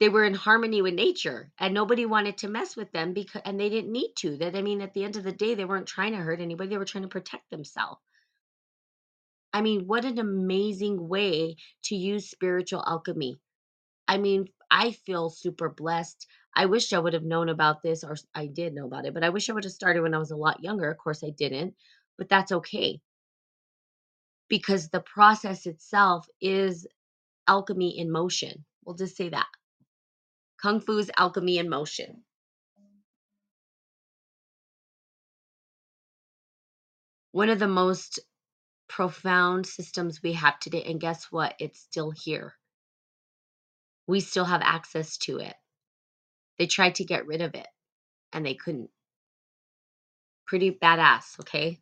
they 0.00 0.08
were 0.08 0.24
in 0.24 0.34
harmony 0.34 0.80
with 0.80 0.94
nature 0.94 1.50
and 1.58 1.74
nobody 1.74 2.06
wanted 2.06 2.38
to 2.38 2.48
mess 2.48 2.76
with 2.76 2.90
them 2.92 3.12
because 3.12 3.42
and 3.44 3.58
they 3.58 3.68
didn't 3.68 3.92
need 3.92 4.12
to 4.16 4.36
that 4.36 4.54
i 4.56 4.62
mean 4.62 4.80
at 4.80 4.94
the 4.94 5.04
end 5.04 5.16
of 5.16 5.24
the 5.24 5.32
day 5.32 5.54
they 5.54 5.64
weren't 5.64 5.86
trying 5.86 6.12
to 6.12 6.18
hurt 6.18 6.40
anybody 6.40 6.70
they 6.70 6.78
were 6.78 6.84
trying 6.84 7.02
to 7.02 7.08
protect 7.08 7.50
themselves. 7.50 8.00
I 9.52 9.62
mean 9.62 9.86
what 9.86 10.04
an 10.04 10.18
amazing 10.18 11.08
way 11.08 11.56
to 11.84 11.96
use 11.96 12.30
spiritual 12.30 12.84
alchemy. 12.86 13.40
I 14.06 14.18
mean 14.18 14.48
i 14.70 14.92
feel 14.92 15.30
super 15.30 15.68
blessed. 15.68 16.26
I 16.54 16.66
wish 16.66 16.92
i 16.92 16.98
would 16.98 17.14
have 17.14 17.24
known 17.24 17.48
about 17.48 17.82
this 17.82 18.04
or 18.04 18.16
i 18.34 18.46
did 18.46 18.74
know 18.74 18.86
about 18.86 19.06
it 19.06 19.14
but 19.14 19.24
i 19.24 19.30
wish 19.30 19.48
i 19.50 19.52
would 19.52 19.64
have 19.64 19.72
started 19.72 20.02
when 20.02 20.14
i 20.14 20.18
was 20.18 20.30
a 20.30 20.36
lot 20.36 20.62
younger 20.62 20.90
of 20.90 20.98
course 20.98 21.24
i 21.24 21.30
didn't 21.30 21.74
but 22.18 22.28
that's 22.28 22.50
okay. 22.50 23.00
Because 24.48 24.88
the 24.88 25.00
process 25.00 25.66
itself 25.66 26.26
is 26.40 26.86
alchemy 27.46 27.98
in 27.98 28.10
motion 28.10 28.64
we'll 28.84 28.96
just 28.96 29.16
say 29.16 29.28
that 29.30 29.46
Kung 30.60 30.80
Fu's 30.80 31.10
alchemy 31.16 31.58
in 31.58 31.68
motion. 31.68 32.24
One 37.32 37.50
of 37.50 37.58
the 37.58 37.68
most 37.68 38.20
profound 38.88 39.66
systems 39.66 40.22
we 40.22 40.32
have 40.32 40.58
today. 40.58 40.82
And 40.82 41.00
guess 41.00 41.26
what? 41.30 41.54
It's 41.60 41.80
still 41.80 42.10
here. 42.10 42.54
We 44.06 44.20
still 44.20 44.46
have 44.46 44.62
access 44.62 45.18
to 45.18 45.38
it. 45.38 45.54
They 46.58 46.66
tried 46.66 46.96
to 46.96 47.04
get 47.04 47.26
rid 47.26 47.42
of 47.42 47.54
it 47.54 47.68
and 48.32 48.44
they 48.44 48.54
couldn't. 48.54 48.90
Pretty 50.46 50.70
badass, 50.72 51.38
okay? 51.40 51.78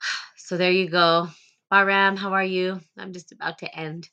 So 0.36 0.58
there 0.58 0.72
you 0.72 0.90
go. 0.90 1.28
Baram, 1.72 2.18
how 2.18 2.34
are 2.34 2.44
you? 2.44 2.78
I'm 2.98 3.14
just 3.14 3.32
about 3.32 3.58
to 3.60 3.74
end. 3.74 4.10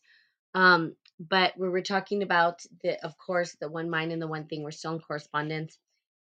Um, 0.53 0.95
but 1.29 1.53
we 1.57 1.69
were 1.69 1.81
talking 1.81 2.23
about 2.23 2.61
the 2.83 3.03
of 3.05 3.17
course 3.17 3.55
the 3.61 3.69
one 3.69 3.89
mind 3.89 4.11
and 4.11 4.21
the 4.21 4.27
one 4.27 4.45
thing 4.45 4.63
we're 4.63 4.71
still 4.71 4.93
in 4.93 4.99
correspondence 4.99 5.77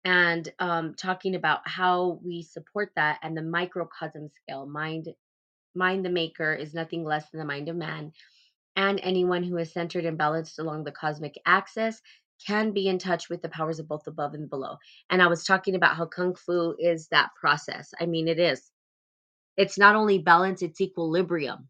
and 0.04 0.52
um, 0.58 0.94
talking 0.94 1.34
about 1.34 1.60
how 1.66 2.20
we 2.22 2.42
support 2.42 2.92
that 2.94 3.18
and 3.22 3.36
the 3.36 3.42
microcosm 3.42 4.28
scale 4.42 4.66
mind 4.66 5.08
mind 5.74 6.04
the 6.04 6.10
maker 6.10 6.54
is 6.54 6.74
nothing 6.74 7.04
less 7.04 7.28
than 7.30 7.40
the 7.40 7.44
mind 7.44 7.68
of 7.68 7.76
man 7.76 8.12
and 8.76 9.00
anyone 9.02 9.42
who 9.42 9.56
is 9.56 9.72
centered 9.72 10.04
and 10.04 10.18
balanced 10.18 10.58
along 10.58 10.84
the 10.84 10.92
cosmic 10.92 11.40
axis 11.44 12.00
can 12.46 12.72
be 12.72 12.86
in 12.88 12.98
touch 12.98 13.28
with 13.28 13.42
the 13.42 13.48
powers 13.48 13.78
of 13.80 13.88
both 13.88 14.06
above 14.06 14.34
and 14.34 14.48
below 14.48 14.76
and 15.10 15.20
i 15.22 15.26
was 15.26 15.44
talking 15.44 15.74
about 15.74 15.96
how 15.96 16.06
kung 16.06 16.36
fu 16.36 16.76
is 16.78 17.08
that 17.08 17.30
process 17.40 17.92
i 18.00 18.06
mean 18.06 18.28
it 18.28 18.38
is. 18.38 18.70
It's 19.56 19.78
not 19.78 19.96
only 19.96 20.18
balance 20.18 20.62
it's 20.62 20.80
equilibrium 20.80 21.68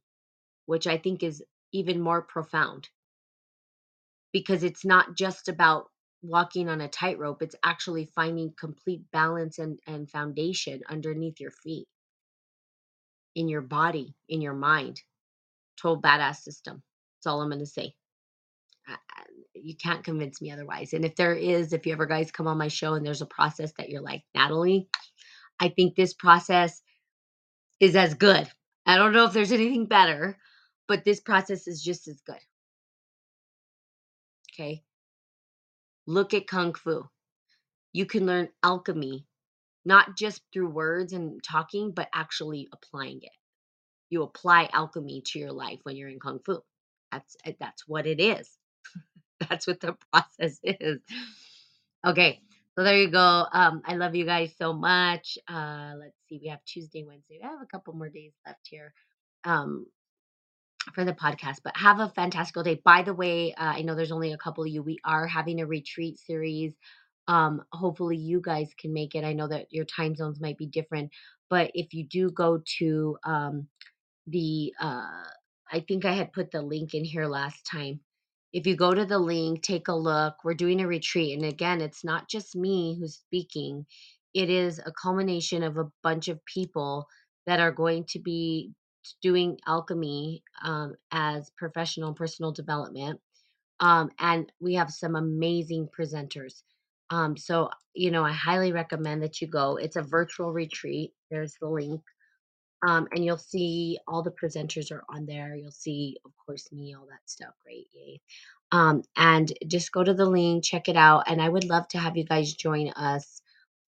which 0.66 0.86
i 0.86 0.98
think 0.98 1.22
is 1.22 1.42
even 1.72 2.00
more 2.00 2.22
profound 2.22 2.88
because 4.34 4.64
it's 4.64 4.84
not 4.84 5.16
just 5.16 5.48
about 5.48 5.86
walking 6.22 6.68
on 6.68 6.82
a 6.82 6.88
tightrope 6.88 7.42
it's 7.42 7.56
actually 7.64 8.06
finding 8.14 8.52
complete 8.58 9.02
balance 9.12 9.58
and, 9.60 9.78
and 9.86 10.10
foundation 10.10 10.82
underneath 10.90 11.40
your 11.40 11.52
feet. 11.52 11.86
In 13.36 13.48
your 13.48 13.62
body 13.62 14.14
in 14.28 14.42
your 14.42 14.54
mind. 14.54 15.00
Total 15.80 16.02
badass 16.02 16.38
system. 16.38 16.82
That's 17.16 17.28
all 17.32 17.40
i'm 17.40 17.48
going 17.48 17.60
to 17.60 17.66
say 17.66 17.94
I, 18.88 18.96
you 19.54 19.76
can't 19.76 20.04
convince 20.04 20.42
me 20.42 20.50
otherwise. 20.50 20.92
And 20.92 21.04
if 21.06 21.16
there 21.16 21.34
is 21.34 21.72
if 21.72 21.86
you 21.86 21.92
ever 21.94 22.06
guys 22.06 22.32
come 22.32 22.48
on 22.48 22.58
my 22.58 22.68
show 22.68 22.94
and 22.94 23.06
there's 23.06 23.22
a 23.22 23.26
process 23.26 23.72
that 23.78 23.88
you're 23.90 24.02
like 24.02 24.24
natalie 24.34 24.88
i 25.60 25.68
think 25.70 25.94
this 25.96 26.14
process 26.14 26.82
is 27.80 27.96
as 27.96 28.14
good. 28.14 28.48
I 28.86 28.96
don't 28.96 29.12
know 29.12 29.26
if 29.26 29.32
there's 29.34 29.52
anything 29.52 29.86
better 29.86 30.38
but 30.88 31.04
this 31.04 31.20
process 31.20 31.66
is 31.68 31.82
just 31.82 32.08
as 32.08 32.20
good 32.26 32.40
okay 34.54 34.82
Look 36.06 36.34
at 36.34 36.46
Kung 36.46 36.74
Fu. 36.74 37.08
You 37.92 38.06
can 38.06 38.26
learn 38.26 38.48
alchemy, 38.62 39.26
not 39.84 40.16
just 40.16 40.42
through 40.52 40.70
words 40.70 41.12
and 41.12 41.42
talking, 41.42 41.92
but 41.92 42.08
actually 42.14 42.68
applying 42.72 43.20
it. 43.22 43.32
You 44.10 44.22
apply 44.22 44.68
alchemy 44.72 45.22
to 45.26 45.38
your 45.38 45.52
life 45.52 45.80
when 45.84 45.96
you're 45.96 46.10
in 46.10 46.20
Kung 46.20 46.40
Fu. 46.44 46.60
That's 47.12 47.36
eh, 47.46 47.52
that's 47.58 47.88
what 47.88 48.06
it 48.06 48.20
is. 48.20 48.50
that's 49.48 49.66
what 49.66 49.80
the 49.80 49.96
process 50.12 50.58
is. 50.62 51.00
Okay, 52.06 52.40
so 52.76 52.84
there 52.84 52.98
you 52.98 53.10
go. 53.10 53.46
Um, 53.52 53.82
I 53.86 53.96
love 53.96 54.14
you 54.14 54.26
guys 54.26 54.54
so 54.58 54.74
much. 54.74 55.38
Uh, 55.48 55.92
let's 55.98 56.18
see, 56.28 56.40
we 56.42 56.48
have 56.48 56.64
Tuesday, 56.66 57.04
Wednesday. 57.06 57.40
I 57.42 57.48
have 57.48 57.62
a 57.62 57.66
couple 57.66 57.94
more 57.94 58.10
days 58.10 58.32
left 58.46 58.66
here. 58.68 58.92
Um, 59.44 59.86
for 60.94 61.04
the 61.04 61.12
podcast. 61.12 61.58
But 61.64 61.76
have 61.76 62.00
a 62.00 62.10
fantastical 62.10 62.62
day. 62.62 62.80
By 62.84 63.02
the 63.02 63.14
way, 63.14 63.54
uh, 63.54 63.74
I 63.76 63.82
know 63.82 63.94
there's 63.94 64.12
only 64.12 64.32
a 64.32 64.38
couple 64.38 64.64
of 64.64 64.70
you. 64.70 64.82
We 64.82 64.98
are 65.04 65.26
having 65.26 65.60
a 65.60 65.66
retreat 65.66 66.18
series. 66.18 66.74
Um, 67.26 67.62
hopefully, 67.72 68.16
you 68.16 68.40
guys 68.40 68.68
can 68.78 68.92
make 68.92 69.14
it. 69.14 69.24
I 69.24 69.32
know 69.32 69.48
that 69.48 69.72
your 69.72 69.86
time 69.86 70.14
zones 70.14 70.40
might 70.40 70.58
be 70.58 70.66
different, 70.66 71.10
but 71.48 71.70
if 71.74 71.94
you 71.94 72.04
do 72.04 72.30
go 72.30 72.62
to 72.78 73.16
um, 73.24 73.68
the, 74.26 74.74
uh, 74.80 75.24
I 75.72 75.80
think 75.86 76.04
I 76.04 76.12
had 76.12 76.32
put 76.32 76.50
the 76.50 76.62
link 76.62 76.94
in 76.94 77.04
here 77.04 77.26
last 77.26 77.66
time. 77.66 78.00
If 78.52 78.66
you 78.66 78.76
go 78.76 78.94
to 78.94 79.04
the 79.04 79.18
link, 79.18 79.62
take 79.62 79.88
a 79.88 79.94
look. 79.94 80.34
We're 80.44 80.54
doing 80.54 80.80
a 80.80 80.86
retreat. 80.86 81.36
And 81.36 81.46
again, 81.46 81.80
it's 81.80 82.04
not 82.04 82.28
just 82.28 82.54
me 82.54 82.96
who's 82.98 83.16
speaking, 83.16 83.86
it 84.34 84.50
is 84.50 84.78
a 84.80 84.92
culmination 84.92 85.62
of 85.62 85.78
a 85.78 85.90
bunch 86.02 86.28
of 86.28 86.44
people 86.44 87.06
that 87.46 87.60
are 87.60 87.72
going 87.72 88.04
to 88.10 88.18
be 88.18 88.72
doing 89.22 89.58
alchemy 89.66 90.42
um, 90.62 90.94
as 91.10 91.50
professional 91.56 92.14
personal 92.14 92.52
development. 92.52 93.20
Um, 93.80 94.10
and 94.18 94.50
we 94.60 94.74
have 94.74 94.90
some 94.90 95.16
amazing 95.16 95.88
presenters. 95.96 96.62
Um, 97.10 97.36
so, 97.36 97.70
you 97.94 98.10
know, 98.10 98.24
I 98.24 98.32
highly 98.32 98.72
recommend 98.72 99.22
that 99.22 99.40
you 99.40 99.48
go. 99.48 99.76
It's 99.76 99.96
a 99.96 100.02
virtual 100.02 100.52
retreat. 100.52 101.12
There's 101.30 101.54
the 101.60 101.68
link. 101.68 102.00
Um, 102.86 103.08
and 103.12 103.24
you'll 103.24 103.38
see 103.38 103.98
all 104.06 104.22
the 104.22 104.30
presenters 104.30 104.92
are 104.92 105.04
on 105.08 105.26
there. 105.26 105.54
You'll 105.54 105.70
see, 105.70 106.18
of 106.24 106.32
course, 106.44 106.70
me, 106.72 106.94
all 106.94 107.06
that 107.06 107.20
stuff. 107.26 107.54
Great. 107.64 107.88
Yay. 107.92 108.20
Um, 108.72 109.02
and 109.16 109.52
just 109.66 109.92
go 109.92 110.04
to 110.04 110.14
the 110.14 110.26
link, 110.26 110.64
check 110.64 110.88
it 110.88 110.96
out. 110.96 111.24
And 111.26 111.40
I 111.40 111.48
would 111.48 111.64
love 111.64 111.88
to 111.88 111.98
have 111.98 112.16
you 112.16 112.24
guys 112.24 112.52
join 112.54 112.90
us 112.90 113.40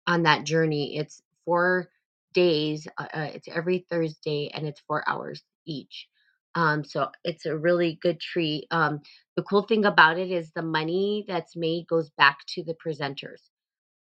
on 0.06 0.24
that 0.24 0.44
journey. 0.44 0.96
It's 0.96 1.22
for 1.44 1.88
days. 2.36 2.88
Uh, 2.98 3.08
uh, 3.14 3.30
it's 3.34 3.48
every 3.48 3.86
Thursday 3.90 4.52
and 4.54 4.68
it's 4.68 4.82
four 4.88 5.08
hours 5.08 5.42
each. 5.66 6.08
Um, 6.56 6.84
so 6.84 7.10
it's 7.24 7.46
a 7.46 7.58
really 7.58 7.98
good 8.02 8.20
treat. 8.20 8.68
Um, 8.72 9.00
the 9.36 9.44
cool 9.44 9.64
thing 9.64 9.86
about 9.86 10.18
it 10.20 10.30
is 10.32 10.52
the 10.52 10.62
money 10.62 11.26
that's 11.28 11.56
made 11.56 11.88
goes 11.88 12.10
back 12.18 12.38
to 12.54 12.64
the 12.64 12.76
presenters. 12.86 13.42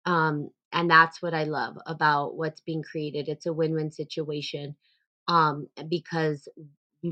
Um, 0.07 0.51
and 0.73 0.91
that's 0.91 1.23
what 1.23 1.35
I 1.35 1.45
love 1.45 1.79
about 1.87 2.37
what's 2.37 2.63
being 2.63 2.83
created. 2.83 3.29
It's 3.29 3.47
a 3.47 3.55
win-win 3.55 3.93
situation. 3.93 4.77
Um, 5.29 5.69
because 5.89 6.49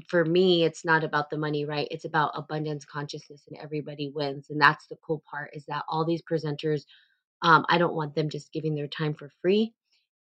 for 0.09 0.25
me, 0.25 0.65
it's 0.65 0.85
not 0.85 1.05
about 1.05 1.31
the 1.31 1.39
money, 1.39 1.67
right? 1.67 1.89
It's 1.91 2.07
about 2.07 2.33
abundance 2.37 2.85
consciousness 2.87 3.43
and 3.49 3.59
everybody 3.59 4.11
wins. 4.15 4.49
And 4.51 4.61
that's 4.61 4.87
the 4.89 4.97
cool 5.07 5.23
part 5.31 5.51
is 5.55 5.65
that 5.69 5.85
all 5.89 6.05
these 6.07 6.23
presenters, 6.23 6.83
um, 7.43 7.67
I 7.71 7.79
don't 7.79 7.95
want 7.95 8.15
them 8.17 8.31
just 8.31 8.53
giving 8.53 8.75
their 8.77 8.89
time 8.89 9.15
for 9.15 9.31
free. 9.43 9.75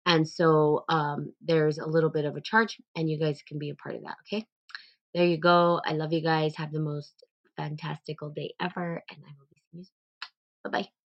And 0.07 0.29
so 0.29 0.85
um, 0.89 1.33
there's 1.43 1.79
a 1.79 1.87
little 1.87 2.11
bit 2.11 2.25
of 2.25 2.37
a 2.37 2.41
charge, 2.41 2.79
and 2.97 3.09
you 3.11 3.19
guys 3.19 3.43
can 3.47 3.59
be 3.59 3.71
a 3.71 3.75
part 3.75 3.97
of 3.97 4.03
that. 4.03 4.17
Okay. 4.27 4.47
There 5.15 5.27
you 5.27 5.39
go. 5.39 5.81
I 5.85 5.93
love 5.93 6.13
you 6.13 6.23
guys. 6.23 6.57
Have 6.57 6.73
the 6.73 6.81
most 6.81 7.25
fantastical 7.57 8.31
day 8.31 8.55
ever, 8.61 9.03
and 9.11 9.19
I 9.25 9.31
will 9.39 9.49
be 9.51 9.61
seeing 9.71 9.81
you 9.81 9.85
soon. 9.85 10.71
Bye 10.73 10.83
bye. 10.83 11.00